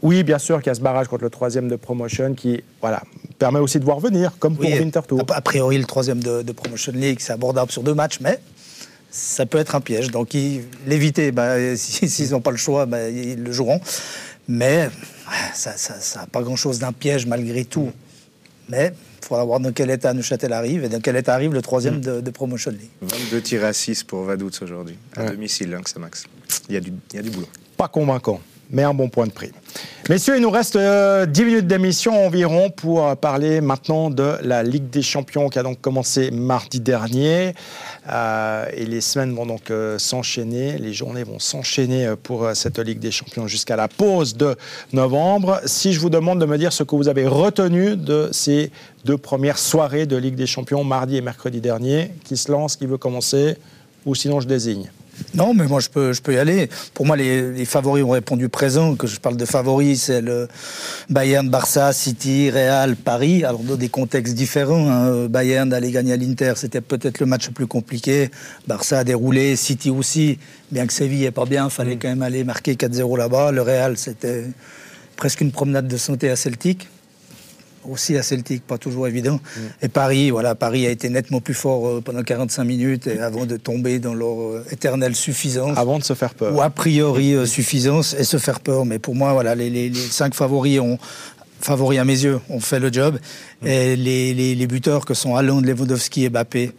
Oui, 0.01 0.23
bien 0.23 0.39
sûr 0.39 0.59
qu'il 0.59 0.67
y 0.67 0.69
a 0.69 0.75
ce 0.75 0.81
barrage 0.81 1.07
contre 1.07 1.23
le 1.23 1.29
troisième 1.29 1.67
de 1.67 1.75
promotion 1.75 2.33
qui 2.33 2.63
voilà, 2.81 3.03
permet 3.37 3.59
aussi 3.59 3.79
de 3.79 3.85
voir 3.85 3.99
venir, 3.99 4.31
comme 4.39 4.55
pour 4.55 4.65
Winterthur. 4.65 5.19
A, 5.29 5.41
priori, 5.41 5.77
le 5.77 5.85
troisième 5.85 6.21
de, 6.23 6.51
Promotion 6.51 6.93
League, 6.95 7.19
c'est 7.19 7.33
abordable 7.33 7.71
sur 7.71 7.83
deux 7.83 7.93
matchs, 7.93 8.19
mais 8.21 8.39
ça 9.11 9.45
peut 9.45 9.57
être 9.57 9.75
un 9.75 9.81
piège. 9.81 10.09
Donc, 10.11 10.35
l'éviter, 10.85 11.31
bah, 11.31 11.55
s'ils 11.75 12.31
n'ont 12.31 12.41
pas 12.41 12.51
le 12.51 12.57
choix, 12.57 12.85
bah, 12.85 13.09
ils 13.09 13.43
le 13.43 13.51
joueront. 13.51 13.81
Mais 14.47 14.89
ça 15.53 15.75
n'a 16.19 16.27
pas 16.27 16.41
grand-chose 16.41 16.79
d'un 16.79 16.91
piège 16.91 17.25
malgré 17.25 17.65
tout. 17.65 17.91
Mais 18.69 18.93
il 19.21 19.25
faudra 19.25 19.43
voir 19.43 19.59
dans 19.59 19.71
quel 19.71 19.89
état 19.89 20.13
Neuchâtel 20.13 20.53
arrive 20.53 20.83
et 20.83 20.89
dans 20.89 20.99
quel 20.99 21.15
état 21.15 21.33
arrive 21.33 21.53
le 21.53 21.61
troisième 21.61 21.97
mm. 21.97 22.21
de, 22.21 22.31
Promotion 22.31 22.71
League. 22.71 22.89
22 23.01 23.41
tirs 23.41 23.65
à 23.65 23.73
6 23.73 24.03
pour 24.03 24.23
Vaduz 24.23 24.51
aujourd'hui, 24.61 24.97
à 25.15 25.29
domicile, 25.29 25.73
hein, 25.73 25.81
que 25.81 25.89
ça 25.89 25.99
max. 25.99 26.25
Il 26.67 26.75
y, 26.75 26.77
a 26.77 26.81
du, 26.81 26.93
il 27.11 27.15
y 27.15 27.19
a 27.19 27.21
du 27.21 27.29
boulot. 27.29 27.47
Pas 27.77 27.87
convaincant 27.87 28.41
mais 28.69 28.83
un 28.83 28.93
bon 28.93 29.09
point 29.09 29.25
de 29.25 29.31
prix. 29.31 29.51
Messieurs, 30.09 30.37
il 30.37 30.41
nous 30.41 30.49
reste 30.49 30.75
10 30.75 30.79
euh, 30.81 31.45
minutes 31.45 31.67
d'émission 31.67 32.25
environ 32.25 32.71
pour 32.71 33.05
euh, 33.05 33.13
parler 33.13 33.61
maintenant 33.61 34.09
de 34.09 34.37
la 34.41 34.63
Ligue 34.63 34.89
des 34.89 35.03
Champions 35.03 35.49
qui 35.49 35.59
a 35.59 35.63
donc 35.63 35.81
commencé 35.81 36.31
mardi 36.31 36.79
dernier. 36.79 37.53
Euh, 38.11 38.65
et 38.73 38.87
les 38.87 39.01
semaines 39.01 39.35
vont 39.35 39.45
donc 39.45 39.71
s'enchaîner, 39.99 40.79
les 40.79 40.93
journées 40.93 41.23
vont 41.23 41.37
s'enchaîner 41.37 42.11
pour 42.23 42.49
cette 42.55 42.79
Ligue 42.79 42.97
des 42.97 43.11
Champions 43.11 43.45
jusqu'à 43.45 43.75
la 43.75 43.87
pause 43.87 44.35
de 44.35 44.55
novembre. 44.93 45.61
Si 45.65 45.93
je 45.93 45.99
vous 45.99 46.09
demande 46.09 46.41
de 46.41 46.47
me 46.47 46.57
dire 46.57 46.73
ce 46.73 46.81
que 46.81 46.95
vous 46.95 47.07
avez 47.07 47.27
retenu 47.27 47.95
de 47.95 48.29
ces 48.31 48.71
deux 49.05 49.17
premières 49.19 49.59
soirées 49.59 50.07
de 50.07 50.15
Ligue 50.15 50.33
des 50.33 50.47
Champions, 50.47 50.83
mardi 50.83 51.17
et 51.17 51.21
mercredi 51.21 51.61
dernier, 51.61 52.13
qui 52.23 52.35
se 52.35 52.51
lance, 52.51 52.77
qui 52.77 52.87
veut 52.87 52.97
commencer, 52.97 53.57
ou 54.07 54.15
sinon 54.15 54.39
je 54.39 54.47
désigne. 54.47 54.89
Non, 55.35 55.53
mais 55.53 55.67
moi 55.67 55.79
je 55.79 55.89
peux, 55.89 56.13
je 56.13 56.21
peux 56.21 56.33
y 56.33 56.37
aller. 56.37 56.69
Pour 56.93 57.05
moi, 57.05 57.15
les, 57.15 57.65
favoris 57.65 58.03
ont 58.03 58.09
répondu 58.09 58.49
présent. 58.49 58.95
Que 58.95 59.07
je 59.07 59.19
parle 59.19 59.37
de 59.37 59.45
favoris, 59.45 60.03
c'est 60.03 60.21
le 60.21 60.47
Bayern, 61.09 61.49
Barça, 61.49 61.93
City, 61.93 62.49
Real, 62.49 62.95
Paris. 62.95 63.43
Alors 63.43 63.61
dans 63.61 63.75
des 63.75 63.89
contextes 63.89 64.35
différents. 64.35 64.89
Hein. 64.89 65.27
Bayern 65.27 65.69
d'aller 65.69 65.91
gagner 65.91 66.13
à 66.13 66.17
l'Inter, 66.17 66.53
c'était 66.55 66.81
peut-être 66.81 67.19
le 67.19 67.25
match 67.25 67.47
le 67.47 67.53
plus 67.53 67.67
compliqué. 67.67 68.31
Barça 68.67 68.99
a 68.99 69.03
déroulé, 69.03 69.55
City 69.55 69.89
aussi. 69.89 70.39
Bien 70.71 70.85
que 70.85 70.93
Séville 70.93 71.21
n'est 71.21 71.31
pas 71.31 71.45
bien, 71.45 71.65
il 71.65 71.71
fallait 71.71 71.95
mm. 71.95 71.99
quand 71.99 72.09
même 72.09 72.21
aller 72.21 72.43
marquer 72.43 72.73
4-0 72.73 73.17
là-bas. 73.17 73.51
Le 73.51 73.61
Real, 73.61 73.97
c'était 73.97 74.45
presque 75.15 75.41
une 75.41 75.51
promenade 75.51 75.87
de 75.87 75.97
santé 75.97 76.29
à 76.29 76.35
Celtic 76.35 76.87
aussi 77.89 78.17
à 78.17 78.23
Celtic, 78.23 78.65
pas 78.65 78.77
toujours 78.77 79.07
évident. 79.07 79.35
Mm. 79.35 79.59
Et 79.83 79.87
Paris, 79.87 80.29
voilà, 80.31 80.55
Paris 80.55 80.85
a 80.87 80.89
été 80.89 81.09
nettement 81.09 81.41
plus 81.41 81.53
fort 81.53 81.87
euh, 81.87 82.01
pendant 82.01 82.23
45 82.23 82.63
minutes 82.63 83.07
et 83.07 83.19
avant 83.19 83.45
de 83.45 83.57
tomber 83.57 83.99
dans 83.99 84.13
leur 84.13 84.39
euh, 84.39 84.65
éternelle 84.71 85.15
suffisance. 85.15 85.77
Avant 85.77 85.99
de 85.99 86.03
se 86.03 86.13
faire 86.13 86.33
peur. 86.33 86.55
Ou 86.55 86.61
a 86.61 86.69
priori 86.69 87.33
euh, 87.33 87.45
suffisance 87.45 88.13
et 88.13 88.23
se 88.23 88.37
faire 88.37 88.59
peur. 88.59 88.85
Mais 88.85 88.99
pour 88.99 89.15
moi, 89.15 89.33
voilà, 89.33 89.55
les, 89.55 89.93
cinq 89.93 90.33
favoris 90.33 90.79
ont 90.79 90.97
favoris 91.61 91.99
à 91.99 92.05
mes 92.05 92.23
yeux, 92.23 92.39
ont 92.49 92.59
fait 92.59 92.79
le 92.79 92.91
job. 92.91 93.19
Mm. 93.61 93.67
Et 93.67 93.95
les, 93.95 94.55
les, 94.55 94.67
buteurs 94.67 95.05
que 95.05 95.13
sont 95.13 95.35
Haaland, 95.35 95.61
Lewandowski 95.61 96.25
et 96.25 96.29
Mbappé, 96.29 96.71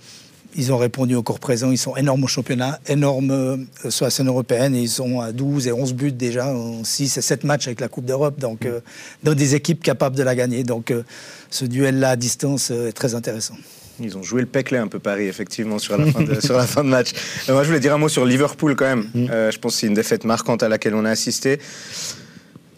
ils 0.57 0.73
ont 0.73 0.79
répondu 0.79 1.15
au 1.15 1.23
corps 1.23 1.39
présent. 1.39 1.71
Ils 1.71 1.79
sont 1.79 1.97
énormes 1.97 2.25
au 2.25 2.27
championnat, 2.27 2.81
énormes 2.87 3.31
euh, 3.31 3.57
sur 3.91 4.05
la 4.05 4.11
scène 4.11 4.29
européenne. 4.29 4.75
ils 4.75 4.89
sont 4.89 5.21
à 5.21 5.33
12 5.33 5.69
et 5.69 5.73
11 5.73 5.95
buts 5.95 6.13
déjà 6.13 6.49
en 6.55 6.85
6 6.85 7.17
et 7.17 7.21
7 7.21 7.45
matchs 7.45 7.67
avec 7.67 7.81
la 7.81 7.89
Coupe 7.89 8.05
d'Europe. 8.05 8.39
Donc, 8.41 8.67
euh, 8.67 8.81
dans 9.23 9.35
des 9.35 9.55
équipes 9.55 9.83
capables 9.83 10.17
de 10.17 10.23
la 10.23 10.35
gagner. 10.35 10.65
Donc, 10.65 10.91
euh, 10.91 11.03
ce 11.51 11.65
duel-là 11.65 12.11
à 12.11 12.17
distance 12.17 12.71
est 12.71 12.93
très 12.93 13.15
intéressant. 13.15 13.55
Ils 14.03 14.17
ont 14.17 14.23
joué 14.23 14.41
le 14.41 14.47
Peclet 14.47 14.79
un 14.79 14.89
peu 14.89 14.99
Paris, 14.99 15.27
effectivement, 15.27 15.79
sur 15.79 15.99
la 15.99 16.07
fin 16.11 16.23
de, 16.23 16.41
sur 16.45 16.57
la 16.57 16.67
fin 16.67 16.83
de 16.83 16.89
match. 16.89 17.13
moi, 17.49 17.63
je 17.63 17.69
voulais 17.69 17.81
dire 17.81 17.95
un 17.95 17.99
mot 17.99 18.09
sur 18.09 18.25
Liverpool 18.25 18.75
quand 18.75 18.87
même. 18.87 19.11
Mm. 19.15 19.51
je 19.51 19.59
pense 19.59 19.75
que 19.75 19.81
c'est 19.81 19.87
une 19.87 19.95
défaite 19.95 20.25
marquante 20.25 20.63
à 20.63 20.69
laquelle 20.69 20.95
on 20.95 21.05
a 21.05 21.11
assisté. 21.11 21.59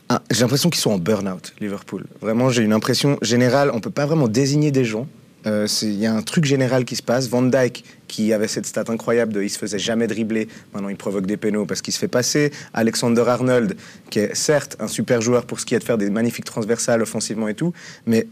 Ah, 0.09 0.21
j'ai 0.31 0.41
l'impression 0.41 0.69
qu'ils 0.69 0.81
sont 0.81 0.91
en 0.91 0.99
burn-out, 0.99 1.55
Liverpool. 1.61 2.05
Vraiment, 2.21 2.51
j'ai 2.51 2.63
une 2.63 2.73
impression 2.73 3.19
générale. 3.23 3.71
On 3.73 3.81
peut 3.81 3.91
pas 3.91 4.05
vraiment 4.05 4.29
désigner 4.29 4.71
des 4.71 4.85
gens. 4.85 5.07
Euh, 5.47 5.67
il 5.83 5.95
y 5.95 6.07
a 6.07 6.15
un 6.15 6.23
truc 6.23 6.45
général 6.45 6.85
qui 6.85 6.97
se 6.97 7.03
passe. 7.03 7.29
Van 7.29 7.43
Dyke, 7.43 7.85
qui 8.09 8.33
avait 8.33 8.49
cette 8.49 8.67
stat 8.67 8.85
incroyable 8.89 9.33
de 9.33 9.43
il 9.43 9.49
se 9.49 9.59
faisait 9.59 9.79
jamais 9.79 10.07
dribbler, 10.07 10.49
maintenant 10.73 10.89
il 10.89 10.97
provoque 10.97 11.27
des 11.27 11.37
pénaux 11.37 11.67
parce 11.67 11.83
qu'il 11.83 11.93
se 11.93 11.99
fait 11.99 12.09
passer. 12.09 12.53
Alexander 12.75 13.25
Arnold, 13.27 13.77
qui 14.11 14.21
est 14.21 14.35
certes 14.35 14.77
un 14.81 14.89
super 14.89 15.21
joueur 15.21 15.47
pour 15.47 15.61
ce 15.61 15.67
qui 15.67 15.75
est 15.75 15.79
de 15.79 15.85
faire 15.85 15.99
des 15.99 16.11
magnifiques 16.11 16.45
transversales 16.45 17.03
offensivement 17.03 17.49
et 17.49 17.55
tout, 17.55 17.73
mais 18.07 18.27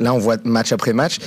là 0.00 0.14
on 0.14 0.18
voit 0.18 0.38
match 0.44 0.72
après 0.72 0.92
match, 0.92 1.18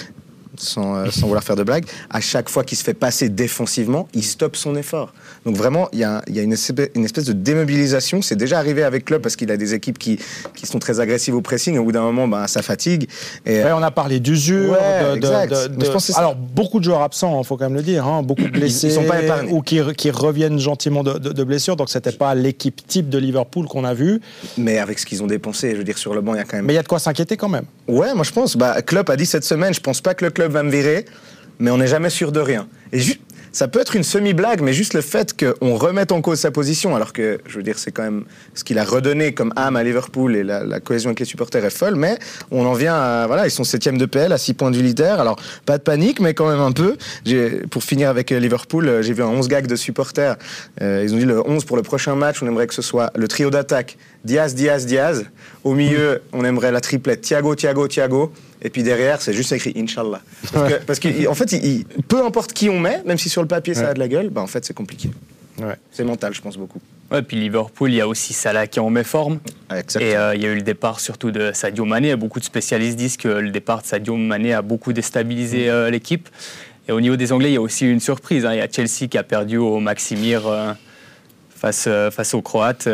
sans, 0.59 0.95
euh, 0.95 1.11
sans, 1.11 1.27
vouloir 1.27 1.43
faire 1.43 1.55
de 1.55 1.63
blagues, 1.63 1.85
à 2.09 2.21
chaque 2.21 2.49
fois 2.49 2.63
qu'il 2.63 2.77
se 2.77 2.83
fait 2.83 2.93
passer 2.93 3.29
défensivement, 3.29 4.07
il 4.13 4.23
stoppe 4.23 4.55
son 4.55 4.75
effort. 4.75 5.13
Donc 5.45 5.55
vraiment, 5.55 5.89
il 5.93 5.99
y 5.99 6.03
a, 6.03 6.21
y 6.27 6.39
a 6.39 6.41
une, 6.41 6.53
espèce, 6.53 6.89
une, 6.95 7.05
espèce, 7.05 7.25
de 7.25 7.33
démobilisation. 7.33 8.21
C'est 8.21 8.35
déjà 8.35 8.57
arrivé 8.57 8.83
avec 8.83 9.05
Club 9.05 9.21
parce 9.21 9.35
qu'il 9.35 9.51
a 9.51 9.57
des 9.57 9.73
équipes 9.73 9.97
qui, 9.97 10.19
qui, 10.55 10.65
sont 10.65 10.79
très 10.79 10.99
agressives 10.99 11.35
au 11.35 11.41
pressing. 11.41 11.77
Au 11.77 11.83
bout 11.83 11.91
d'un 11.91 12.01
moment, 12.01 12.27
ben, 12.27 12.47
ça 12.47 12.61
fatigue. 12.61 13.07
Et... 13.45 13.63
on 13.63 13.83
a 13.83 13.91
parlé 13.91 14.19
d'usure. 14.19 14.71
Ouais, 14.71 15.19
de, 15.19 16.17
Alors, 16.17 16.35
beaucoup 16.35 16.79
de 16.79 16.85
joueurs 16.85 17.01
absents, 17.01 17.35
il 17.35 17.39
hein, 17.39 17.43
faut 17.43 17.57
quand 17.57 17.65
même 17.65 17.75
le 17.75 17.83
dire. 17.83 18.05
Hein, 18.05 18.23
beaucoup 18.23 18.43
de 18.43 18.49
blessés. 18.49 18.87
Ils, 18.87 18.93
sont 18.93 19.03
pas 19.03 19.43
Ou 19.49 19.61
qui, 19.61 19.79
qui, 19.95 20.11
reviennent 20.11 20.59
gentiment 20.59 21.03
de, 21.03 21.43
blessures. 21.43 21.75
Donc, 21.75 21.89
c'était 21.89 22.11
pas 22.11 22.33
l'équipe 22.35 22.85
type 22.87 23.09
de 23.09 23.17
Liverpool 23.17 23.67
qu'on 23.67 23.83
a 23.83 23.93
vu. 23.93 24.21
Mais 24.57 24.79
avec 24.79 24.99
ce 24.99 25.05
qu'ils 25.05 25.21
ont 25.21 25.27
dépensé, 25.27 25.71
je 25.71 25.77
veux 25.77 25.83
dire, 25.83 25.97
sur 25.97 26.13
le 26.13 26.21
banc, 26.21 26.33
il 26.33 26.37
y 26.37 26.41
a 26.41 26.45
quand 26.45 26.57
même. 26.57 26.65
Mais 26.65 26.73
il 26.73 26.77
y 26.77 26.79
a 26.79 26.83
de 26.83 26.87
quoi 26.87 26.99
s'inquiéter 26.99 27.37
quand 27.37 27.49
même. 27.49 27.65
Ouais, 27.87 28.13
moi 28.13 28.23
je 28.23 28.31
pense. 28.31 28.57
Bah, 28.57 28.81
Klopp 28.81 29.09
a 29.09 29.15
dit 29.15 29.25
cette 29.25 29.43
semaine, 29.43 29.73
je 29.73 29.79
pense 29.79 30.01
pas 30.01 30.13
que 30.13 30.25
le 30.25 30.31
club 30.31 30.44
va 30.51 30.63
me 30.63 30.71
virer, 30.71 31.05
mais 31.59 31.71
on 31.71 31.77
n'est 31.77 31.87
jamais 31.87 32.09
sûr 32.09 32.31
de 32.31 32.39
rien. 32.39 32.67
Et 32.91 32.99
ça 33.55 33.69
peut 33.69 33.79
être 33.79 33.95
une 33.95 34.03
semi-blague, 34.03 34.59
mais 34.59 34.73
juste 34.73 34.93
le 34.93 34.99
fait 34.99 35.33
qu'on 35.33 35.75
remette 35.75 36.11
en 36.11 36.19
cause 36.21 36.39
sa 36.39 36.51
position, 36.51 36.93
alors 36.93 37.13
que, 37.13 37.39
je 37.47 37.55
veux 37.55 37.63
dire, 37.63 37.79
c'est 37.79 37.91
quand 37.91 38.03
même 38.03 38.25
ce 38.53 38.65
qu'il 38.65 38.77
a 38.77 38.83
redonné 38.83 39.33
comme 39.33 39.53
âme 39.55 39.77
à 39.77 39.83
Liverpool 39.83 40.35
et 40.35 40.43
la, 40.43 40.79
cohésion 40.81 41.07
avec 41.07 41.21
les 41.21 41.25
supporters 41.25 41.63
est 41.63 41.69
folle, 41.69 41.95
mais 41.95 42.19
on 42.51 42.65
en 42.65 42.73
vient 42.73 42.95
à, 42.95 43.27
voilà, 43.27 43.47
ils 43.47 43.51
sont 43.51 43.63
septième 43.63 43.97
de 43.97 44.05
PL 44.05 44.33
à 44.33 44.37
6 44.37 44.55
points 44.55 44.71
du 44.71 44.81
leader, 44.81 45.21
alors 45.21 45.37
pas 45.65 45.77
de 45.77 45.83
panique, 45.83 46.19
mais 46.19 46.33
quand 46.33 46.49
même 46.49 46.59
un 46.59 46.73
peu. 46.73 46.97
Pour 47.71 47.81
finir 47.81 48.09
avec 48.09 48.33
euh, 48.33 48.39
Liverpool, 48.39 48.89
euh, 48.89 49.01
j'ai 49.01 49.13
vu 49.13 49.23
un 49.23 49.27
11 49.27 49.47
gags 49.47 49.67
de 49.67 49.77
supporters. 49.77 50.35
Euh, 50.81 51.03
ils 51.05 51.13
ont 51.13 51.17
dit 51.17 51.23
le 51.23 51.41
11 51.47 51.63
pour 51.63 51.77
le 51.77 51.83
prochain 51.83 52.15
match, 52.15 52.43
on 52.43 52.47
aimerait 52.47 52.67
que 52.67 52.73
ce 52.73 52.81
soit 52.81 53.11
le 53.15 53.29
trio 53.29 53.51
d'attaque 53.51 53.97
Diaz, 54.25 54.53
Diaz, 54.53 54.85
Diaz. 54.85 55.27
Au 55.63 55.75
milieu, 55.75 56.21
on 56.33 56.43
aimerait 56.43 56.73
la 56.73 56.81
triplette 56.81 57.21
Thiago, 57.21 57.55
Thiago, 57.55 57.87
Thiago. 57.87 58.33
Et 58.65 58.71
puis 58.71 58.81
derrière, 58.81 59.21
c'est 59.21 59.33
juste 59.33 59.51
écrit 59.51 59.73
Inch'Allah. 59.77 60.21
Parce 60.87 60.99
qu'en 60.99 61.35
fait, 61.35 61.55
peu 62.07 62.25
importe 62.25 62.51
qui 62.51 62.67
on 62.67 62.79
met, 62.79 63.03
même 63.05 63.19
si 63.19 63.29
sur 63.29 63.43
le 63.43 63.47
papier 63.47 63.75
ça 63.75 63.89
a 63.89 63.93
de 63.93 63.99
la 63.99 64.07
gueule, 64.07 64.29
bah 64.29 64.41
en 64.41 64.47
fait, 64.47 64.65
c'est 64.65 64.73
compliqué. 64.73 65.11
C'est 65.91 66.03
mental, 66.03 66.33
je 66.33 66.41
pense 66.41 66.57
beaucoup. 66.57 66.81
Ouais, 67.11 67.21
puis 67.21 67.37
Liverpool, 67.37 67.91
il 67.91 67.97
y 67.97 68.01
a 68.01 68.07
aussi 68.07 68.33
Salah 68.33 68.65
qui 68.65 68.79
en 68.79 68.89
met 68.89 69.03
forme. 69.03 69.39
et 69.71 70.17
euh, 70.17 70.33
il 70.33 70.41
y 70.41 70.47
a 70.47 70.49
eu 70.49 70.55
le 70.55 70.63
départ 70.63 70.99
surtout 70.99 71.29
de 71.29 71.51
Sadio 71.53 71.85
Mané. 71.85 72.15
Beaucoup 72.15 72.39
de 72.39 72.45
spécialistes 72.45 72.97
disent 72.97 73.17
que 73.17 73.27
le 73.27 73.51
départ 73.51 73.83
de 73.83 73.85
Sadio 73.85 74.15
Mané 74.15 74.53
a 74.53 74.63
beaucoup 74.63 74.91
déstabilisé 74.93 75.67
mm. 75.67 75.69
euh, 75.69 75.89
l'équipe. 75.91 76.27
Et 76.87 76.91
au 76.91 76.99
niveau 76.99 77.15
des 77.15 77.31
Anglais, 77.31 77.51
il 77.51 77.53
y 77.53 77.57
a 77.57 77.61
aussi 77.61 77.87
une 77.87 77.99
surprise. 77.99 78.45
Hein. 78.45 78.53
Il 78.53 78.57
y 78.57 78.61
a 78.61 78.67
Chelsea 78.69 79.07
qui 79.07 79.19
a 79.19 79.23
perdu 79.23 79.57
au 79.57 79.79
Maximir 79.79 80.47
euh, 80.47 80.73
face, 81.55 81.87
face 82.11 82.33
aux 82.33 82.41
Croates. 82.41 82.89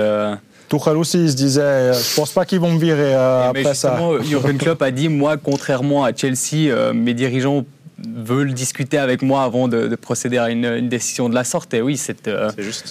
Tuchel 0.77 0.97
aussi, 0.97 1.23
il 1.23 1.31
se 1.31 1.35
disait, 1.35 1.61
euh, 1.61 1.93
je 1.93 2.15
pense 2.15 2.31
pas 2.31 2.45
qu'ils 2.45 2.59
vont 2.59 2.71
me 2.71 2.79
virer 2.79 3.13
euh, 3.13 3.49
après 3.49 3.73
ça. 3.73 3.99
Jurgen 4.21 4.57
Klopp 4.57 4.81
a 4.81 4.91
dit, 4.91 5.09
moi, 5.09 5.37
contrairement 5.37 6.03
à 6.03 6.13
Chelsea, 6.13 6.69
euh, 6.69 6.93
mes 6.93 7.13
dirigeants 7.13 7.65
veut 8.07 8.43
le 8.43 8.53
discuter 8.53 8.97
avec 8.97 9.21
moi 9.21 9.43
avant 9.43 9.67
de, 9.67 9.95
procéder 9.95 10.37
à 10.37 10.49
une, 10.49 10.89
décision 10.89 11.29
de 11.29 11.35
la 11.35 11.43
sorte. 11.43 11.73
Et 11.73 11.81
oui, 11.81 11.97
c'est 11.97 12.27
euh, 12.27 12.49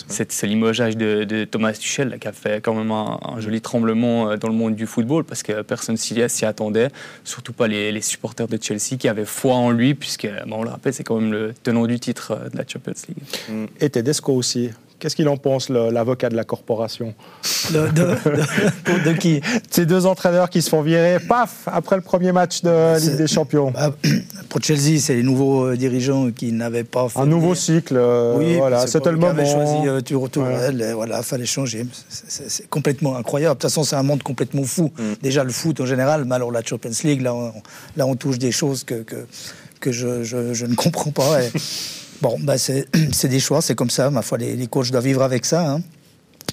ce 0.09 0.47
limogeage 0.47 0.97
de, 0.97 1.45
Thomas 1.45 1.73
Tuchel 1.73 2.19
qui 2.19 2.29
a 2.29 2.33
fait 2.33 2.61
quand 2.61 2.75
même 2.75 2.91
un, 2.91 3.19
joli 3.39 3.61
tremblement 3.61 4.31
euh, 4.31 4.37
dans 4.37 4.49
le 4.49 4.55
monde 4.55 4.75
du 4.75 4.87
football 4.87 5.25
parce 5.25 5.43
que 5.43 5.63
personne 5.63 5.97
s'y 5.97 6.45
attendait, 6.45 6.89
surtout 7.25 7.53
pas 7.53 7.69
les, 7.69 8.01
supporters 8.01 8.49
de 8.49 8.59
Chelsea 8.61 8.97
qui 8.99 9.09
avaient 9.09 9.25
foi 9.25 9.55
en 9.55 9.71
lui, 9.71 9.95
puisque, 9.95 10.29
on 10.51 10.63
le 10.63 10.71
rappelle, 10.71 10.95
c'est 10.95 11.05
quand 11.05 11.21
même 11.21 11.33
le 11.33 11.53
tenant 11.63 11.87
du 11.87 12.01
titre 12.01 12.39
de 12.51 12.57
la 12.57 12.65
Champions 12.67 12.95
League. 13.09 13.69
Et 13.81 13.91
Tedesco 13.91 14.33
aussi, 14.33 14.71
Qu'est-ce 15.01 15.17
qu'il 15.17 15.29
en 15.29 15.39
pense, 15.39 15.71
l'avocat 15.71 16.29
de 16.29 16.37
la 16.37 16.45
corporation 16.45 17.15
de, 17.71 17.89
de, 17.89 19.13
qui 19.19 19.41
Ces 19.71 19.87
deux 19.87 20.05
entraîneurs 20.05 20.51
qui 20.51 20.61
se 20.61 20.69
font 20.69 20.83
virer, 20.83 21.19
paf, 21.27 21.63
après 21.67 21.97
le 21.97 22.03
premier 22.03 22.33
match 22.33 22.61
de 22.63 23.01
Ligue 23.01 23.17
des 23.17 23.27
Champions. 23.27 23.71
Bah, 23.71 23.95
pour 24.51 24.63
Chelsea, 24.63 24.99
c'est 25.01 25.15
les 25.15 25.23
nouveaux 25.23 25.69
euh, 25.69 25.77
dirigeants 25.77 26.31
qui 26.31 26.53
n'avaient 26.53 26.85
pas 26.85 27.09
fait. 27.09 27.19
Un 27.19 27.27
nouveau 27.27 27.55
cycle, 27.55 27.97
euh, 27.97 28.35
oui, 28.37 28.57
voilà, 28.57 28.87
c'était 28.87 29.11
le 29.11 29.17
moment. 29.17 29.45
choisi 29.45 29.89
euh, 29.89 30.01
Tourelle, 30.01 30.93
voilà, 30.95 31.23
fallait 31.23 31.47
changer. 31.47 31.87
C'est 32.11 32.69
complètement 32.69 33.17
incroyable. 33.17 33.57
De 33.57 33.61
toute 33.61 33.71
façon, 33.71 33.85
c'est 33.85 33.97
un 33.97 34.03
monde 34.03 34.23
complètement 34.23 34.65
fou. 34.65 34.93
Mm. 34.99 35.03
Déjà, 35.23 35.45
le 35.45 35.51
foot 35.51 35.81
en 35.81 35.87
général, 35.87 36.27
mais 36.27 36.35
alors 36.35 36.53
la 36.53 36.63
Champions 36.63 36.91
League, 37.05 37.23
là, 37.23 37.35
on, 37.35 37.53
là, 37.97 38.07
on 38.07 38.17
touche 38.17 38.39
des 38.39 38.53
choses 38.53 38.85
que, 38.85 39.03
que, 39.03 39.27
que 39.81 39.93
je, 39.93 40.23
je, 40.25 40.53
je, 40.53 40.67
ne 40.67 40.75
comprends 40.75 41.11
pas. 41.11 41.39
Bon, 42.23 42.37
bah 42.41 42.57
c'est 42.59 43.29
des 43.29 43.41
choix, 43.41 43.63
c'est 43.63 43.75
comme 43.75 43.91
ça. 43.91 44.11
Ma 44.11 44.23
foi, 44.23 44.39
les, 44.39 44.57
les, 44.57 44.67
coachs 44.67 44.91
doivent 44.91 45.05
vivre 45.05 45.23
avec 45.23 45.45
ça. 45.45 45.69
Hein. 45.69 45.83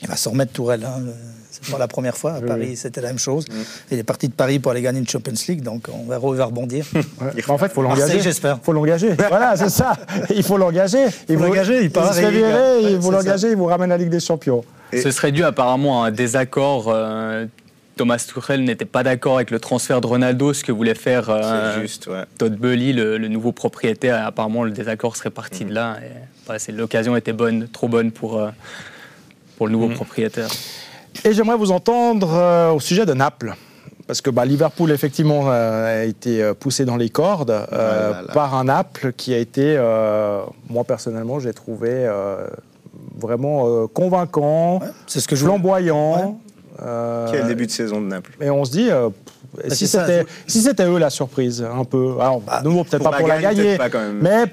Il 0.01 0.07
va 0.07 0.15
s'en 0.15 0.31
remettre 0.31 0.53
Tourelle. 0.53 0.85
Hein. 0.85 1.03
C'est 1.49 1.71
pas 1.71 1.79
la 1.79 1.87
première 1.87 2.15
fois. 2.15 2.33
À 2.33 2.41
Paris, 2.41 2.75
c'était 2.75 3.01
la 3.01 3.07
même 3.07 3.17
chose. 3.17 3.45
Il 3.91 3.97
est 3.97 4.03
parti 4.03 4.27
de 4.27 4.33
Paris 4.33 4.59
pour 4.59 4.71
aller 4.71 4.81
gagner 4.81 4.99
une 4.99 5.07
Champions 5.07 5.33
League, 5.47 5.61
donc 5.61 5.87
on 5.91 6.07
verra 6.07 6.27
où 6.27 6.33
il 6.33 6.37
va 6.37 6.45
rebondir. 6.45 6.85
En 7.47 7.57
fait, 7.57 7.67
il 7.67 7.71
faut 7.71 7.81
l'engager. 7.81 8.19
j'espère. 8.19 8.59
Il 8.61 8.65
faut 8.65 8.73
l'engager. 8.73 9.13
voilà, 9.29 9.55
c'est 9.55 9.69
ça. 9.69 9.93
Il 10.29 10.43
faut 10.43 10.57
l'engager. 10.57 11.05
Il 11.29 11.37
faut 11.37 11.45
l'engager. 11.45 11.83
Il 11.83 11.91
part. 11.91 12.13
Il, 12.17 12.23
il, 12.83 12.89
il 12.91 12.97
vous 12.97 13.11
l'engager, 13.11 13.49
il 13.49 13.55
vous 13.55 13.65
ramène 13.65 13.91
à 13.91 13.97
la 13.97 14.03
Ligue 14.03 14.11
des 14.11 14.19
Champions. 14.19 14.63
Ce 14.93 15.11
serait 15.11 15.31
dû 15.31 15.43
apparemment 15.43 16.03
à 16.03 16.07
un 16.07 16.11
désaccord. 16.11 16.85
Euh, 16.89 17.45
Thomas 17.97 18.25
Tuchel 18.25 18.63
n'était 18.63 18.85
pas 18.85 19.03
d'accord 19.03 19.35
avec 19.35 19.51
le 19.51 19.59
transfert 19.59 19.99
de 19.99 20.07
Ronaldo, 20.07 20.53
ce 20.53 20.63
que 20.63 20.71
voulait 20.71 20.95
faire 20.95 21.29
euh, 21.29 21.85
Todd 22.37 22.55
Bully, 22.55 22.93
le, 22.93 23.17
nouveau 23.27 23.51
propriétaire. 23.51 24.25
Apparemment, 24.25 24.63
le 24.63 24.71
désaccord 24.71 25.17
serait 25.17 25.31
parti 25.31 25.65
de 25.65 25.73
là. 25.73 25.97
L'occasion 26.69 27.17
était 27.17 27.33
bonne, 27.33 27.67
trop 27.67 27.87
bonne 27.87 28.11
pour, 28.11 28.39
euh, 28.39 28.49
pour 29.57 29.67
le 29.67 29.73
nouveau 29.73 29.89
mhm. 29.89 29.95
propriétaire. 29.95 30.49
Et 31.25 31.33
j'aimerais 31.33 31.57
vous 31.57 31.71
entendre 31.71 32.33
euh, 32.33 32.71
au 32.71 32.79
sujet 32.79 33.05
de 33.05 33.13
Naples. 33.13 33.55
Parce 34.05 34.21
que 34.21 34.29
bah, 34.29 34.45
Liverpool, 34.45 34.91
effectivement, 34.91 35.49
a 35.49 36.05
été 36.05 36.53
poussé 36.57 36.85
dans 36.85 36.95
les 36.95 37.09
cordes 37.09 37.67
par 38.33 38.55
un 38.55 38.63
Naples 38.63 39.11
qui 39.11 39.33
a 39.33 39.37
été, 39.37 39.75
moi 40.69 40.85
personnellement, 40.85 41.41
j'ai 41.41 41.51
trouvé 41.51 42.07
vraiment 43.17 43.87
convaincant, 43.87 44.79
c'est 45.07 45.19
ce 45.19 45.27
que 45.27 45.35
flamboyant. 45.35 46.17
Euh, 46.17 46.46
Quel 47.31 47.47
début 47.47 47.65
de 47.65 47.71
saison 47.71 48.01
de 48.01 48.07
Naples. 48.07 48.31
Et 48.41 48.49
on 48.49 48.63
se 48.65 48.71
dit, 48.71 48.89
euh, 48.89 49.09
bah, 49.55 49.63
si 49.69 49.87
c'était 49.87 50.25
si 50.45 50.67
eux 50.67 50.97
la 50.97 51.09
surprise, 51.09 51.63
un 51.63 51.83
peu. 51.83 52.15
Alors, 52.19 52.41
bah, 52.41 52.61
nouveau, 52.63 52.83
peut-être 52.83 53.03
pas 53.03 53.17
pour 53.17 53.27
la 53.27 53.41
gagner, 53.41 53.77
mais 54.21 54.45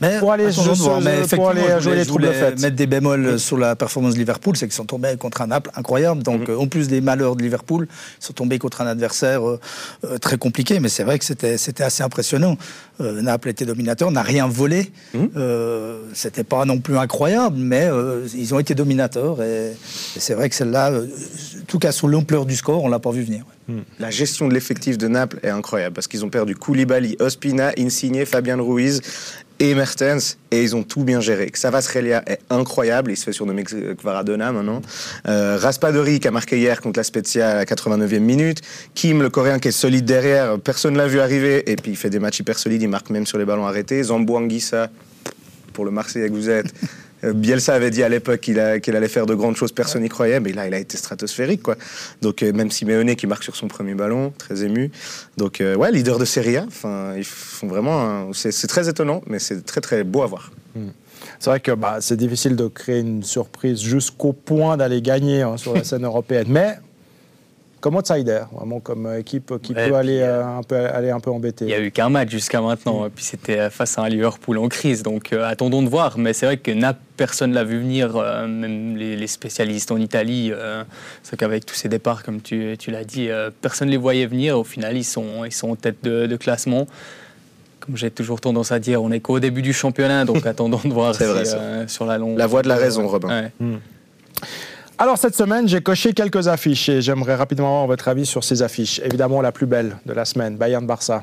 mais 0.00 0.18
pour 0.18 0.32
aller, 0.32 0.52
jouer, 0.52 0.72
mais 1.02 1.22
pour 1.26 1.48
aller 1.50 1.80
jouer 1.80 1.96
les 1.96 2.06
troubles 2.06 2.28
mettre 2.60 2.76
des 2.76 2.86
bémols 2.86 3.38
sur 3.38 3.58
la 3.58 3.76
performance 3.76 4.14
de 4.14 4.18
Liverpool, 4.18 4.56
c'est 4.56 4.66
qu'ils 4.66 4.74
sont 4.74 4.84
tombés 4.84 5.16
contre 5.16 5.42
un 5.42 5.48
Naples 5.48 5.70
incroyable. 5.74 6.22
Donc, 6.22 6.48
mhm. 6.48 6.54
euh, 6.54 6.58
en 6.58 6.66
plus 6.66 6.88
des 6.88 7.00
malheurs 7.00 7.36
de 7.36 7.42
Liverpool, 7.42 7.88
ils 8.20 8.24
sont 8.24 8.32
tombés 8.32 8.58
contre 8.58 8.80
un 8.80 8.86
adversaire 8.86 9.46
euh, 9.46 9.60
euh, 10.04 10.18
très 10.18 10.38
compliqué. 10.38 10.80
Mais 10.80 10.88
c'est 10.88 11.04
vrai 11.04 11.18
que 11.18 11.24
c'était 11.24 11.82
assez 11.82 12.02
impressionnant. 12.02 12.56
Naples 13.00 13.50
était 13.50 13.64
dominateur, 13.64 14.10
n'a 14.10 14.22
rien 14.22 14.48
volé. 14.48 14.90
Mhm. 15.14 15.30
c'était 16.14 16.42
pas 16.42 16.64
non 16.64 16.78
plus 16.80 16.98
incroyable, 16.98 17.56
mais 17.56 17.88
ils 18.34 18.54
ont 18.54 18.58
été 18.58 18.74
dominateurs. 18.74 19.40
Et, 19.40 19.72
c'est 20.16 20.34
vrai 20.34 20.48
que 20.48 20.54
celle-là, 20.56 20.90
en 20.92 21.64
tout 21.66 21.78
cas 21.78 21.92
sur 21.92 22.08
l'ampleur 22.08 22.44
du 22.44 22.56
score, 22.56 22.82
on 22.82 22.88
l'a 22.88 22.98
pas 22.98 23.12
vu 23.12 23.22
venir. 23.22 23.44
Mhm. 23.68 23.84
La 24.00 24.10
gestion 24.10 24.48
de 24.48 24.54
l'effectif 24.54 24.98
de 24.98 25.06
Naples 25.06 25.38
est 25.42 25.50
incroyable 25.50 25.94
parce 25.94 26.08
qu'ils 26.08 26.24
ont 26.24 26.30
perdu 26.30 26.56
Koulibaly, 26.56 27.16
Ospina, 27.20 27.72
Insigne, 27.78 28.24
Fabien 28.24 28.56
Ruiz 28.56 29.00
et 29.60 29.74
Mertens, 29.74 30.38
et 30.50 30.62
ils 30.62 30.76
ont 30.76 30.82
tout 30.82 31.04
bien 31.04 31.20
géré. 31.20 31.50
Savasrelia 31.52 32.22
est 32.26 32.40
incroyable, 32.50 33.10
il 33.10 33.16
se 33.16 33.24
fait 33.24 33.32
surnommer 33.32 33.64
Kvaradona 33.64 34.52
maintenant. 34.52 34.82
Euh, 35.26 35.58
Raspadori 35.60 36.20
qui 36.20 36.28
a 36.28 36.30
marqué 36.30 36.58
hier 36.58 36.80
contre 36.80 36.98
la 36.98 37.04
Spezia 37.04 37.50
à 37.50 37.54
la 37.54 37.64
89e 37.64 38.20
minute. 38.20 38.60
Kim, 38.94 39.20
le 39.20 39.30
Coréen 39.30 39.58
qui 39.58 39.68
est 39.68 39.72
solide 39.72 40.04
derrière, 40.04 40.58
personne 40.60 40.94
ne 40.94 40.98
l'a 40.98 41.08
vu 41.08 41.20
arriver, 41.20 41.70
et 41.70 41.76
puis 41.76 41.92
il 41.92 41.96
fait 41.96 42.10
des 42.10 42.20
matchs 42.20 42.40
hyper 42.40 42.58
solides, 42.58 42.82
il 42.82 42.88
marque 42.88 43.10
même 43.10 43.26
sur 43.26 43.38
les 43.38 43.44
ballons 43.44 43.66
arrêtés. 43.66 44.02
Zambo 44.02 44.36
Anguissa, 44.36 44.90
pour 45.72 45.84
le 45.84 45.90
Marseillais 45.90 46.28
que 46.28 46.34
vous 46.34 46.50
êtes, 46.50 46.72
Bielsa 47.22 47.74
avait 47.74 47.90
dit 47.90 48.02
à 48.02 48.08
l'époque 48.08 48.40
qu'il 48.40 48.58
allait 48.58 49.08
faire 49.08 49.26
de 49.26 49.34
grandes 49.34 49.56
choses, 49.56 49.72
personne 49.72 50.02
n'y 50.02 50.08
croyait, 50.08 50.40
mais 50.40 50.52
là, 50.52 50.66
il 50.66 50.74
a 50.74 50.78
été 50.78 50.96
stratosphérique. 50.96 51.62
Quoi. 51.62 51.76
Donc, 52.22 52.42
euh, 52.42 52.52
même 52.52 52.70
Simeone 52.70 53.14
qui 53.16 53.26
marque 53.26 53.44
sur 53.44 53.56
son 53.56 53.68
premier 53.68 53.94
ballon, 53.94 54.32
très 54.38 54.64
ému. 54.64 54.90
Donc, 55.36 55.60
euh, 55.60 55.74
ouais, 55.76 55.90
leader 55.90 56.18
de 56.18 56.24
Serie 56.24 56.56
A, 56.56 56.66
ils 57.16 57.24
font 57.24 57.66
vraiment. 57.66 58.32
C'est 58.32 58.66
très 58.66 58.88
étonnant, 58.88 59.22
mais 59.26 59.38
c'est 59.38 59.64
très, 59.64 59.80
très 59.80 60.04
beau 60.04 60.22
à 60.22 60.26
voir. 60.26 60.52
Hmm. 60.74 60.88
C'est 61.38 61.50
vrai 61.50 61.60
que 61.60 61.72
bah, 61.72 61.98
c'est 62.00 62.16
difficile 62.16 62.56
de 62.56 62.68
créer 62.68 63.00
une 63.00 63.22
surprise 63.22 63.80
jusqu'au 63.80 64.32
point 64.32 64.76
d'aller 64.76 65.02
gagner 65.02 65.42
hein, 65.42 65.56
sur 65.56 65.74
la 65.74 65.84
scène 65.84 66.04
européenne. 66.04 66.46
Mais 66.48 66.78
comme 67.80 67.96
outsider, 67.96 68.40
vraiment 68.52 68.80
comme 68.80 69.14
équipe 69.16 69.54
qui 69.62 69.72
peut 69.72 69.94
aller, 69.94 70.20
euh, 70.20 70.44
un 70.44 70.62
peu, 70.62 70.76
aller 70.76 71.10
un 71.10 71.20
peu 71.20 71.30
embêter. 71.30 71.64
Il 71.64 71.68
n'y 71.68 71.74
a 71.74 71.80
eu 71.80 71.90
qu'un 71.90 72.08
match 72.08 72.30
jusqu'à 72.30 72.60
maintenant, 72.60 73.06
et 73.06 73.10
puis 73.10 73.24
c'était 73.24 73.70
face 73.70 73.98
à 73.98 74.02
un 74.02 74.08
Liverpool 74.08 74.58
en 74.58 74.68
crise, 74.68 75.02
donc 75.02 75.32
euh, 75.32 75.48
attendons 75.48 75.82
de 75.82 75.88
voir. 75.88 76.18
Mais 76.18 76.32
c'est 76.32 76.46
vrai 76.46 76.56
que 76.56 76.72
personne 77.16 77.50
ne 77.50 77.54
l'a 77.54 77.64
vu 77.64 77.78
venir, 77.78 78.16
euh, 78.16 78.46
même 78.46 78.96
les, 78.96 79.26
spécialistes 79.26 79.92
en 79.92 79.98
Italie. 79.98 80.52
c'est 81.22 81.36
qu'avec 81.36 81.66
tous 81.66 81.74
ces 81.74 81.88
départs, 81.88 82.22
comme 82.22 82.40
tu, 82.40 82.76
tu 82.78 82.90
l'as 82.90 83.04
dit, 83.04 83.28
personne 83.60 83.88
ne 83.88 83.92
les 83.92 83.98
voyait 83.98 84.26
venir. 84.26 84.58
Au 84.58 84.64
final, 84.64 84.96
ils 84.96 85.04
sont, 85.04 85.44
ils 85.44 85.52
sont 85.52 85.70
en 85.70 85.76
tête 85.76 86.02
de, 86.02 86.36
classement. 86.36 86.86
Comme 87.80 87.96
j'ai 87.96 88.10
toujours 88.10 88.40
tendance 88.40 88.72
à 88.72 88.78
dire, 88.78 89.02
on 89.02 89.10
n'est 89.10 89.20
qu'au 89.20 89.40
début 89.40 89.62
du 89.62 89.72
championnat, 89.72 90.24
donc 90.24 90.46
attendons 90.46 90.80
de 90.82 90.92
voir 90.92 91.14
sur 91.14 92.06
la 92.06 92.18
longue. 92.18 92.38
La 92.38 92.46
voie 92.46 92.62
de 92.62 92.68
la 92.68 92.76
raison, 92.76 93.06
Robin. 93.06 93.50
Hmm. 93.60 93.76
Alors 95.00 95.16
cette 95.16 95.36
semaine, 95.36 95.68
j'ai 95.68 95.80
coché 95.80 96.12
quelques 96.12 96.48
affiches 96.48 96.88
et 96.88 97.00
j'aimerais 97.00 97.36
rapidement 97.36 97.68
avoir 97.68 97.86
votre 97.86 98.08
avis 98.08 98.26
sur 98.26 98.42
ces 98.42 98.62
affiches. 98.62 99.00
Évidemment, 99.04 99.40
la 99.40 99.52
plus 99.52 99.66
belle 99.66 99.96
de 100.04 100.12
la 100.12 100.24
semaine, 100.24 100.56
Bayern-Barça. 100.56 101.22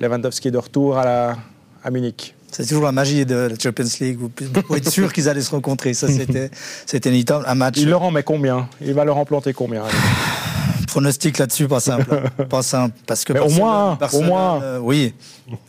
Lewandowski 0.00 0.52
de 0.52 0.58
retour 0.58 0.98
à, 0.98 1.04
la, 1.04 1.36
à 1.82 1.90
Munich. 1.90 2.34
C'est 2.52 2.64
toujours 2.64 2.84
la 2.84 2.92
magie 2.92 3.26
de 3.26 3.34
la 3.34 3.58
Champions 3.58 3.86
League. 4.00 4.18
Vous 4.18 4.28
pouvez 4.28 4.78
être 4.78 4.90
sûr 4.90 5.12
qu'ils 5.12 5.28
allaient 5.28 5.40
se 5.40 5.50
rencontrer. 5.50 5.94
Ça, 5.94 6.06
c'était, 6.06 6.50
c'était 6.86 7.24
un 7.32 7.54
match. 7.54 7.78
Il 7.78 7.88
leur 7.88 8.02
en 8.02 8.12
met 8.12 8.22
combien? 8.22 8.68
Il 8.80 8.94
va 8.94 9.04
leur 9.04 9.16
en 9.16 9.24
planter 9.24 9.52
combien? 9.52 9.82
pronostic 10.86 11.38
là-dessus, 11.38 11.68
pas 11.68 11.80
simple. 11.80 12.22
pas 12.50 12.62
simple. 12.62 12.96
Parce 13.06 13.24
que 13.24 13.32
au 13.32 13.50
moins, 13.50 13.98
au 14.12 14.20
moins. 14.22 14.62
Euh, 14.62 14.78
oui, 14.78 15.14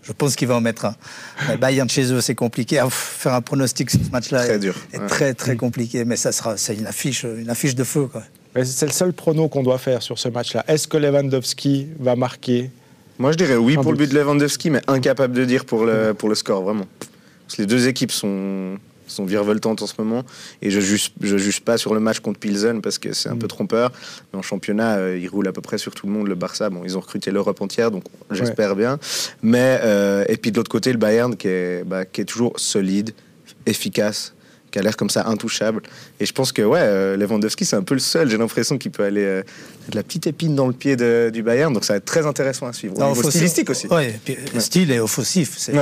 je 0.03 0.11
pense 0.11 0.35
qu'il 0.35 0.47
va 0.47 0.55
en 0.55 0.61
mettre 0.61 0.85
un. 0.85 0.95
Mais 1.47 1.57
Bayern 1.57 1.89
chez 1.89 2.11
eux, 2.11 2.21
c'est 2.21 2.35
compliqué. 2.35 2.79
À 2.79 2.89
faire 2.89 3.33
un 3.33 3.41
pronostic 3.41 3.89
sur 3.89 3.99
ce 4.03 4.09
match-là 4.11 4.43
très 4.43 4.55
est, 4.55 4.59
dur. 4.59 4.75
est 4.91 5.05
très 5.07 5.33
très 5.33 5.55
compliqué. 5.55 6.05
Mais 6.05 6.15
ça 6.15 6.31
sera, 6.31 6.57
c'est 6.57 6.75
une 6.75 6.87
affiche, 6.87 7.23
une 7.23 7.49
affiche 7.49 7.75
de 7.75 7.83
feu. 7.83 8.09
C'est 8.63 8.85
le 8.85 8.91
seul 8.91 9.13
prono 9.13 9.47
qu'on 9.47 9.63
doit 9.63 9.79
faire 9.79 10.01
sur 10.01 10.19
ce 10.19 10.29
match-là. 10.29 10.63
Est-ce 10.67 10.87
que 10.87 10.97
Lewandowski 10.97 11.87
va 11.99 12.15
marquer? 12.15 12.69
Moi, 13.17 13.31
je 13.31 13.37
dirais 13.37 13.55
oui 13.55 13.75
pour 13.75 13.91
le 13.91 13.97
but 13.97 14.11
de 14.11 14.19
Lewandowski, 14.19 14.69
mais 14.69 14.81
incapable 14.87 15.33
de 15.33 15.45
dire 15.45 15.65
pour 15.65 15.85
le, 15.85 16.13
pour 16.13 16.29
le 16.29 16.35
score, 16.35 16.63
vraiment. 16.63 16.85
Parce 17.45 17.55
que 17.57 17.61
les 17.63 17.67
deux 17.67 17.87
équipes 17.87 18.11
sont, 18.11 18.77
sont 19.07 19.25
virevoltantes 19.25 19.81
en 19.81 19.87
ce 19.87 19.93
moment. 19.97 20.23
Et 20.61 20.71
je 20.71 20.77
ne 20.77 20.83
juge, 20.83 21.11
je 21.21 21.37
juge 21.37 21.61
pas 21.61 21.77
sur 21.77 21.93
le 21.93 21.99
match 21.99 22.19
contre 22.19 22.39
Pilsen 22.39 22.81
parce 22.81 22.97
que 22.97 23.13
c'est 23.13 23.29
un 23.29 23.35
peu 23.35 23.45
mm. 23.45 23.49
trompeur. 23.49 23.91
Mais 24.31 24.39
en 24.39 24.41
championnat, 24.41 24.97
euh, 24.97 25.19
ils 25.19 25.27
roulent 25.27 25.47
à 25.47 25.51
peu 25.51 25.61
près 25.61 25.77
sur 25.77 25.93
tout 25.93 26.07
le 26.07 26.13
monde. 26.13 26.27
Le 26.27 26.35
Barça, 26.35 26.69
bon, 26.69 26.81
ils 26.83 26.97
ont 26.97 27.01
recruté 27.01 27.31
l'Europe 27.31 27.61
entière, 27.61 27.91
donc 27.91 28.03
j'espère 28.31 28.75
bien. 28.75 28.99
Mais, 29.41 29.79
euh, 29.83 30.25
et 30.27 30.37
puis 30.37 30.51
de 30.51 30.57
l'autre 30.57 30.71
côté, 30.71 30.91
le 30.91 30.97
Bayern 30.97 31.35
qui 31.35 31.47
est, 31.47 31.83
bah, 31.83 32.05
qui 32.05 32.21
est 32.21 32.25
toujours 32.25 32.59
solide, 32.59 33.11
efficace 33.65 34.33
qui 34.71 34.79
a 34.79 34.81
l'air 34.81 34.97
comme 34.97 35.11
ça 35.11 35.27
intouchable. 35.27 35.83
Et 36.19 36.25
je 36.25 36.33
pense 36.33 36.51
que 36.51 36.63
ouais, 36.63 36.79
euh, 36.81 37.15
Lewandowski, 37.15 37.63
c'est 37.63 37.75
un 37.75 37.83
peu 37.83 37.93
le 37.93 37.99
seul, 37.99 38.27
j'ai 38.27 38.39
l'impression 38.39 38.79
qu'il 38.79 38.89
peut 38.89 39.03
aller 39.03 39.23
de 39.23 39.95
la 39.95 40.01
petite 40.01 40.25
épine 40.25 40.55
dans 40.55 40.65
le 40.65 40.73
pied 40.73 40.95
du 40.95 41.43
Bayern. 41.43 41.71
Donc 41.71 41.85
ça 41.85 41.93
va 41.93 41.97
être 41.97 42.05
très 42.05 42.25
intéressant 42.25 42.65
à 42.65 42.73
suivre. 42.73 42.99
Au 42.99 43.29
stylistique 43.29 43.69
aussi. 43.69 43.85
Ouais, 43.87 44.19
le 44.53 44.59
style 44.59 44.91
est 44.91 44.99
offensif. 44.99 45.53
C'est 45.57 45.75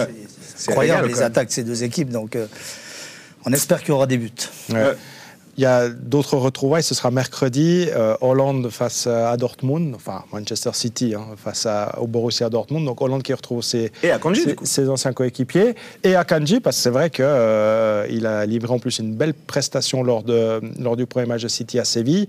incroyable 0.68 1.08
les 1.08 1.22
attaques 1.22 1.48
de 1.48 1.54
ces 1.54 1.64
deux 1.64 1.86
équipes. 1.86 2.10
Donc 2.10 2.36
on 3.46 3.54
espère 3.54 3.80
qu'il 3.80 3.90
y 3.90 3.92
aura 3.92 4.08
des 4.08 4.18
buts. 4.18 4.32
Il 5.58 5.64
y 5.64 5.66
a 5.66 5.90
d'autres 5.90 6.38
retrouvailles, 6.38 6.82
ce 6.82 6.96
sera 6.96 7.12
mercredi, 7.12 7.88
euh, 7.92 8.16
Hollande 8.22 8.70
face 8.70 9.06
à 9.06 9.36
Dortmund, 9.36 9.94
enfin 9.94 10.24
Manchester 10.32 10.70
City 10.74 11.14
hein, 11.14 11.26
face 11.36 11.66
à, 11.66 12.00
au 12.00 12.08
Borussia 12.08 12.50
Dortmund. 12.50 12.86
Donc 12.86 13.02
Hollande 13.02 13.22
qui 13.22 13.34
retrouve 13.34 13.62
ses, 13.62 13.92
ses, 14.64 14.90
anciens 14.90 15.12
coéquipiers. 15.12 15.76
Et 16.04 16.16
Akanji, 16.16 16.62
parce 16.62 16.78
que 16.78 16.84
c'est 16.84 16.90
vrai 16.90 17.10
qu'il 17.10 17.26
euh, 17.28 18.42
a 18.42 18.46
livré 18.46 18.74
en 18.74 18.80
plus 18.80 19.00
une 19.00 19.14
belle 19.14 19.34
prestation 19.34 20.04
lors, 20.04 20.24
de, 20.24 20.62
lors 20.80 20.96
du 20.96 21.06
premier 21.06 21.26
match 21.26 21.44
de 21.44 21.50
City 21.50 21.80
à 21.80 21.86
Séville. 21.86 22.28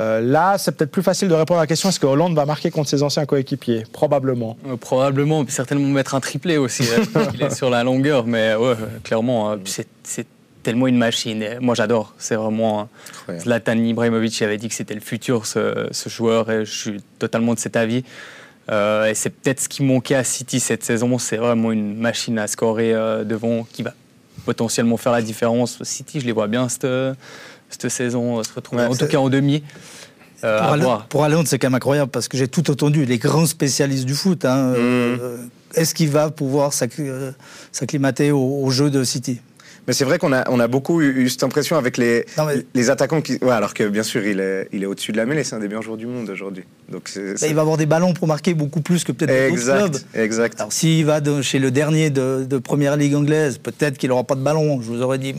Euh, 0.00 0.20
là, 0.20 0.58
c'est 0.58 0.72
peut-être 0.72 0.90
plus 0.90 1.02
facile 1.02 1.28
de 1.28 1.34
répondre 1.34 1.58
à 1.58 1.62
la 1.62 1.66
question 1.66 1.88
est-ce 1.88 2.00
que 2.00 2.06
Hollande 2.06 2.34
va 2.34 2.44
marquer 2.44 2.70
contre 2.70 2.88
ses 2.88 3.02
anciens 3.02 3.24
coéquipiers? 3.24 3.84
Probablement. 3.92 4.58
Euh, 4.68 4.76
probablement, 4.76 5.44
puis 5.44 5.54
certainement 5.54 5.88
mettre 5.88 6.14
un 6.14 6.20
triplé 6.20 6.58
aussi. 6.58 6.84
hein, 7.14 7.22
il 7.34 7.42
est 7.42 7.54
sur 7.54 7.70
la 7.70 7.82
longueur, 7.82 8.26
mais 8.26 8.54
ouais, 8.54 8.74
clairement, 9.04 9.52
euh, 9.52 9.56
c'est, 9.64 9.88
c'est 10.02 10.26
tellement 10.62 10.86
une 10.86 10.98
machine. 10.98 11.42
Et 11.42 11.58
moi, 11.60 11.74
j'adore. 11.74 12.12
C'est 12.18 12.36
vraiment. 12.36 12.88
hein. 13.28 13.38
Zlatan 13.38 13.78
Ibrahimovic 13.78 14.42
avait 14.42 14.58
dit 14.58 14.68
que 14.68 14.74
c'était 14.74 14.94
le 14.94 15.00
futur, 15.00 15.46
ce, 15.46 15.88
ce 15.90 16.08
joueur, 16.08 16.50
et 16.50 16.64
je 16.64 16.76
suis 16.76 17.02
totalement 17.18 17.54
de 17.54 17.58
cet 17.58 17.76
avis. 17.76 18.04
Euh, 18.68 19.06
et 19.06 19.14
c'est 19.14 19.30
peut-être 19.30 19.60
ce 19.60 19.68
qui 19.68 19.82
manquait 19.84 20.16
à 20.16 20.24
City 20.24 20.60
cette 20.60 20.84
saison. 20.84 21.18
C'est 21.18 21.36
vraiment 21.36 21.70
une 21.72 21.96
machine 21.96 22.38
à 22.38 22.48
scorer 22.48 22.92
euh, 22.92 23.24
devant 23.24 23.64
qui 23.72 23.82
va 23.82 23.92
potentiellement 24.44 24.96
faire 24.96 25.12
la 25.12 25.22
différence. 25.22 25.82
City, 25.84 26.20
je 26.20 26.26
les 26.26 26.32
vois 26.32 26.48
bien 26.48 26.68
cette, 26.68 26.86
cette 27.70 27.88
saison 27.90 28.42
se 28.42 28.52
retrouver, 28.54 28.82
Ouais, 28.82 28.88
en 28.88 28.94
tout 28.96 29.06
cas 29.06 29.18
en 29.18 29.28
demi. 29.28 29.62
Euh, 30.44 30.60
Pour, 31.08 31.24
Haaland, 31.24 31.44
c'est 31.46 31.58
quand 31.58 31.68
même 31.68 31.74
incroyable 31.76 32.10
parce 32.10 32.28
que 32.28 32.36
j'ai 32.36 32.46
tout 32.46 32.70
entendu, 32.70 33.04
les 33.06 33.18
grands 33.18 33.46
spécialistes 33.46 34.04
du 34.04 34.14
foot. 34.14 34.44
hein, 34.44 34.74
euh, 34.76 35.38
Est-ce 35.74 35.94
qu'il 35.94 36.10
va 36.10 36.30
pouvoir 36.30 36.72
s'acc- 36.72 37.00
euh, 37.00 37.32
s'acclimater 37.72 38.32
au, 38.32 38.60
au 38.62 38.70
jeu 38.70 38.90
de 38.90 39.02
City? 39.02 39.40
Mais 39.86 39.92
c'est 39.92 40.04
vrai 40.04 40.18
qu'on 40.18 40.32
a, 40.32 40.48
on 40.50 40.58
a 40.60 40.66
beaucoup 40.66 41.00
eu, 41.00 41.22
eu 41.24 41.28
cette 41.30 41.44
impression 41.44 41.76
avec 41.76 41.96
les, 41.96 42.26
Non, 42.36 42.44
mais- 42.44 42.66
les 42.74 42.90
attaquants 42.90 43.22
qui. 43.22 43.38
Ouais, 43.40 43.52
alors 43.52 43.72
que 43.72 43.84
bien 43.84 44.02
sûr, 44.02 44.26
il 44.26 44.40
est, 44.40 44.68
il 44.72 44.82
est 44.82 44.86
au-dessus 44.86 45.12
de 45.12 45.16
la 45.16 45.24
mêlée, 45.26 45.44
c'est 45.44 45.54
un 45.54 45.60
des 45.60 45.68
meilleurs 45.68 45.82
joueurs 45.82 45.96
du 45.96 46.06
monde 46.06 46.28
aujourd'hui. 46.28 46.64
Donc 46.90 47.08
c'est- 47.08 47.34
Il 47.48 47.54
va 47.54 47.60
avoir 47.62 47.76
des 47.76 47.86
ballons 47.86 48.12
pour 48.12 48.26
marquer 48.26 48.52
beaucoup 48.52 48.80
plus 48.80 49.04
que 49.04 49.12
peut-être 49.12 49.30
d'autres 49.54 49.62
clubs. 49.62 49.94
Exact, 49.94 50.06
exact. 50.14 50.60
Alors 50.60 50.72
s'il 50.72 51.06
va 51.06 51.20
de- 51.20 51.40
chez 51.40 51.58
le 51.60 51.70
dernier 51.70 52.10
de, 52.10 52.44
de 52.48 52.58
première 52.58 52.96
ligue 52.96 53.14
anglaise, 53.14 53.58
peut-être 53.58 53.96
qu'il 53.96 54.08
n'aura 54.10 54.24
pas 54.24 54.34
de 54.34 54.40
ballon. 54.42 54.80
Je 54.82 54.86
vous 54.88 55.00
aurais 55.02 55.18
dit, 55.18 55.34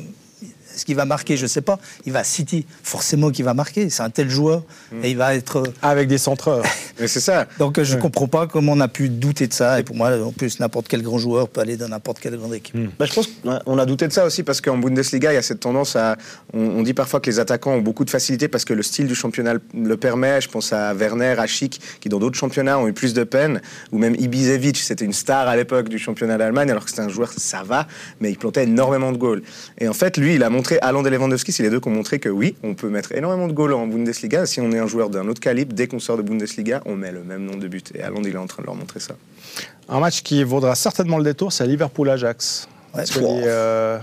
est-ce 0.78 0.86
qu'il 0.86 0.95
va 0.95 1.05
marquer 1.05 1.36
Je 1.38 1.43
ne 1.43 1.47
sais 1.47 1.61
pas. 1.61 1.80
Il 2.05 2.13
va 2.13 2.19
à 2.19 2.23
City, 2.23 2.65
forcément 2.84 3.32
qu'il 3.32 3.43
va 3.45 3.53
marquer. 3.53 3.89
C'est 3.89 4.03
un 4.03 4.09
tel 4.09 4.30
joueur 4.30 4.63
et 5.03 5.09
il 5.11 5.17
va 5.17 5.36
être. 5.36 5.63
Avec 5.82 6.07
des 6.07 6.17
centreurs. 6.19 6.63
Mais 6.99 7.07
c'est 7.07 7.19
ça. 7.19 7.47
Donc 7.59 7.82
je 7.82 7.91
ne 7.91 7.95
Ouais. 7.97 8.01
comprends 8.01 8.28
pas 8.28 8.47
comment 8.47 8.73
on 8.73 8.80
a 8.80 8.88
pu 8.88 9.09
douter 9.09 9.47
de 9.47 9.53
ça. 9.53 9.80
Et 9.80 9.84
pour 9.84 9.95
moi, 9.95 10.11
en 10.23 10.32
plus, 10.32 10.59
n'importe 10.59 10.88
quel 10.88 11.01
grand 11.01 11.17
joueur 11.17 11.49
peut 11.49 11.61
aller 11.61 11.78
dans 11.78 11.88
n'importe 11.89 12.19
quelle 12.19 12.38
grande 12.38 12.53
équipe. 12.53 12.75
Bah, 12.99 13.05
je 13.05 13.13
pense 13.13 13.28
qu'on 13.43 13.78
a 13.80 13.86
douté 13.86 14.07
de 14.07 14.13
ça 14.13 14.25
aussi 14.25 14.43
parce 14.43 14.61
qu'en 14.61 14.78
Bundesliga, 14.78 15.32
il 15.32 15.36
y 15.36 15.38
a 15.38 15.41
cette 15.41 15.59
tendance 15.61 15.95
à. 15.95 16.15
On, 16.53 16.59
on 16.59 16.84
dit 16.84 16.93
parfois 16.93 17.19
que 17.19 17.30
les 17.30 17.39
attaquants 17.39 17.73
ont 17.73 17.82
beaucoup 17.82 18.05
de 18.05 18.09
facilité 18.11 18.47
parce 18.47 18.65
que 18.65 18.73
le 18.73 18.84
style 18.84 19.07
du 19.07 19.15
championnat 19.15 19.53
le- 19.55 19.61
le 19.73 19.97
permet. 19.97 20.39
Je 20.41 20.47
pense 20.49 20.73
à 20.73 20.93
Werner, 20.93 21.36
à 21.39 21.47
Schick, 21.47 21.82
qui 21.99 22.09
dans 22.09 22.19
d'autres 22.19 22.38
championnats 22.38 22.78
ont 22.80 22.88
eu 22.88 22.93
plus 22.93 23.13
de 23.13 23.23
peine. 23.23 23.61
Ou 23.91 23.97
même 23.97 24.15
Ibisevic, 24.15 24.78
c'était 24.78 25.05
une 25.05 25.13
star 25.13 25.47
à 25.47 25.55
l'époque 25.55 25.89
du 25.89 25.97
championnat 25.99 26.38
d'Allemagne, 26.38 26.69
alors 26.69 26.84
que 26.84 26.89
c'était 26.89 27.01
un 27.01 27.09
joueur, 27.09 27.32
ça 27.36 27.63
va, 27.63 27.88
mais 28.19 28.30
il 28.32 28.38
plantait 28.38 28.63
énormément 28.65 29.11
de 29.11 29.17
goals. 29.17 29.41
Et 29.80 29.88
en 29.88 29.93
fait, 29.93 30.17
lui, 30.17 30.36
il 30.36 30.43
a 30.43 30.49
montré, 30.49 30.66
Haaland 30.82 31.03
et 31.05 31.09
Lewandowski, 31.09 31.51
c'est 31.51 31.63
les 31.63 31.70
deux 31.70 31.80
qui 31.80 31.88
ont 31.88 31.91
montré 31.91 32.20
que 32.20 32.30
oui, 32.30 32.55
on 32.63 32.74
peut 32.74 32.89
mettre 32.89 33.11
énormément 33.13 33.47
de 33.47 33.53
goals 33.53 33.74
en 33.74 33.88
Bundesliga. 33.88 34.45
Si 34.45 34.61
on 34.61 34.72
est 34.72 34.80
un 34.80 34.88
joueur 34.88 35.09
d'un 35.09 35.28
autre 35.28 35.39
calibre, 35.39 35.74
dès 35.74 35.88
qu'on 35.88 35.99
sort 35.99 36.18
de 36.18 36.22
Bundesliga, 36.22 36.82
on 36.86 36.95
met 36.95 37.11
le 37.11 37.24
même 37.24 37.43
nombre 37.43 37.59
de 37.59 37.68
buts. 37.68 37.84
Et 37.95 38.01
Haaland, 38.01 38.22
il 38.24 38.34
est 38.34 38.38
en 38.38 38.47
train 38.47 38.61
de 38.61 38.68
leur 38.68 38.76
montrer 38.76 38.99
ça. 38.99 39.15
Un 39.89 39.99
match 39.99 40.22
qui 40.22 40.43
vaudra 40.43 40.76
certainement 40.76 41.18
le 41.18 41.24
détour, 41.24 41.53
c'est 41.53 41.65
Liverpool-Ajax. 41.65 42.68
Ouais. 42.95 43.03
Les, 43.03 43.41
euh, 43.45 43.99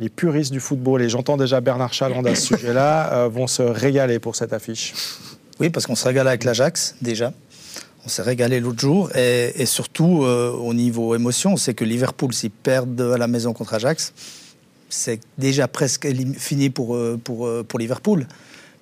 les 0.00 0.08
puristes 0.08 0.52
du 0.52 0.60
football, 0.60 1.02
et 1.02 1.08
j'entends 1.08 1.36
déjà 1.36 1.60
Bernard 1.60 1.92
Chaland 1.92 2.24
à 2.24 2.34
ce 2.34 2.46
sujet-là, 2.56 3.12
euh, 3.12 3.28
vont 3.28 3.46
se 3.46 3.62
régaler 3.62 4.18
pour 4.18 4.36
cette 4.36 4.52
affiche. 4.52 4.94
Oui, 5.60 5.70
parce 5.70 5.86
qu'on 5.86 5.94
se 5.94 6.06
régale 6.06 6.28
avec 6.28 6.44
l'Ajax, 6.44 6.96
déjà. 7.02 7.32
On 8.04 8.08
s'est 8.08 8.22
régalé 8.22 8.58
l'autre 8.58 8.80
jour. 8.80 9.10
Et, 9.14 9.52
et 9.54 9.66
surtout, 9.66 10.24
euh, 10.24 10.50
au 10.50 10.74
niveau 10.74 11.14
émotion, 11.14 11.56
c'est 11.56 11.74
que 11.74 11.84
Liverpool, 11.84 12.32
s'ils 12.32 12.50
perdent 12.50 13.00
à 13.00 13.18
la 13.18 13.28
maison 13.28 13.52
contre 13.52 13.74
Ajax, 13.74 14.12
c'est 14.92 15.20
déjà 15.38 15.68
presque 15.68 16.06
fini 16.38 16.70
pour, 16.70 16.94
euh, 16.94 17.18
pour, 17.22 17.46
euh, 17.46 17.64
pour 17.66 17.78
Liverpool. 17.78 18.26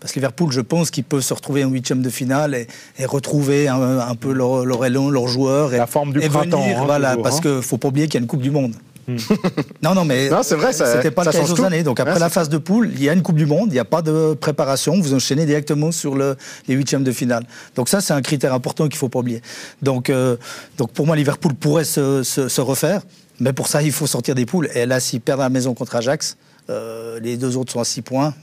Parce 0.00 0.12
que 0.12 0.18
Liverpool, 0.18 0.50
je 0.50 0.60
pense 0.62 0.90
qu'ils 0.90 1.04
peuvent 1.04 1.20
se 1.20 1.34
retrouver 1.34 1.62
en 1.64 1.68
huitième 1.70 2.00
de 2.02 2.08
finale 2.10 2.54
et, 2.54 2.66
et 2.98 3.04
retrouver 3.04 3.68
un, 3.68 3.98
un 3.98 4.14
peu 4.14 4.32
leur, 4.32 4.64
leur 4.64 4.84
élan, 4.84 5.10
leurs 5.10 5.28
joueurs. 5.28 5.74
Et, 5.74 5.76
La 5.76 5.86
forme 5.86 6.12
du 6.12 6.22
et 6.22 6.28
printemps, 6.28 6.62
venir, 6.62 6.80
hein, 6.80 6.84
voilà, 6.86 7.10
toujours, 7.10 7.22
parce 7.22 7.36
hein. 7.36 7.40
qu'il 7.42 7.50
ne 7.56 7.60
faut 7.60 7.76
pas 7.76 7.88
oublier 7.88 8.06
qu'il 8.06 8.14
y 8.14 8.18
a 8.18 8.22
une 8.22 8.26
Coupe 8.26 8.40
du 8.40 8.50
Monde. 8.50 8.74
non, 9.82 9.94
non, 9.94 10.04
mais 10.04 10.30
Non, 10.30 10.42
c'est 10.42 10.54
vrai, 10.54 10.72
c'était 10.72 11.10
pas 11.10 11.24
ça 11.24 11.32
le 11.32 11.54
cas 11.54 11.64
années. 11.64 11.82
Donc 11.82 11.98
après 12.00 12.14
Ouais, 12.14 12.20
la 12.20 12.28
phase 12.30 12.48
de 12.48 12.58
poule, 12.58 12.90
il 12.94 13.02
y 13.02 13.08
a 13.08 13.12
une 13.12 13.22
Coupe 13.22 13.36
du 13.36 13.46
Monde, 13.46 13.66
il 13.68 13.72
n'y 13.72 13.78
a 13.78 13.84
pas 13.84 14.02
de 14.02 14.34
préparation, 14.34 14.98
vous 15.00 15.14
enchaînez 15.14 15.46
directement 15.46 15.90
sur 15.92 16.14
le- 16.14 16.36
les 16.68 16.74
huitièmes 16.74 17.02
de 17.04 17.12
finale. 17.12 17.44
Donc 17.76 17.88
ça, 17.88 18.00
c'est 18.00 18.12
un 18.12 18.22
critère 18.22 18.54
important 18.54 18.84
qu'il 18.84 18.94
ne 18.96 18.98
faut 19.00 19.08
pas 19.08 19.18
oublier. 19.18 19.42
Donc, 19.82 20.10
euh, 20.10 20.36
donc 20.78 20.92
pour 20.92 21.06
moi, 21.06 21.16
Liverpool 21.16 21.54
pourrait 21.54 21.84
se, 21.84 22.22
se- 22.22 22.48
se 22.48 22.60
refaire, 22.60 23.02
mais 23.40 23.52
pour 23.52 23.66
ça, 23.68 23.82
il 23.82 23.92
faut 23.92 24.06
sortir 24.06 24.34
des 24.34 24.46
poules. 24.46 24.68
Et 24.74 24.86
là, 24.86 25.00
s'ils 25.00 25.20
perdent 25.20 25.40
à 25.40 25.44
la 25.44 25.48
maison 25.50 25.74
contre 25.74 25.96
Ajax, 25.96 26.36
euh, 26.68 27.18
les 27.20 27.36
deux 27.36 27.56
autres 27.56 27.72
sont 27.72 27.80
à 27.80 27.84
6 27.84 28.02
points. 28.02 28.34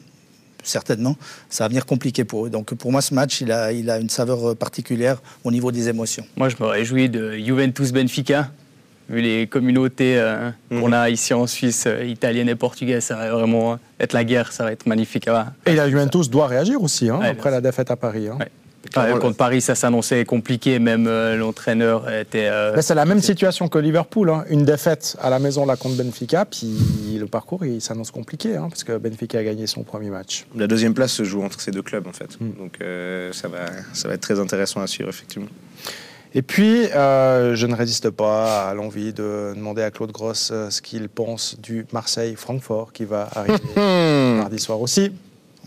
Certainement, 0.63 1.15
ça 1.49 1.63
va 1.63 1.69
venir 1.69 1.85
compliqué 1.85 2.25
pour 2.25 2.45
eux. 2.45 2.49
Donc 2.49 2.73
pour 2.73 2.91
moi, 2.91 3.01
ce 3.01 3.13
match, 3.13 3.39
il 3.39 3.51
a, 3.53 3.71
il 3.71 3.89
a 3.89 3.99
une 3.99 4.09
saveur 4.09 4.55
particulière 4.57 5.21
au 5.45 5.51
niveau 5.51 5.71
des 5.71 5.87
émotions. 5.87 6.25
Moi, 6.35 6.49
je 6.49 6.55
me 6.59 6.65
réjouis 6.67 7.07
de 7.09 7.33
Juventus-Benfica. 7.37 8.49
Vu 9.09 9.21
les 9.21 9.47
communautés 9.47 10.17
euh, 10.19 10.49
qu'on 10.69 10.91
a 10.91 11.09
ici 11.09 11.33
en 11.33 11.47
Suisse, 11.47 11.85
euh, 11.87 12.03
italienne 12.03 12.49
et 12.49 12.55
portugaise, 12.55 13.05
ça 13.05 13.15
va 13.15 13.31
vraiment 13.31 13.79
être 14.01 14.11
la 14.11 14.25
guerre, 14.25 14.51
ça 14.51 14.65
va 14.65 14.73
être 14.73 14.85
magnifique. 14.85 15.29
Et 15.65 15.75
la 15.75 15.89
Juventus 15.89 16.29
doit 16.29 16.47
réagir 16.47 16.81
aussi, 16.81 17.07
hein, 17.07 17.19
Ouais, 17.19 17.27
après 17.29 17.49
la 17.49 17.61
défaite 17.61 17.89
à 17.89 17.95
Paris. 17.95 18.27
hein. 18.27 18.35
Ouais. 18.37 18.49
Pareil, 18.93 19.13
contre 19.19 19.37
Paris, 19.37 19.61
ça 19.61 19.75
s'annonçait 19.75 20.25
compliqué, 20.25 20.79
même 20.79 21.05
euh, 21.07 21.35
l'entraîneur 21.35 22.09
était. 22.11 22.47
euh, 22.49 22.73
Mais 22.75 22.81
c'est 22.81 22.95
la 22.95 23.05
même 23.05 23.21
situation 23.21 23.67
que 23.67 23.77
Liverpool. 23.77 24.29
hein. 24.29 24.43
Une 24.49 24.65
défaite 24.65 25.15
à 25.21 25.29
la 25.29 25.39
maison 25.39 25.65
là 25.65 25.75
contre 25.75 25.95
Benfica, 25.97 26.45
puis 26.45 27.17
le 27.19 27.25
parcours 27.27 27.65
il 27.65 27.81
s'annonce 27.81 28.11
compliqué, 28.11 28.55
hein, 28.55 28.67
parce 28.69 28.83
que 28.83 28.97
Benfica 28.97 29.39
a 29.39 29.43
gagné 29.43 29.67
son 29.67 29.83
premier 29.83 30.09
match. 30.09 30.45
La 30.55 30.67
deuxième 30.67 30.93
place 30.93 31.11
se 31.11 31.23
joue 31.23 31.43
entre 31.43 31.59
ces 31.61 31.71
deux 31.71 31.81
clubs 31.83 32.07
en 32.07 32.13
fait. 32.13 32.37
Donc 32.39 32.77
euh, 32.81 33.31
ça, 33.33 33.47
va, 33.47 33.65
ça 33.93 34.07
va 34.07 34.13
être 34.15 34.21
très 34.21 34.39
intéressant 34.39 34.81
à 34.81 34.87
suivre 34.87 35.09
effectivement. 35.09 35.47
Et 36.33 36.41
puis, 36.41 36.85
euh, 36.93 37.55
je 37.55 37.65
ne 37.65 37.73
résiste 37.73 38.09
pas 38.09 38.69
à 38.69 38.73
l'envie 38.73 39.13
de 39.13 39.53
demander 39.55 39.81
à 39.81 39.89
Claude 39.91 40.11
Gross 40.11 40.51
ce 40.69 40.81
qu'il 40.81 41.07
pense 41.09 41.55
du 41.59 41.85
Marseille-Francfort 41.93 42.91
qui 42.91 43.05
va 43.05 43.29
arriver 43.35 43.57
mardi 44.37 44.59
soir 44.59 44.81
aussi. 44.81 45.11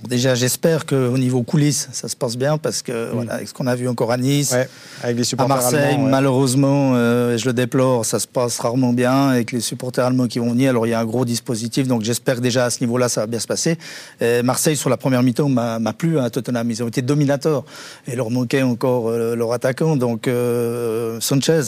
Déjà, 0.09 0.35
j'espère 0.35 0.87
qu'au 0.87 1.19
niveau 1.19 1.43
coulisses, 1.43 1.89
ça 1.93 2.09
se 2.09 2.17
passe 2.17 2.37
bien, 2.37 2.57
parce 2.59 2.83
que 2.83 3.11
voilà, 3.13 3.35
avec 3.35 3.49
ce 3.49 3.55
qu'on 3.55 3.67
a 3.67 3.75
vu 3.75 3.87
encore 3.89 4.11
à 4.13 4.17
Nice, 4.17 4.53
Ouais, 4.53 4.69
avec 5.03 5.17
les 5.17 5.23
À 5.23 5.25
supporters 5.25 5.57
Marseille, 5.57 5.79
allemands, 5.93 6.05
ouais. 6.05 6.11
malheureusement, 6.11 6.93
euh, 6.95 7.37
je 7.37 7.45
le 7.47 7.53
déplore, 7.53 8.05
ça 8.05 8.19
se 8.19 8.27
passe 8.27 8.59
rarement 8.59 8.93
bien 8.93 9.29
avec 9.29 9.53
les 9.53 9.61
supporters 9.61 10.05
allemands 10.07 10.27
qui 10.27 10.39
vont 10.39 10.51
venir. 10.51 10.71
Alors 10.71 10.87
il 10.87 10.91
y 10.91 10.95
a 10.95 11.01
un 11.01 11.05
gros 11.05 11.25
dispositif, 11.25 11.87
donc 11.87 12.03
j'espère 12.03 12.37
que 12.37 12.41
déjà 12.41 12.65
à 12.65 12.71
ce 12.71 12.81
niveau-là, 12.81 13.09
ça 13.09 13.21
va 13.23 13.27
bien 13.27 13.39
se 13.41 13.47
passer. 13.47 13.77
Et 14.21 14.43
Marseille, 14.43 14.77
sur 14.77 14.89
la 14.91 14.97
première 14.97 15.23
mi-temps, 15.23 15.49
m'a 15.49 15.93
plu 15.93 16.19
à 16.19 16.31
Tottenham. 16.31 16.71
Ils 16.71 16.83
ont 16.83 16.89
été 16.89 17.03
dominateurs. 17.03 17.65
Et 18.07 18.17
leur 18.17 18.31
manquait 18.31 18.63
encore 18.63 19.09
euh, 19.11 19.37
leur 19.37 19.53
attaquant, 19.53 19.97
donc 19.97 20.29
euh, 20.29 21.19
Sanchez. 21.21 21.61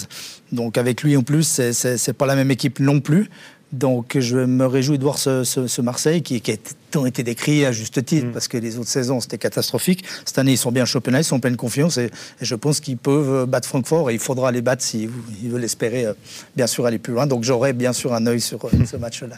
Donc 0.53 0.79
avec 0.79 1.03
lui 1.03 1.17
en 1.17 1.23
plus, 1.23 1.61
c'est 1.73 2.13
pas 2.13 2.27
la 2.27 2.35
même 2.35 2.51
équipe 2.51 2.81
non 2.81 3.01
plus. 3.01 3.29
Donc 3.73 4.19
je 4.19 4.37
me 4.37 4.67
réjouis 4.67 4.99
de 4.99 5.03
voir 5.03 5.17
ce, 5.19 5.45
ce- 5.45 5.67
ce 5.67 5.81
Marseille 5.81 6.23
qui, 6.23 6.41
qui 6.43 6.51
a 6.53 7.07
été 7.07 7.23
décrit 7.23 7.65
à 7.65 7.73
juste 7.73 8.05
titre, 8.05 8.27
parce 8.33 8.47
que 8.47 8.59
les 8.59 8.79
autres 8.79 8.89
saisons 8.91 9.21
c'était 9.21 9.39
catastrophique. 9.39 10.05
Cette 10.27 10.39
année 10.39 10.53
ils 10.53 10.59
sont 10.59 10.73
bien 10.73 10.85
championnat, 10.85 11.21
ils 11.21 11.25
sont 11.25 11.37
en 11.37 11.41
pleine 11.41 11.57
confiance 11.57 11.97
et, 11.97 12.07
et 12.07 12.45
je 12.45 12.55
pense 12.55 12.81
qu'ils 12.81 12.99
peuvent 12.99 13.31
euh, 13.43 13.47
battre 13.47 13.67
Francfort 13.67 14.11
et 14.11 14.15
il 14.15 14.19
faudra 14.21 14.53
les 14.53 14.61
battre 14.61 14.83
s'ils 14.83 15.11
ils 15.43 15.51
veulent 15.51 15.65
espérer 15.65 16.05
euh, 16.05 16.13
bien 16.55 16.67
sûr 16.67 16.85
aller 16.85 16.99
plus 16.99 17.15
loin. 17.15 17.27
Donc 17.27 17.45
j'aurai 17.45 17.73
bien 17.73 17.95
sûr 17.95 18.13
un 18.13 18.27
œil 18.27 18.41
sur 18.43 18.63
euh, 18.65 18.69
ce 18.91 18.97
match-là. 18.99 19.37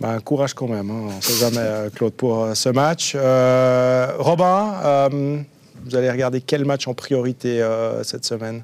Ben, 0.00 0.18
courage 0.20 0.54
quand 0.54 0.68
même, 0.68 0.90
hein. 0.90 1.08
on 1.12 1.16
ne 1.16 1.20
sait 1.20 1.34
jamais, 1.34 1.90
Claude, 1.94 2.12
pour 2.12 2.48
ce 2.54 2.68
match. 2.68 3.12
Euh, 3.16 4.12
Robin, 4.18 4.74
euh, 4.84 5.38
vous 5.84 5.94
allez 5.96 6.08
regarder 6.10 6.40
quel 6.40 6.64
match 6.64 6.86
en 6.86 6.94
priorité 6.94 7.60
euh, 7.60 8.02
cette 8.04 8.24
semaine? 8.24 8.62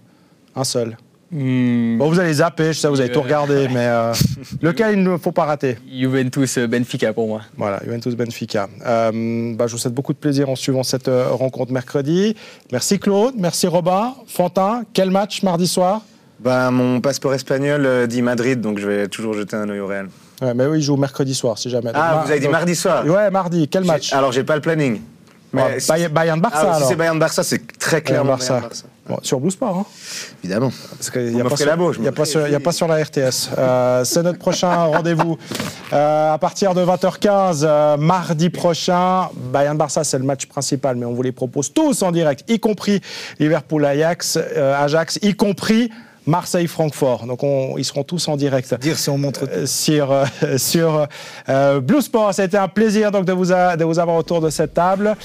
Un 0.56 0.62
seul. 0.64 0.96
Hmm, 1.34 1.98
Bon, 1.98 2.08
vous 2.08 2.18
allez 2.20 2.34
zapper, 2.34 2.72
je 2.72 2.78
sais, 2.78 2.88
vous 2.88 3.00
avez 3.00 3.12
tout 3.12 3.20
regardé, 3.22 3.68
mais 3.68 3.86
euh, 3.86 4.12
lequel 4.62 4.94
il 4.98 5.02
ne 5.02 5.16
faut 5.16 5.32
pas 5.32 5.44
rater 5.44 5.76
Juventus-Benfica 5.92 7.12
pour 7.12 7.26
moi. 7.28 7.42
Voilà, 7.56 7.80
Juventus 7.84 8.14
Benfica. 8.16 8.68
Euh, 8.86 9.54
bah, 9.54 9.66
je 9.66 9.72
vous 9.72 9.78
souhaite 9.78 9.94
beaucoup 9.94 10.12
de 10.12 10.18
plaisir 10.18 10.48
en 10.48 10.56
suivant 10.56 10.82
cette 10.82 11.08
euh, 11.08 11.28
rencontre 11.30 11.72
mercredi. 11.72 12.34
Merci 12.72 12.98
Claude, 12.98 13.34
merci 13.36 13.66
Robin. 13.66 14.14
Fantin, 14.26 14.82
quel 14.92 15.10
match 15.10 15.42
mardi 15.42 15.66
soir? 15.66 16.00
Bah, 16.40 16.70
mon 16.70 17.00
passeport 17.00 17.34
espagnol 17.34 17.84
euh, 17.86 18.06
dit 18.06 18.20
Madrid, 18.22 18.60
donc 18.60 18.78
je 18.78 18.86
vais 18.86 19.08
toujours 19.08 19.34
jeter 19.34 19.56
un 19.56 19.68
œil 19.68 19.80
au 19.80 19.86
Real. 19.86 20.08
ouais, 20.42 20.54
Mais 20.54 20.66
oui, 20.66 20.78
il 20.78 20.82
joue 20.82 20.96
mercredi 20.96 21.34
soir, 21.34 21.58
si 21.58 21.70
jamais. 21.70 21.90
Ah, 21.94 22.14
Donc, 22.16 22.24
vous 22.24 22.30
avez 22.30 22.40
dit 22.40 22.46
donc- 22.46 22.52
mardi 22.52 22.74
soir? 22.74 23.06
Ouais, 23.06 23.30
mardi, 23.30 23.68
quel 23.68 23.84
match? 23.84 24.12
Alors 24.12 24.32
j'ai 24.32 24.44
pas 24.44 24.54
le 24.56 24.60
planning. 24.60 25.00
Si- 25.78 25.88
Bayern- 25.88 26.12
Bayern-Barça 26.12 26.58
Ah, 26.60 26.62
si 26.70 26.76
alors 26.76 26.88
c'est 26.88 26.96
Bayern-Barça, 26.96 27.42
c'est 27.42 27.78
très 27.78 28.02
clairement 28.02 28.36
Bayern-Barça. 28.36 28.54
Bayern-Barça. 28.54 28.84
Bon, 29.06 29.18
sur 29.22 29.38
Blue 29.38 29.50
Sport, 29.50 29.76
hein 29.76 29.86
Évidemment. 30.42 30.72
Parce 30.96 31.10
qu'il 31.10 31.34
n'y 31.34 31.40
a, 31.40 31.44
pas 31.44 31.56
sur- 31.56 31.66
la 31.66 31.72
y 32.02 32.08
a 32.08 32.12
pas 32.12 32.24
sur- 32.24 32.46
il 32.46 32.52
y 32.52 32.56
a 32.56 32.60
pas 32.60 32.72
sur 32.72 32.88
la 32.88 32.96
RTS. 33.04 33.50
Euh, 33.58 34.02
c'est 34.04 34.22
notre 34.22 34.38
prochain 34.38 34.72
rendez-vous 34.86 35.36
euh, 35.92 36.32
à 36.32 36.38
partir 36.38 36.72
de 36.72 36.80
20h15, 36.82 37.64
euh, 37.64 37.96
mardi 37.98 38.48
prochain. 38.48 39.28
Bayern-Barça, 39.52 40.04
c'est 40.04 40.16
le 40.18 40.24
match 40.24 40.46
principal, 40.46 40.96
mais 40.96 41.04
on 41.04 41.12
vous 41.12 41.20
les 41.22 41.32
propose 41.32 41.70
tous 41.74 42.00
en 42.02 42.12
direct, 42.12 42.44
y 42.50 42.58
compris 42.58 43.02
Liverpool-Ajax, 43.40 44.38
euh, 44.40 44.82
Ajax, 44.84 45.18
y 45.22 45.34
compris 45.34 45.90
Marseille-Francfort. 46.26 47.26
Donc 47.26 47.40
ils 47.76 47.84
seront 47.84 48.04
tous 48.04 48.28
en 48.28 48.36
direct. 48.36 48.74
Dire 48.80 48.98
si 48.98 49.10
on 49.10 49.18
montre 49.18 49.46
euh, 49.50 49.66
sur 49.66 50.12
euh, 50.12 50.24
sur 50.56 51.06
Blue 51.82 52.02
Sport. 52.02 52.34
Ça 52.34 52.42
a 52.42 52.44
été 52.44 52.56
un 52.56 52.68
plaisir 52.68 53.10
donc 53.10 53.24
de 53.24 53.32
vous 53.32 53.46
de 53.46 53.84
vous 53.84 53.98
avoir 53.98 54.16
autour 54.16 54.40
de 54.40 54.50
cette 54.50 54.74
table. 54.74 55.16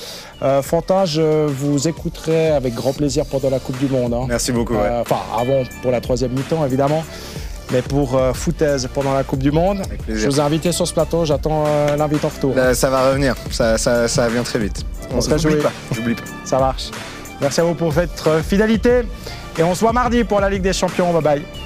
Fantin, 0.62 1.06
je 1.06 1.48
vous 1.48 1.88
écouterai 1.88 2.52
avec 2.52 2.74
grand 2.74 2.94
plaisir 2.94 3.26
pendant 3.26 3.50
la 3.50 3.60
Coupe 3.60 3.78
du 3.78 3.88
Monde. 3.88 4.14
Hein. 4.14 4.26
Merci 4.28 4.52
beaucoup. 4.52 4.76
Enfin 4.76 5.20
avant 5.38 5.64
pour 5.82 5.92
la 5.92 6.02
troisième 6.02 6.32
mi-temps 6.32 6.66
évidemment 6.66 7.04
mais 7.72 7.82
pour 7.82 8.16
euh, 8.16 8.34
foutaise 8.34 8.90
pendant 8.94 9.14
la 9.14 9.24
Coupe 9.24 9.40
du 9.40 9.52
Monde. 9.52 9.82
Je 10.08 10.26
vous 10.26 10.40
ai 10.40 10.44
invité 10.44 10.72
sur 10.72 10.88
ce 10.88 10.94
plateau, 10.94 11.26
j'attends 11.26 11.66
euh, 11.68 11.96
l'invite 11.96 12.26
en 12.26 12.30
retour. 12.30 12.56
ça 12.74 12.90
va 12.90 13.10
revenir, 13.10 13.36
ça, 13.52 13.78
ça, 13.78 14.30
vient 14.30 14.44
très 14.44 14.60
vite. 14.60 14.86
On, 15.12 15.22
se 15.22 15.38
J'oublie 15.38 15.62
pas, 15.62 15.72
j'oublie 15.92 16.16
pas. 16.16 16.24
Ça 16.46 16.60
marche. 16.60 16.92
Merci 17.42 17.62
à 17.62 17.64
vous 17.64 17.76
pour 17.76 17.92
votre 17.92 18.44
fidélité 18.44 19.04
et 19.58 19.64
on 19.64 19.76
se 19.76 19.82
voit 19.82 19.94
mardi 19.94 20.24
pour 20.24 20.40
la 20.40 20.50
Ligue 20.50 20.62
des 20.62 20.74
Champions. 20.74 21.12
Bye 21.14 21.22
bye. 21.22 21.60